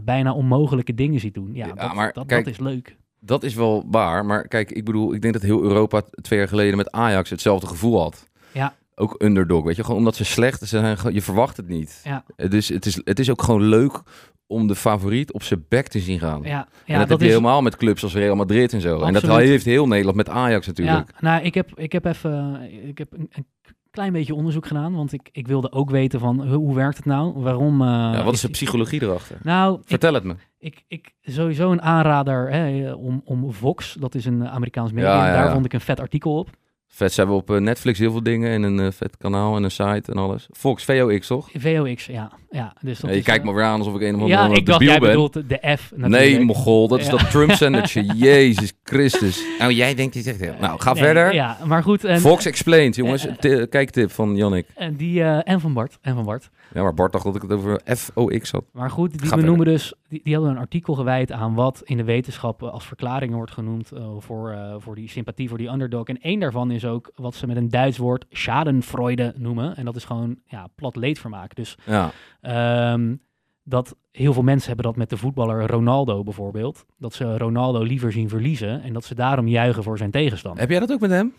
bijna 0.00 0.32
onmogelijke 0.32 0.94
dingen 0.94 1.20
ziet 1.20 1.34
doen. 1.34 1.54
Ja, 1.54 1.66
Ja, 1.66 1.72
dat, 1.74 1.94
maar 1.94 2.12
dat, 2.12 2.26
kijk, 2.26 2.44
dat 2.44 2.52
is 2.52 2.60
leuk. 2.60 2.96
Dat 3.20 3.42
is 3.42 3.54
wel 3.54 3.84
waar, 3.90 4.24
maar 4.24 4.48
kijk, 4.48 4.70
ik 4.70 4.84
bedoel, 4.84 5.14
ik 5.14 5.22
denk 5.22 5.34
dat 5.34 5.42
heel 5.42 5.62
Europa 5.62 6.02
twee 6.20 6.38
jaar 6.38 6.48
geleden 6.48 6.76
met 6.76 6.90
Ajax 6.90 7.30
hetzelfde 7.30 7.66
gevoel 7.66 8.00
had. 8.00 8.28
Ja. 8.52 8.74
Ook 8.94 9.22
underdog, 9.22 9.64
weet 9.64 9.76
je, 9.76 9.84
gewoon 9.84 9.98
omdat 9.98 10.16
ze 10.16 10.24
slecht 10.24 10.68
zijn, 10.68 10.98
je 11.12 11.22
verwacht 11.22 11.56
het 11.56 11.68
niet. 11.68 12.00
Ja. 12.04 12.24
Dus 12.48 12.68
het 12.68 12.86
is, 12.86 13.00
het 13.04 13.18
is 13.18 13.30
ook 13.30 13.42
gewoon 13.42 13.62
leuk 13.62 14.02
om 14.46 14.66
de 14.66 14.74
favoriet 14.74 15.32
op 15.32 15.42
zijn 15.42 15.64
bek 15.68 15.88
te 15.88 16.00
zien 16.00 16.18
gaan. 16.18 16.42
Ja, 16.42 16.68
en 16.84 16.98
dat, 16.98 17.08
heb 17.08 17.20
je 17.20 17.26
helemaal 17.26 17.62
met 17.62 17.76
clubs 17.76 18.02
als 18.02 18.14
Real 18.14 18.36
Madrid 18.36 18.72
en 18.72 18.80
zo. 18.80 19.00
En 19.02 19.12
dat 19.12 19.22
Absoluut. 19.22 19.48
heeft 19.48 19.64
heel 19.64 19.86
Nederland 19.86 20.16
met 20.16 20.28
Ajax 20.28 20.66
natuurlijk. 20.66 21.10
Ja, 21.12 21.14
nou, 21.20 21.44
ik 21.44 21.54
heb, 21.54 21.70
ik 21.78 21.92
heb 21.92 22.04
even 22.04 22.60
ik 22.88 22.98
heb 22.98 23.12
een, 23.12 23.28
een 23.32 23.46
klein 23.90 24.12
beetje 24.12 24.34
onderzoek 24.34 24.66
gedaan, 24.66 24.94
want 24.94 25.12
ik, 25.12 25.28
ik 25.32 25.46
wilde 25.46 25.72
ook 25.72 25.90
weten 25.90 26.20
van 26.20 26.46
hoe, 26.48 26.56
hoe 26.56 26.74
werkt 26.74 26.96
het 26.96 27.06
nou? 27.06 27.32
Waarom? 27.36 27.80
eh, 27.82 27.86
Ja, 27.88 28.24
wat 28.24 28.34
is 28.34 28.40
de 28.40 28.48
psychologie 28.50 29.02
erachter? 29.02 29.36
Nou, 29.42 29.74
ik, 29.80 29.88
Vertel 29.88 30.14
het 30.14 30.24
me. 30.24 30.34
ik, 30.58 30.84
ik 30.88 31.14
sowieso 31.22 31.70
een 31.72 31.82
aanrader 31.82 32.50
hè, 32.50 32.92
om, 32.92 33.20
om 33.24 33.52
Vox, 33.52 33.96
dat 34.00 34.14
is 34.14 34.24
een 34.24 34.42
eh, 34.42 34.52
Amerikaans 34.52 34.92
medium. 34.92 35.12
Ja, 35.12 35.26
ja, 35.26 35.32
Daar 35.32 35.52
vond 35.52 35.64
ik 35.64 35.72
een 35.72 35.80
vet 35.80 36.00
artikel 36.00 36.38
op. 36.38 36.48
Vet, 36.96 37.12
ze 37.12 37.20
hebben 37.20 37.36
op 37.38 37.50
eh, 37.50 37.56
Netflix 37.60 37.98
heel 37.98 38.10
veel 38.10 38.22
dingen 38.22 38.50
en 38.50 38.62
een 38.62 38.80
eh, 38.80 38.92
vet 38.92 39.16
kanaal 39.16 39.56
en 39.56 39.62
een 39.62 39.70
site 39.70 40.12
en 40.12 40.18
alles. 40.18 40.48
Fox, 40.52 40.84
VOX 40.84 41.26
toch? 41.26 41.48
VOX, 41.58 42.06
ja. 42.06 42.30
ja 42.50 42.72
dus 42.80 42.98
dat 43.00 43.10
Ja, 43.10 43.16
je 43.16 43.22
kijkt 43.22 43.40
eh, 43.44 43.48
me 43.48 43.54
weer 43.54 43.64
aan 43.64 43.78
alsof 43.78 43.94
ik 43.94 44.00
een 44.00 44.20
of 44.20 44.28
Ja, 44.28 44.40
andere 44.40 44.60
ik 44.60 44.66
dacht 44.66 44.80
jij 44.82 44.98
ben. 44.98 45.08
bedoelt 45.08 45.32
de 45.32 45.76
F 45.76 45.90
natuurlijk. 45.96 46.08
Nee, 46.36 46.40
mogol, 46.44 46.88
dat 46.88 46.98
is 46.98 47.04
Ja. 47.04 47.10
dat 47.10 47.30
Trump-zendertje. 47.30 48.02
Jezus 48.26 48.72
Christus. 48.84 49.44
Nou, 49.58 49.72
jij 49.72 49.94
denkt 49.94 50.12
die 50.12 50.22
zegt... 50.22 50.60
Nou, 50.60 50.80
ga 50.80 50.92
Nee, 50.92 51.02
verder. 51.02 51.34
Ja, 51.34 51.56
maar 51.64 51.82
goed. 51.82 52.04
En, 52.04 52.20
Fox 52.20 52.44
Explained, 52.46 52.94
jongens. 52.96 53.26
T- 53.38 53.68
kijktip 53.68 54.10
van 54.10 54.36
Jannik. 54.36 54.66
en, 54.74 54.96
die, 54.96 55.22
en 55.22 55.60
van 55.60 55.72
Bart. 55.72 55.98
En 56.02 56.14
van 56.14 56.24
Bart. 56.24 56.50
Ja, 56.74 56.82
maar 56.82 56.94
Bart 56.94 57.12
dacht 57.12 57.24
dat 57.24 57.34
ik 57.36 57.42
het 57.42 57.52
over 57.52 57.80
FOX 57.96 58.50
had. 58.50 58.64
Maar 58.72 58.90
goed, 58.90 59.18
die 59.18 59.28
Ga 59.28 59.36
benoemen 59.36 59.66
dus, 59.66 59.94
die, 60.08 60.20
die 60.24 60.34
hadden 60.34 60.52
een 60.52 60.58
artikel 60.58 60.94
gewijd 60.94 61.32
aan 61.32 61.54
wat 61.54 61.80
in 61.84 61.96
de 61.96 62.04
wetenschap 62.04 62.62
als 62.62 62.86
verklaringen 62.86 63.36
wordt 63.36 63.52
genoemd 63.52 63.90
voor, 64.18 64.56
voor 64.78 64.94
die 64.94 65.08
sympathie 65.08 65.48
voor 65.48 65.58
die 65.58 65.68
underdog. 65.68 66.06
En 66.06 66.20
één 66.20 66.40
daarvan 66.40 66.70
is 66.70 66.85
ook 66.86 67.10
wat 67.14 67.34
ze 67.34 67.46
met 67.46 67.56
een 67.56 67.68
Duits 67.70 67.98
woord 67.98 68.26
schadenfreude 68.30 69.32
noemen. 69.36 69.76
En 69.76 69.84
dat 69.84 69.96
is 69.96 70.04
gewoon 70.04 70.38
ja, 70.46 70.66
plat 70.74 70.96
leedvermaak. 70.96 71.54
Dus 71.54 71.76
Ja. 71.86 72.10
ehm, 72.40 73.14
dat 73.62 73.96
heel 74.12 74.32
veel 74.32 74.42
mensen 74.42 74.66
hebben 74.68 74.84
dat 74.86 74.96
met 74.96 75.10
de 75.10 75.16
voetballer 75.16 75.66
Ronaldo 75.66 76.22
bijvoorbeeld. 76.22 76.86
Dat 76.98 77.14
ze 77.14 77.38
Ronaldo 77.38 77.82
liever 77.82 78.12
zien 78.12 78.28
verliezen 78.28 78.82
en 78.82 78.92
dat 78.92 79.04
ze 79.04 79.14
daarom 79.14 79.48
juichen 79.48 79.82
voor 79.82 79.98
zijn 79.98 80.10
tegenstander. 80.10 80.60
Heb 80.60 80.70
jij 80.70 80.80
dat 80.80 80.92
ook 80.92 81.00
met 81.00 81.10
hem? 81.10 81.32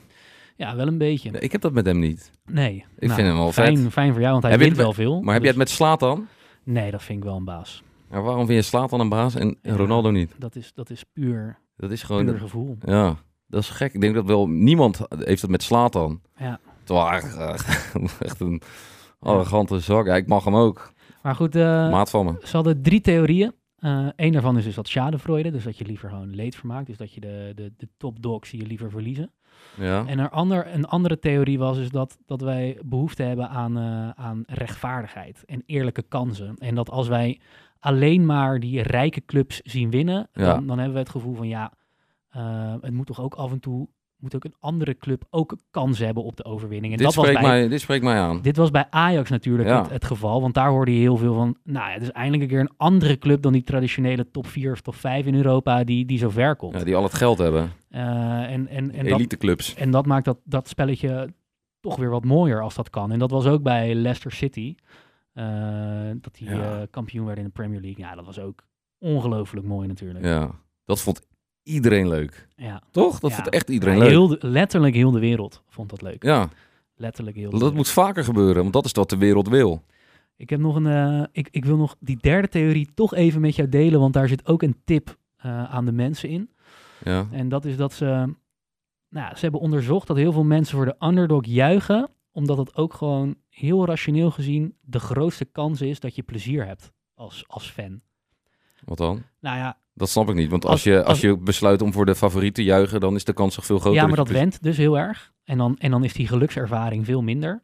Ja, 0.55 0.75
wel 0.75 0.87
een 0.87 0.97
beetje. 0.97 1.31
Nee, 1.31 1.41
ik 1.41 1.51
heb 1.51 1.61
dat 1.61 1.73
met 1.73 1.85
hem 1.85 1.99
niet. 1.99 2.31
Nee. 2.45 2.85
Ik 2.97 3.11
vind 3.11 3.27
hem 3.27 3.37
wel 3.37 3.51
fijn, 3.51 3.77
vet. 3.77 3.91
Fijn 3.91 4.11
voor 4.11 4.19
jou, 4.21 4.31
want 4.31 4.43
hij 4.43 4.51
Heb 4.51 4.61
je 4.61 4.65
wint 4.67 4.77
het 4.77 4.85
wel 4.85 4.95
veel. 5.05 5.21
Maar 5.21 5.33
heb 5.33 5.41
Dus- 5.41 5.49
het 5.51 5.59
met 5.59 5.69
Slatan? 5.69 6.27
Nee, 6.63 6.91
dat 6.91 7.03
vind 7.03 7.17
ik 7.17 7.23
wel 7.23 7.35
een 7.35 7.45
baas. 7.45 7.83
Ja, 8.11 8.21
waarom 8.21 8.45
vind 8.45 8.57
je 8.57 8.69
Slatan 8.69 8.99
een 8.99 9.09
baas 9.09 9.35
en 9.35 9.57
Ja. 9.61 9.75
Ronaldo 9.75 10.11
niet? 10.11 10.35
Dat 10.37 10.55
is, 10.55 10.73
dat 10.73 10.89
is 10.89 11.03
puur, 11.13 11.57
Dat 11.77 11.91
is 11.91 12.03
gewoon... 12.03 12.23
puur 12.23 12.31
dat- 12.31 12.41
gevoel. 12.41 12.77
ja, 12.85 13.15
dat 13.47 13.61
is 13.61 13.69
gek. 13.69 13.93
Ik 13.93 14.01
denk 14.01 14.15
dat 14.15 14.25
wel 14.25 14.47
niemand 14.49 14.99
heeft 15.17 15.41
dat 15.41 15.49
met 15.49 15.63
Slatan. 15.63 16.21
Ja. 16.37 16.59
Terwijl 16.83 17.07
eh, 17.21 17.49
echt 18.19 18.39
een 18.39 18.61
arrogante 19.19 19.79
zak. 19.79 20.05
Ja, 20.05 20.15
ik 20.15 20.27
mag 20.27 20.43
hem 20.43 20.55
ook. 20.55 20.93
Maar 21.21 21.35
goed, 21.35 21.55
eh, 21.55 21.89
Maat 21.91 22.09
van 22.09 22.25
me. 22.25 22.35
ze 22.43 22.55
hadden 22.55 22.81
drie 22.81 23.01
theorieën. 23.01 23.53
Eén 24.15 24.31
daarvan 24.31 24.57
is 24.57 24.63
dus 24.63 24.75
dat 24.75 24.87
schadenfreude, 24.87 25.51
dus 25.51 25.63
dat 25.63 25.77
je 25.77 25.85
liever 25.85 26.09
gewoon 26.09 26.35
leed 26.35 26.55
vermaakt. 26.55 26.87
Dus 26.87 26.97
dat 26.97 27.13
je 27.13 27.19
de, 27.19 27.51
de, 27.55 27.73
de 27.77 27.89
top 27.97 28.21
dogs 28.21 28.51
je 28.51 28.65
liever 28.65 28.89
verliezen. 28.89 29.31
Ja. 29.77 30.05
En 30.05 30.19
een, 30.19 30.29
ander, 30.29 30.73
een 30.73 30.85
andere 30.85 31.19
theorie 31.19 31.59
was 31.59 31.77
dus 31.77 31.89
dat, 31.89 32.17
dat 32.25 32.41
wij 32.41 32.79
behoefte 32.85 33.23
hebben 33.23 33.49
aan, 33.49 33.77
aan 34.17 34.43
rechtvaardigheid 34.45 35.43
en 35.45 35.63
eerlijke 35.65 36.01
kansen. 36.01 36.55
En 36.57 36.75
dat 36.75 36.89
als 36.89 37.07
wij 37.07 37.39
alleen 37.79 38.25
maar 38.25 38.59
die 38.59 38.81
rijke 38.81 39.25
clubs 39.25 39.61
zien 39.63 39.89
winnen, 39.89 40.29
Ja. 40.33 40.53
dan, 40.53 40.67
dan 40.67 40.77
hebben 40.77 40.93
we 40.95 40.99
het 40.99 41.09
gevoel 41.09 41.35
van 41.35 41.47
ja, 41.47 41.71
eh, 42.29 42.73
het 42.81 42.93
moet 42.93 43.05
toch 43.07 43.21
ook 43.21 43.33
af 43.33 43.51
en 43.51 43.59
toe, 43.59 43.87
moet 44.17 44.35
ook 44.35 44.43
een 44.43 44.55
andere 44.59 44.97
club 44.97 45.23
ook 45.29 45.57
kans 45.71 45.99
hebben 45.99 46.23
op 46.23 46.35
de 46.35 46.43
overwinning. 46.45 46.91
En 46.93 46.97
Dit 46.97 47.05
dat 47.07 47.15
was 47.15 47.25
spreekt, 47.25 47.41
bij, 47.41 47.49
mij, 47.59 47.67
dit 47.67 47.81
spreekt 47.81 48.03
mij 48.03 48.19
aan. 48.19 48.41
dit 48.41 48.57
was 48.57 48.71
bij 48.71 48.87
Ajax 48.89 49.29
natuurlijk 49.29 49.69
Ja. 49.69 49.81
het, 49.81 49.89
het 49.89 50.05
geval, 50.05 50.41
want 50.41 50.53
daar 50.53 50.69
hoorde 50.69 50.93
je 50.93 50.99
heel 50.99 51.17
veel 51.17 51.33
van, 51.33 51.57
nou 51.63 51.87
ja, 51.87 51.93
het 51.93 52.01
is 52.01 52.11
eindelijk 52.11 52.43
een 52.43 52.49
keer 52.49 52.59
een 52.59 52.73
andere 52.77 53.17
club 53.17 53.41
dan 53.41 53.53
die 53.53 53.63
traditionele 53.63 54.31
top 54.31 54.47
4 54.47 54.71
of 54.71 54.81
top 54.81 54.95
5 54.95 55.25
in 55.25 55.35
Europa 55.35 55.83
die, 55.83 56.05
die 56.05 56.17
zo 56.17 56.29
ver 56.29 56.55
komt. 56.55 56.73
Ja, 56.77 56.83
die 56.83 56.95
al 56.95 57.03
het 57.03 57.13
geld 57.13 57.37
hebben. 57.37 57.71
Eh, 57.89 58.01
en, 58.01 58.67
en, 58.67 58.91
en, 58.91 59.05
dat, 59.05 59.19
Eliteclubs. 59.19 59.75
en 59.75 59.91
dat 59.91 60.05
maakt 60.05 60.25
dat, 60.25 60.37
dat 60.43 60.67
spelletje 60.67 61.33
toch 61.79 61.95
weer 61.95 62.09
wat 62.09 62.25
mooier 62.25 62.61
als 62.61 62.75
dat 62.75 62.89
kan. 62.89 63.11
En 63.11 63.19
dat 63.19 63.31
was 63.31 63.45
ook 63.45 63.63
bij 63.63 63.95
Leicester 63.95 64.31
City, 64.31 64.75
eh, 65.33 65.45
dat 66.21 66.35
die 66.35 66.49
Ja. 66.49 66.79
eh, 66.79 66.87
kampioen 66.89 67.25
werden 67.25 67.43
in 67.43 67.49
de 67.49 67.55
Premier 67.55 67.81
League. 67.81 68.05
Ja, 68.05 68.15
dat 68.15 68.25
was 68.25 68.39
ook 68.39 68.63
ongelooflijk 68.99 69.65
mooi 69.65 69.87
natuurlijk. 69.87 70.25
Ja, 70.25 70.51
dat 70.85 71.01
vond 71.01 71.27
iedereen 71.67 72.07
leuk. 72.07 72.47
Ja. 72.55 72.81
Toch? 72.91 73.19
Dat 73.19 73.29
Ja. 73.29 73.35
vond 73.35 73.49
echt 73.49 73.69
iedereen 73.69 73.95
Ja, 73.95 74.01
leuk. 74.01 74.09
heel 74.09 74.27
de- 74.27 74.37
letterlijk 74.41 74.95
heel 74.95 75.11
de 75.11 75.19
wereld 75.19 75.63
vond 75.67 75.89
dat 75.89 76.01
leuk. 76.01 76.23
Ja, 76.23 76.49
Letterlijk 76.95 77.35
heel 77.35 77.45
de 77.45 77.51
dat 77.51 77.59
wereld. 77.59 77.77
moet 77.77 77.89
vaker 77.89 78.23
gebeuren, 78.23 78.61
want 78.61 78.73
dat 78.73 78.85
is 78.85 78.91
wat 78.91 79.09
de 79.09 79.17
wereld 79.17 79.47
wil. 79.47 79.83
Ik 80.35 80.49
heb 80.49 80.59
nog 80.59 80.75
een. 80.75 80.87
eh, 80.87 81.23
ik, 81.31 81.47
ik 81.51 81.65
wil 81.65 81.77
nog 81.77 81.95
die 81.99 82.17
derde 82.21 82.47
theorie 82.47 82.89
toch 82.93 83.13
even 83.13 83.41
met 83.41 83.55
jou 83.55 83.69
delen, 83.69 83.99
want 83.99 84.13
daar 84.13 84.27
zit 84.27 84.47
ook 84.47 84.61
een 84.61 84.81
tip 84.85 85.17
eh, 85.37 85.63
aan 85.73 85.85
de 85.85 85.91
mensen 85.91 86.29
in. 86.29 86.49
Ja, 87.03 87.27
En 87.31 87.49
dat 87.49 87.65
is 87.65 87.77
dat 87.77 87.93
ze. 87.93 88.05
Nou, 89.09 89.35
ze 89.35 89.39
hebben 89.41 89.59
onderzocht 89.59 90.07
dat 90.07 90.17
heel 90.17 90.31
veel 90.31 90.43
mensen 90.43 90.75
voor 90.77 90.85
de 90.85 90.95
underdog 91.07 91.45
juichen, 91.45 92.09
omdat 92.31 92.57
het 92.57 92.75
ook 92.75 92.93
gewoon 92.93 93.35
heel 93.49 93.85
rationeel 93.85 94.31
gezien 94.31 94.75
de 94.81 94.99
grootste 94.99 95.45
kans 95.45 95.81
is 95.81 95.99
dat 95.99 96.15
je 96.15 96.23
plezier 96.23 96.65
hebt 96.65 96.91
als, 97.13 97.43
als 97.47 97.69
fan. 97.69 98.01
wat 98.85 98.97
dan? 98.97 99.23
Nou 99.39 99.57
ja, 99.57 99.77
Dat 99.97 100.09
snap 100.09 100.29
ik 100.29 100.35
niet, 100.35 100.49
want 100.49 100.63
als, 100.63 100.71
Als- 100.73 100.83
je, 100.83 100.97
als 100.97 101.07
als- 101.07 101.19
je 101.21 101.37
besluit 101.37 101.81
om 101.81 101.93
voor 101.93 102.05
de 102.05 102.15
favoriet 102.15 102.53
te 102.55 102.63
juichen, 102.63 102.99
dan 102.99 103.15
is 103.15 103.23
de 103.23 103.33
kans 103.33 103.55
toch 103.55 103.65
veel 103.65 103.79
groter. 103.79 104.01
ja 104.01 104.07
maar 104.07 104.15
dat 104.15 104.29
went 104.29 104.63
dus 104.63 104.77
heel 104.77 104.97
erg. 104.97 105.33
En 105.43 105.57
dan, 105.57 105.77
en 105.77 105.91
dan 105.91 106.03
is 106.03 106.13
die 106.13 106.27
gelukservaring 106.27 107.05
veel 107.05 107.21
minder. 107.21 107.63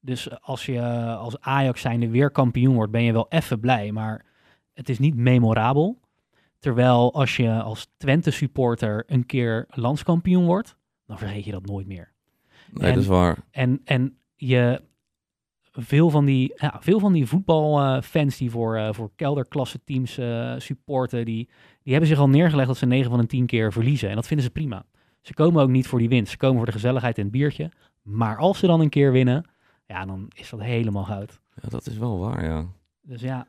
Dus 0.00 0.40
als 0.40 0.66
je 0.66 0.82
als 1.16 1.40
Ajax 1.40 1.80
zijnde 1.80 2.08
weer 2.08 2.30
kampioen 2.30 2.74
wordt, 2.74 2.92
ben 2.92 3.02
je 3.02 3.12
wel 3.12 3.26
even 3.28 3.60
blij. 3.60 3.92
Maar 3.92 4.24
het 4.72 4.88
is 4.88 4.98
niet 4.98 5.14
memorabel. 5.16 6.00
Terwijl 6.58 7.14
als 7.14 7.36
je 7.36 7.50
als 7.62 7.88
Twente 7.96 8.30
supporter 8.30 9.04
een 9.06 9.26
keer 9.26 9.66
landskampioen 9.68 10.44
wordt, 10.44 10.76
dan 11.06 11.18
vergeet 11.18 11.44
je 11.44 11.50
dat 11.52 11.66
nooit 11.66 11.86
meer. 11.86 12.12
Nee, 12.72 12.88
En- 12.88 12.94
dat 12.94 13.02
is 13.02 13.08
waar. 13.08 13.38
En, 13.50 13.80
en 13.84 14.16
je, 14.36 14.82
veel 15.72 16.10
van 16.10 16.24
die, 16.24 16.52
ja, 16.56 16.76
veel 16.80 16.98
van 16.98 17.12
die 17.12 17.26
voetbalfans 17.26 18.36
die 18.36 18.50
voor, 18.50 18.76
eh, 18.76 18.92
voor 18.92 19.10
kelderklasse 19.16 19.80
teams 19.84 20.18
eh, 20.18 20.54
supporten, 20.58 21.24
die, 21.24 21.48
die 21.82 21.92
hebben 21.92 22.10
zich 22.10 22.18
al 22.18 22.28
neergelegd 22.28 22.68
dat 22.68 22.76
ze 22.76 22.86
9 22.86 23.10
van 23.10 23.20
de 23.20 23.26
10 23.26 23.46
keer 23.46 23.72
verliezen. 23.72 24.08
En 24.08 24.14
dat 24.14 24.26
vinden 24.26 24.46
ze 24.46 24.52
prima. 24.52 24.84
Ze 25.20 25.34
komen 25.34 25.62
ook 25.62 25.68
niet 25.68 25.86
voor 25.86 25.98
die 25.98 26.08
winst. 26.08 26.30
Ze 26.30 26.36
komen 26.36 26.56
voor 26.56 26.66
de 26.66 26.72
gezelligheid 26.72 27.16
en 27.16 27.22
het 27.22 27.32
biertje. 27.32 27.70
Maar 28.02 28.36
als 28.36 28.58
ze 28.58 28.66
dan 28.66 28.80
een 28.80 28.88
keer 28.88 29.12
winnen, 29.12 29.44
ja, 29.86 30.04
dan 30.04 30.30
is 30.34 30.50
dat 30.50 30.60
helemaal 30.60 31.04
goud. 31.04 31.40
Ja, 31.62 31.68
dat 31.68 31.86
is 31.86 31.98
wel 31.98 32.18
waar, 32.18 32.44
ja. 32.44 32.66
Dus 33.02 33.20
ja, 33.20 33.46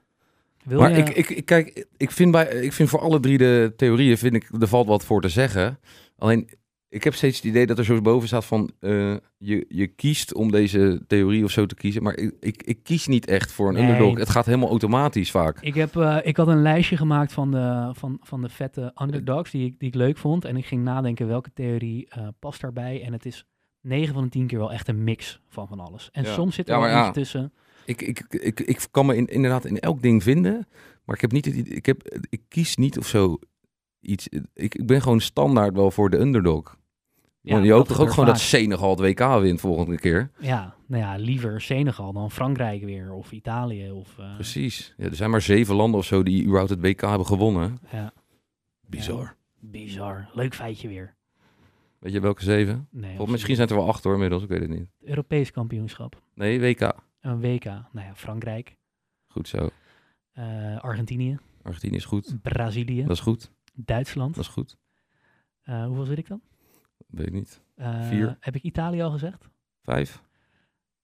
wil 0.64 0.80
maar 0.80 0.92
je... 0.92 0.98
ik, 0.98 1.10
ik, 1.10 1.30
ik, 1.30 1.46
kijk, 1.46 1.86
ik 1.98 2.12
vind, 2.12 2.32
bij, 2.32 2.46
ik 2.48 2.74
vind 2.74 2.90
voor 2.90 3.00
alle 3.00 3.20
drie 3.20 3.38
de 3.38 3.74
theorieën, 3.78 4.18
vind 4.18 4.34
ik, 4.34 4.50
er 4.60 4.68
valt 4.68 4.88
wat 4.88 5.06
voor 5.06 5.22
te 5.22 5.30
zeggen. 5.30 5.80
Alleen, 6.18 6.50
ik 6.94 7.04
heb 7.04 7.14
steeds 7.16 7.36
het 7.38 7.46
idee 7.46 7.66
dat 7.66 7.78
er 7.78 7.86
zo 7.86 8.02
boven 8.02 8.28
staat 8.28 8.46
van, 8.46 8.72
eh, 8.80 9.16
je, 9.38 9.66
je 9.70 9.88
kiest 9.88 10.34
om 10.34 10.52
deze 10.52 11.02
theorie 11.08 11.44
of 11.44 11.52
zo 11.52 11.66
te 11.66 11.76
kiezen. 11.76 12.04
Maar 12.04 12.18
ik, 12.18 12.34
ik, 12.40 12.64
ik 12.64 12.84
kies 12.84 13.08
niet 13.08 13.26
echt 13.28 13.52
voor 13.52 13.68
een 13.68 13.74
Nee. 13.74 13.84
underdog. 13.84 14.18
Het 14.18 14.30
gaat 14.30 14.46
helemaal 14.46 14.70
automatisch 14.70 15.32
vaak. 15.32 15.62
Ik, 15.62 15.74
heb, 15.74 15.96
eh, 15.96 16.18
ik 16.24 16.38
had 16.38 16.48
een 16.48 16.62
lijstje 16.62 16.98
gemaakt 16.98 17.34
van 17.34 17.52
de, 17.52 17.90
van, 17.94 18.18
van 18.22 18.42
de 18.42 18.50
vette 18.50 18.92
underdogs 19.02 19.52
die 19.52 19.66
ik, 19.66 19.80
die 19.80 19.88
ik 19.90 19.96
leuk 19.96 20.18
vond. 20.18 20.46
En 20.46 20.58
ik 20.58 20.66
ging 20.66 20.84
nadenken 20.84 21.28
welke 21.28 21.52
theorie 21.54 22.06
eh, 22.10 22.28
past 22.40 22.62
daarbij. 22.62 23.04
En 23.04 23.14
het 23.14 23.26
is 23.26 23.46
9 23.82 24.14
van 24.14 24.24
de 24.24 24.30
10 24.30 24.48
keer 24.48 24.60
wel 24.60 24.72
echt 24.72 24.88
een 24.88 25.04
mix 25.04 25.40
van 25.50 25.68
van 25.68 25.80
alles. 25.80 26.10
En 26.12 26.24
Ja. 26.24 26.34
soms 26.34 26.56
zit 26.56 26.70
er 26.70 26.74
Ja, 26.76 26.80
wel 26.82 26.90
iets 26.90 27.06
ja. 27.06 27.12
tussen. 27.12 27.54
Ik, 27.86 28.02
ik, 28.02 28.20
ik, 28.30 28.60
ik 28.60 28.88
kan 28.92 29.06
me 29.06 29.16
in, 29.16 29.26
inderdaad 29.28 29.66
in 29.66 29.80
elk 29.80 30.02
ding 30.02 30.24
vinden. 30.24 30.68
Maar 31.06 31.16
ik 31.16 31.22
heb 31.22 31.32
niet 31.32 31.46
het 31.46 31.56
idee- 31.56 31.74
ik, 31.76 31.86
heb, 31.86 32.18
ik 32.30 32.42
kies 32.48 32.76
niet 32.76 32.98
of 32.98 33.08
zo 33.08 33.38
iets. 34.02 34.28
Ik, 34.54 34.76
ik 34.76 34.86
ben 34.86 35.02
gewoon 35.02 35.20
standaard 35.22 35.74
wel 35.76 35.92
voor 35.92 36.10
de 36.10 36.20
underdog. 36.20 36.78
Ja, 37.46 37.54
Want 37.54 37.66
je 37.66 37.72
hoopt 37.72 37.88
toch 37.88 38.00
ook 38.00 38.10
gewoon 38.10 38.26
dat. 38.26 38.40
Senegal 38.40 38.90
het 38.90 39.00
WK 39.00 39.40
wint 39.42 39.60
volgende 39.60 39.98
keer. 39.98 40.32
Ja, 40.40 40.76
nou 40.86 41.04
ja, 41.04 41.16
liever 41.16 41.62
Senegal 41.62 42.14
dan 42.14 42.32
Frankrijk 42.32 42.84
weer. 42.84 43.12
Of 43.14 43.32
Italië. 43.32 43.92
Of, 43.92 44.18
eh, 44.20 44.34
Precies. 44.36 44.94
Ja, 44.98 45.06
er 45.06 45.16
zijn 45.16 45.30
maar 45.30 45.42
zeven 45.42 45.76
landen 45.76 46.00
of 46.00 46.06
zo 46.06 46.24
die 46.24 46.42
überhaupt 46.44 46.70
het 46.70 46.80
WK 46.82 47.02
hebben 47.02 47.28
gewonnen. 47.28 47.80
Ja, 47.92 48.14
Bizar. 48.88 49.36
bizar. 49.60 50.30
Leuk 50.34 50.54
feitje 50.56 50.88
weer. 50.88 51.16
Weet 52.00 52.14
je 52.14 52.20
welke 52.20 52.44
zeven? 52.44 52.88
Nee, 52.92 53.20
Of 53.20 53.30
misschien 53.30 53.56
zijn 53.56 53.68
het 53.68 53.78
er 53.78 53.84
wel 53.84 53.92
acht 53.94 54.04
hoor, 54.04 54.14
inmiddels. 54.14 54.44
Ik 54.44 54.50
weet 54.50 54.60
het 54.62 54.70
niet. 54.70 54.88
Europees 55.02 55.52
kampioenschap. 55.52 56.22
Nee, 56.36 56.60
WK. 56.60 56.94
Een 57.22 57.40
WK. 57.40 57.64
Nou 57.64 57.84
ja, 58.08 58.12
Frankrijk. 58.16 58.78
Goed 59.28 59.48
zo. 59.48 59.70
eh, 60.34 60.78
Argentinië. 60.80 61.38
Argentinië 61.62 61.96
is 61.96 62.06
goed. 62.06 62.36
Brazilië. 62.42 63.02
Dat 63.02 63.12
is 63.12 63.20
goed. 63.20 63.52
Duitsland. 63.74 64.36
Dat 64.36 64.44
is 64.44 64.50
goed. 64.50 64.78
Eh, 65.64 65.86
hoeveel 65.86 66.06
zit 66.06 66.18
ik 66.18 66.28
dan? 66.28 66.42
Weet 67.08 67.28
ik 67.28 67.34
niet. 67.34 67.62
Eh, 67.76 68.08
Vier. 68.08 68.38
Heb 68.40 68.56
ik 68.56 68.62
Italië 68.64 69.02
al 69.02 69.12
gezegd? 69.12 69.50
Vijf. 69.82 70.24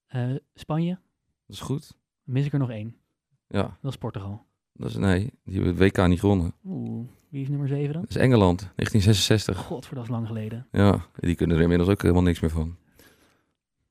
Eh, 0.08 0.36
Spanje? 0.54 0.98
Dat 1.46 1.56
is 1.56 1.60
goed. 1.62 1.98
Mis 2.24 2.46
ik 2.46 2.54
er 2.54 2.60
nog 2.60 2.70
één. 2.70 2.96
Ja. 3.48 3.78
Dat 3.82 3.92
is 3.92 3.98
Portugal. 3.98 4.46
Dat 4.74 4.90
is, 4.90 4.96
nee, 4.96 5.20
die 5.44 5.56
hebben 5.62 5.76
het 5.84 5.96
WK 5.96 6.08
niet 6.08 6.20
gewonnen. 6.20 6.54
Oeh, 6.66 7.08
wie 7.30 7.42
is 7.42 7.50
nummer 7.50 7.68
7 7.68 7.94
dan? 7.94 8.02
Dat 8.02 8.10
is 8.10 8.16
Engeland. 8.16 8.60
1966. 8.60 9.58
God, 9.58 9.90
dat 9.94 10.04
is 10.04 10.10
lang 10.10 10.28
geleden. 10.28 10.68
Ja, 10.72 11.06
die 11.16 11.36
kunnen 11.36 11.56
er 11.58 11.62
inmiddels 11.64 11.90
ook 11.90 12.02
helemaal 12.02 12.24
niks 12.24 12.40
meer 12.40 12.50
van. 12.50 12.78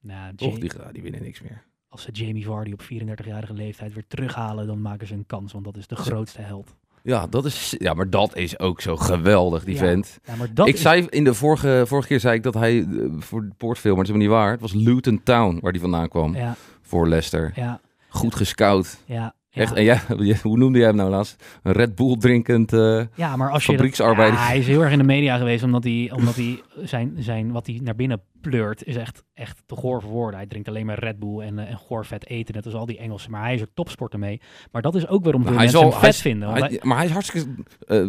Nou, 0.01 0.35
Die, 0.35 0.59
die 0.93 1.03
winnen 1.03 1.23
niks 1.23 1.41
meer. 1.41 1.65
Als 1.89 2.03
ze 2.03 2.11
Jamie 2.11 2.45
Vardy 2.45 2.73
op 2.73 2.83
34-jarige 2.83 3.53
leeftijd 3.55 3.93
weer 3.95 4.07
terughalen, 4.07 4.67
dan 4.67 4.81
maken 4.83 5.07
ze 5.07 5.15
een 5.15 5.27
kans, 5.27 5.53
want 5.53 5.65
dat 5.65 5.77
is 5.77 5.87
de 5.87 5.97
grootste 5.97 6.41
held. 6.41 6.77
Ja, 7.03 7.27
dat 7.27 7.45
is, 7.45 7.75
ja, 7.79 7.95
maar 7.95 8.11
dat 8.11 8.37
is 8.37 8.59
ook 8.59 8.81
zo 8.81 8.97
geweldig, 8.97 9.65
die 9.65 9.75
Ja, 9.75 9.81
vent. 9.81 10.19
Ja, 10.25 10.35
maar 10.37 10.49
dat 10.55 10.69
ik 10.69 10.75
is... 10.75 10.81
zei 10.81 11.07
in 11.09 11.25
de 11.25 11.35
vorige, 11.35 11.83
vorige 11.87 12.09
keer 12.09 12.21
zei 12.21 12.35
ik 12.37 12.43
dat 12.43 12.55
hij 12.55 12.79
eh, 12.79 12.87
voor 13.19 13.41
de 13.43 13.51
poortfilm, 13.57 13.97
maar 13.97 14.05
dat 14.05 14.15
is 14.15 14.21
helemaal 14.21 14.39
niet 14.39 14.45
waar. 14.47 14.51
Het 14.51 14.61
was 14.61 14.73
Luton 14.85 15.21
Town 15.23 15.59
waar 15.61 15.71
hij 15.73 15.81
vandaan 15.81 16.09
kwam 16.09 16.35
Ja, 16.35 16.57
voor 16.83 17.09
Leicester. 17.09 17.53
ja, 17.55 17.81
Goed 18.09 18.35
gescout. 18.35 19.03
ja. 19.07 19.37
Echt, 19.51 19.73
en 19.75 19.85
jij, 19.85 20.01
hoe 20.43 20.57
noemde 20.59 20.79
jij 20.79 20.87
hem 20.87 20.97
nou 20.97 21.11
laatst? 21.11 21.45
Een 21.63 21.73
Red 21.73 21.95
Bull 21.95 22.17
drinkend. 22.19 22.73
eh, 22.73 23.03
Ja, 23.15 23.37
maar 23.37 23.51
als 23.51 23.63
je... 23.63 23.67
dat- 23.67 23.77
Fabrieksarbeider. 23.77 24.47
Hij 24.47 24.59
is 24.59 24.67
heel 24.67 24.83
erg 24.83 24.93
in 24.93 24.99
de 24.99 25.05
media 25.05 25.37
geweest, 25.37 25.63
omdat 25.63 25.85
hij, 25.85 26.11
omdat 26.15 26.35
hij 26.35 26.61
zijn, 26.85 27.15
zijn, 27.19 27.53
wat 27.53 27.67
hij 27.67 27.81
naar 27.83 27.95
binnen 27.95 28.21
pleurt, 28.41 28.85
is 28.85 28.97
echt, 28.97 29.25
echt 29.35 29.63
te 29.67 29.77
goor 29.77 30.03
voor 30.03 30.11
woorden. 30.11 30.37
Hij 30.39 30.49
drinkt 30.49 30.69
alleen 30.69 30.87
maar 30.87 30.99
Red 30.99 31.19
Bull 31.19 31.41
en, 31.41 31.59
eh, 31.59 31.71
en 31.71 31.77
goor 31.79 32.07
vet 32.07 32.27
eten, 32.27 32.55
net 32.55 32.65
als 32.65 32.75
al 32.75 32.87
die 32.87 32.99
Engelsen. 32.99 33.31
Maar 33.31 33.43
hij 33.43 33.55
is 33.55 33.61
er 33.61 33.75
topsporter 33.75 34.19
mee. 34.19 34.41
Maar 34.73 34.83
dat 34.83 34.95
is 34.95 35.07
ook 35.09 35.23
waarom 35.25 35.43
veel 35.43 35.53
mensen 35.55 35.79
hem 35.81 35.91
hij 35.91 36.01
vet 36.01 36.15
is- 36.15 36.21
vinden. 36.21 36.49
want 36.49 36.61
hij- 36.61 36.69
hij- 36.69 36.81
maar 36.83 36.97
hij 36.97 37.07
is 37.07 37.13
hartstikke. 37.13 37.49
eh, 37.87 38.09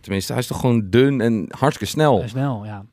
tenminste, 0.00 0.32
hij 0.32 0.40
is 0.40 0.46
toch 0.48 0.60
gewoon 0.60 0.90
dun 0.90 1.20
en 1.20 1.46
hartstikke 1.58 1.92
snel. 1.92 2.22
snel, 2.28 2.64
ja. 2.64 2.84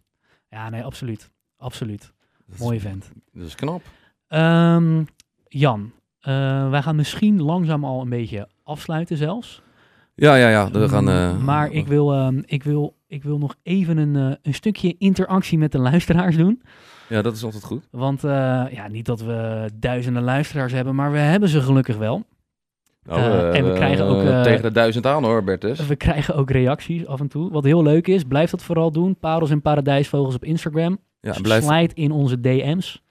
Ja, 0.50 0.70
nee, 0.70 0.84
absoluut. 0.84 1.30
Absoluut. 1.58 2.14
Is- 2.54 2.60
Mooie 2.60 2.80
vent. 2.80 3.12
Dat 3.32 3.46
is 3.48 3.56
knap. 3.56 3.82
Ehm, 4.28 5.04
Jan, 5.48 5.92
eh, 6.20 6.70
wij 6.70 6.82
gaan 6.82 6.96
misschien 6.96 7.42
langzaam 7.42 7.84
al 7.86 8.02
een 8.02 8.10
beetje 8.10 8.50
afsluiten 8.64 9.18
zelfs. 9.18 9.62
Ja, 10.20 10.36
ja, 10.36 10.50
ja. 10.50 10.72
We 10.72 10.90
gaan. 10.90 11.10
eh, 11.10 11.32
Mm, 11.38 11.44
maar 11.44 11.72
ik 11.72 11.88
wil, 11.88 12.14
ehm, 12.14 12.42
ik, 12.46 12.64
wil, 12.64 12.96
ik 13.08 13.24
wil 13.24 13.38
nog 13.38 13.56
even 13.64 13.98
een, 13.98 14.16
eh, 14.16 14.36
een 14.42 14.54
stukje 14.54 14.96
interactie 14.98 15.58
met 15.58 15.72
de 15.72 15.80
luisteraars 15.80 16.36
doen. 16.38 16.62
Ja, 17.10 17.22
dat 17.22 17.36
is 17.36 17.44
altijd 17.44 17.64
goed. 17.64 17.88
Want 17.92 18.24
eh, 18.24 18.32
ja, 18.72 18.88
niet 18.88 19.06
dat 19.06 19.22
we 19.22 19.70
duizenden 19.76 20.24
luisteraars 20.24 20.72
hebben, 20.74 20.96
maar 20.96 21.12
we 21.12 21.18
hebben 21.18 21.50
ze 21.50 21.62
gelukkig 21.62 21.98
wel. 21.98 22.24
Nou, 23.04 23.20
Eh, 23.22 23.40
eh, 23.50 23.56
en 23.58 23.66
we 23.66 23.74
krijgen 23.74 24.06
ook, 24.06 24.22
eh, 24.22 24.38
eh, 24.38 24.44
tegen 24.44 24.62
de 24.62 24.72
duizend 24.72 25.06
aan 25.06 25.24
hoor, 25.24 25.44
Bertus. 25.44 25.86
We 25.88 25.96
krijgen 25.96 26.36
ook 26.36 26.50
reacties 26.52 27.06
af 27.08 27.20
en 27.20 27.28
toe. 27.28 27.52
Wat 27.52 27.64
heel 27.64 27.84
leuk 27.84 28.08
is, 28.08 28.24
blijf 28.24 28.50
dat 28.50 28.64
vooral 28.64 28.92
doen. 28.92 29.16
Parels 29.20 29.50
en 29.50 29.62
paradijsvogels 29.62 30.36
op 30.36 30.44
Instagram. 30.44 30.98
Ja, 31.22 31.36
blijf. 31.42 31.92
In 31.94 32.12
onze 32.12 32.40
DM's. 32.40 33.04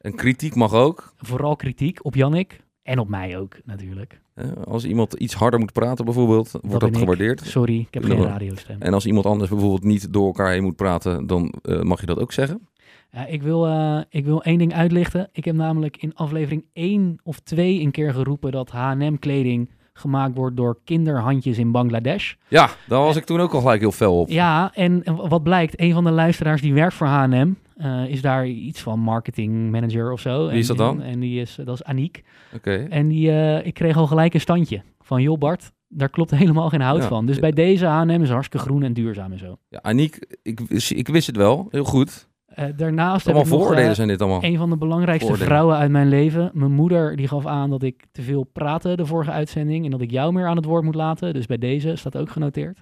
En 0.00 0.14
kritiek 0.14 0.54
mag 0.54 0.72
ook. 0.72 1.12
Vooral 1.16 1.56
kritiek 1.56 1.98
op 2.04 2.14
Jannik. 2.14 2.60
En 2.82 2.98
op 2.98 3.08
mij 3.08 3.38
ook, 3.38 3.56
natuurlijk. 3.64 4.20
Als 4.64 4.84
iemand 4.84 5.14
iets 5.14 5.34
harder 5.34 5.60
moet 5.60 5.72
praten, 5.72 6.04
bijvoorbeeld, 6.04 6.50
wordt 6.50 6.80
dat, 6.80 6.88
ik. 6.88 6.96
gewaardeerd. 6.96 7.40
Sorry, 7.40 7.78
ik 7.78 7.94
heb 7.94 8.04
geen 8.04 8.22
radiostem. 8.22 8.76
En 8.80 8.94
als 8.94 9.06
iemand 9.06 9.26
anders 9.26 9.50
bijvoorbeeld 9.50 9.84
niet 9.84 10.12
door 10.12 10.26
elkaar 10.26 10.50
heen 10.50 10.62
moet 10.62 10.76
praten, 10.76 11.26
dan 11.26 11.54
eh, 11.62 11.80
mag 11.80 12.00
je 12.00 12.06
dat 12.06 12.18
ook 12.18 12.32
zeggen. 12.32 12.68
Ja, 13.12 13.26
ik, 13.26 13.42
wil, 13.42 13.66
eh, 13.66 14.00
ik 14.08 14.24
wil 14.24 14.42
één 14.42 14.58
ding 14.58 14.74
uitlichten. 14.74 15.28
Ik 15.32 15.44
heb 15.44 15.54
namelijk 15.54 15.96
in 15.96 16.14
aflevering 16.14 16.64
1 16.72 17.18
of 17.22 17.40
2 17.40 17.80
een 17.80 17.90
keer 17.90 18.12
geroepen 18.12 18.52
dat 18.52 18.70
H&M-kleding 18.70 19.70
gemaakt 19.92 20.34
wordt 20.34 20.56
door 20.56 20.78
kinderhandjes 20.84 21.58
in 21.58 21.70
Bangladesh. 21.70 22.34
Ja, 22.48 22.70
daar 22.88 23.00
was 23.00 23.16
ik 23.16 23.24
toen 23.24 23.40
ook 23.40 23.52
al 23.52 23.60
gelijk 23.60 23.80
heel 23.80 23.92
fel 23.92 24.20
op. 24.20 24.28
Ja, 24.28 24.70
en 24.74 25.02
wat 25.28 25.42
blijkt, 25.42 25.80
een 25.80 25.92
van 25.92 26.04
de 26.04 26.10
luisteraars 26.10 26.60
die 26.60 26.74
werkt 26.74 26.94
voor 26.94 27.06
H&M 27.06 27.52
eh, 27.80 28.04
is 28.08 28.20
daar 28.22 28.46
iets 28.46 28.80
van 28.80 28.98
marketing 29.00 29.70
manager 29.70 30.12
of 30.12 30.20
zo. 30.20 30.48
Wie 30.48 30.58
is 30.58 30.66
dat 30.66 30.76
dan? 30.76 31.02
En 31.02 31.20
die 31.20 31.40
is, 31.40 31.58
dat 31.64 31.74
is 31.74 31.84
Aniek. 31.84 32.22
Oké. 32.54 32.86
En 32.90 33.08
die, 33.08 33.30
eh, 33.30 33.66
ik 33.66 33.74
kreeg 33.74 33.96
al 33.96 34.06
gelijk 34.06 34.34
een 34.34 34.40
standje 34.40 34.82
van, 35.00 35.22
joh 35.22 35.38
Bart, 35.38 35.72
daar 35.88 36.08
klopt 36.10 36.30
helemaal 36.40 36.68
geen 36.68 36.80
hout 36.80 37.02
Ja. 37.02 37.08
van. 37.08 37.26
Dus 37.26 37.38
bij 37.38 37.50
deze 37.52 37.86
H&M 37.86 38.10
is 38.22 38.30
hartstikke 38.30 38.66
groen 38.66 38.82
en 38.82 38.92
duurzaam 38.92 39.32
en 39.32 39.38
zo. 39.38 39.56
Ja, 39.68 39.78
Aniek, 39.82 40.18
ik, 40.42 40.60
ik 40.88 41.08
wist 41.08 41.26
het 41.26 41.36
wel, 41.36 41.68
heel 41.70 41.84
goed. 41.84 42.28
Eh, 42.46 42.64
daarnaast 42.76 43.26
heb 43.26 43.34
Allemaal 43.34 43.42
ik 43.42 43.48
nog, 43.50 43.58
vooroordelen 43.60 43.94
zijn 43.94 44.08
dit 44.08 44.20
allemaal. 44.20 44.44
een 44.44 44.56
van 44.56 44.70
de 44.70 44.76
belangrijkste 44.76 45.26
Voordelen. 45.26 45.48
vrouwen 45.48 45.76
uit 45.76 45.90
mijn 45.90 46.08
leven. 46.08 46.50
Mijn 46.54 46.72
moeder 46.72 47.16
die 47.16 47.28
gaf 47.28 47.46
aan 47.46 47.70
dat 47.70 47.82
ik 47.82 48.04
te 48.12 48.22
veel 48.22 48.42
praatte 48.52 48.96
de 48.96 49.06
vorige 49.06 49.30
uitzending 49.30 49.84
en 49.84 49.90
dat 49.90 50.00
ik 50.00 50.10
jou 50.10 50.32
meer 50.32 50.46
aan 50.46 50.56
het 50.56 50.64
woord 50.64 50.84
moet 50.84 50.94
laten. 50.94 51.32
Dus 51.34 51.46
bij 51.46 51.58
deze 51.58 51.96
staat 51.96 52.16
ook 52.16 52.30
genoteerd. 52.30 52.78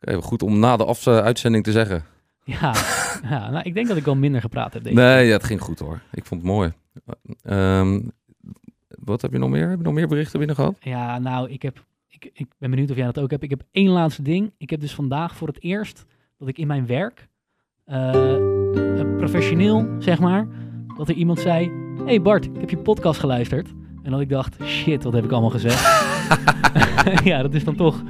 Even 0.00 0.22
goed 0.22 0.42
om 0.42 0.58
na 0.58 0.76
de 0.76 0.84
af- 0.84 1.06
uitzending 1.06 1.64
te 1.64 1.72
zeggen. 1.72 2.04
Ja, 2.44 2.72
ja 3.30 3.50
nou, 3.50 3.64
ik 3.64 3.74
denk 3.74 3.88
dat 3.88 3.96
ik 3.96 4.04
wel 4.04 4.16
minder 4.16 4.40
gepraat 4.40 4.72
heb 4.72 4.82
deze 4.82 4.94
Nee, 4.94 5.26
ja, 5.26 5.32
het 5.32 5.44
ging 5.44 5.60
goed 5.60 5.78
hoor. 5.78 6.00
Ik 6.12 6.24
vond 6.24 6.40
het 6.40 6.50
mooi. 6.50 6.72
Ehm, 7.42 8.00
wat 8.88 9.22
heb 9.22 9.32
je 9.32 9.38
nog 9.38 9.50
meer? 9.50 9.68
Heb 9.68 9.78
je 9.78 9.84
nog 9.84 9.94
meer 9.94 10.08
berichten 10.08 10.38
binnen 10.38 10.56
gehad? 10.56 10.76
Ja, 10.80 11.18
nou, 11.18 11.50
ik, 11.50 11.62
heb, 11.62 11.84
ik, 12.08 12.30
ik 12.34 12.46
ben 12.58 12.70
benieuwd 12.70 12.90
of 12.90 12.96
jij 12.96 13.04
dat 13.04 13.18
ook 13.18 13.30
hebt. 13.30 13.42
Ik 13.42 13.50
heb 13.50 13.62
één 13.70 13.90
laatste 13.90 14.22
ding. 14.22 14.52
Ik 14.58 14.70
heb 14.70 14.80
dus 14.80 14.94
vandaag 14.94 15.36
voor 15.36 15.48
het 15.48 15.62
eerst 15.62 16.04
dat 16.38 16.48
ik 16.48 16.58
in 16.58 16.66
mijn 16.66 16.86
werk, 16.86 17.28
eh, 17.84 18.36
professioneel 19.16 19.88
zeg 19.98 20.18
maar, 20.18 20.46
dat 20.96 21.08
er 21.08 21.14
iemand 21.14 21.38
zei: 21.38 21.70
hey 22.04 22.22
Bart, 22.22 22.44
ik 22.44 22.60
heb 22.60 22.70
je 22.70 22.78
podcast 22.78 23.20
geluisterd. 23.20 23.68
En 24.02 24.10
dat 24.10 24.20
ik 24.20 24.28
dacht: 24.28 24.56
shit, 24.62 25.04
wat 25.04 25.12
heb 25.12 25.24
ik 25.24 25.30
allemaal 25.30 25.50
gezegd? 25.50 25.82
ja, 27.30 27.42
dat 27.42 27.54
is 27.54 27.64
dan 27.64 27.76
toch, 27.76 28.02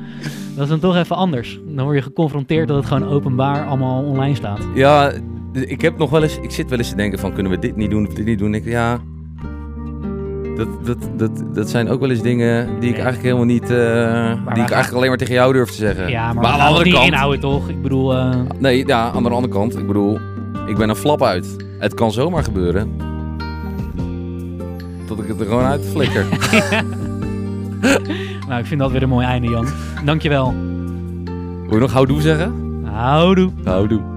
dat 0.54 0.64
is 0.64 0.68
dan 0.68 0.78
toch 0.78 0.96
even 0.96 1.16
anders. 1.16 1.60
Dan 1.66 1.84
word 1.84 1.96
je 1.96 2.02
geconfronteerd 2.02 2.68
dat 2.68 2.76
het 2.76 2.86
gewoon 2.86 3.08
openbaar 3.08 3.66
allemaal 3.66 4.02
online 4.02 4.34
staat. 4.34 4.60
Ja, 4.74 5.12
ik 5.52 5.80
heb 5.80 5.98
nog 5.98 6.10
wel 6.10 6.22
eens, 6.22 6.38
ik 6.38 6.50
zit 6.50 6.68
wel 6.70 6.78
eens 6.78 6.88
te 6.88 6.96
denken 6.96 7.18
van 7.18 7.32
kunnen 7.32 7.52
we 7.52 7.58
dit 7.58 7.76
niet 7.76 7.90
doen 7.90 8.06
of 8.06 8.14
dit 8.14 8.24
niet 8.24 8.38
doen. 8.38 8.54
Ik, 8.54 8.64
ja, 8.64 9.00
dat, 10.56 10.68
dat, 10.84 10.98
dat, 11.16 11.54
dat 11.54 11.70
zijn 11.70 11.88
ook 11.88 12.00
wel 12.00 12.10
eens 12.10 12.22
dingen 12.22 12.80
die 12.80 12.88
ik 12.88 12.94
eigenlijk 12.94 13.24
helemaal 13.24 13.44
niet, 13.44 13.70
eh, 13.70 14.54
die 14.54 14.62
ik 14.62 14.70
eigenlijk 14.70 14.92
alleen 14.92 15.08
maar 15.08 15.18
tegen 15.18 15.34
jou 15.34 15.52
durf 15.52 15.70
te 15.70 15.76
zeggen. 15.76 16.08
Ja, 16.10 16.32
maar, 16.32 16.44
aan 16.44 16.58
de 16.58 16.64
andere 16.64 16.90
kant, 16.90 17.06
inhouden 17.06 17.40
toch? 17.40 17.68
Ik 17.68 17.82
bedoel, 17.82 18.14
eh, 18.14 18.40
nee, 18.58 18.86
ja, 18.86 19.10
aan 19.10 19.22
de 19.22 19.28
andere 19.28 19.52
kant, 19.52 19.78
ik 19.78 19.86
bedoel, 19.86 20.18
ik 20.66 20.76
ben 20.76 20.88
een 20.88 20.96
flap 20.96 21.22
uit. 21.22 21.56
Het 21.78 21.94
kan 21.94 22.12
zomaar 22.12 22.44
gebeuren. 22.44 22.96
Dat 25.06 25.18
ik 25.18 25.28
het 25.28 25.40
er 25.40 25.46
gewoon 25.46 25.64
uit 25.64 25.84
flikker. 25.86 26.26
Nou, 28.48 28.60
ik 28.60 28.66
vind 28.66 28.80
dat 28.80 28.90
weer 28.90 29.02
een 29.02 29.08
mooi 29.08 29.26
einde, 29.26 29.48
Jan. 29.48 29.66
Dankjewel. 30.04 30.54
Wil 31.64 31.74
je 31.74 31.78
nog 31.78 31.92
houdoe 31.92 32.20
zeggen? 32.20 32.52
Houdoe. 32.84 33.50
Houdoe. 33.64 34.13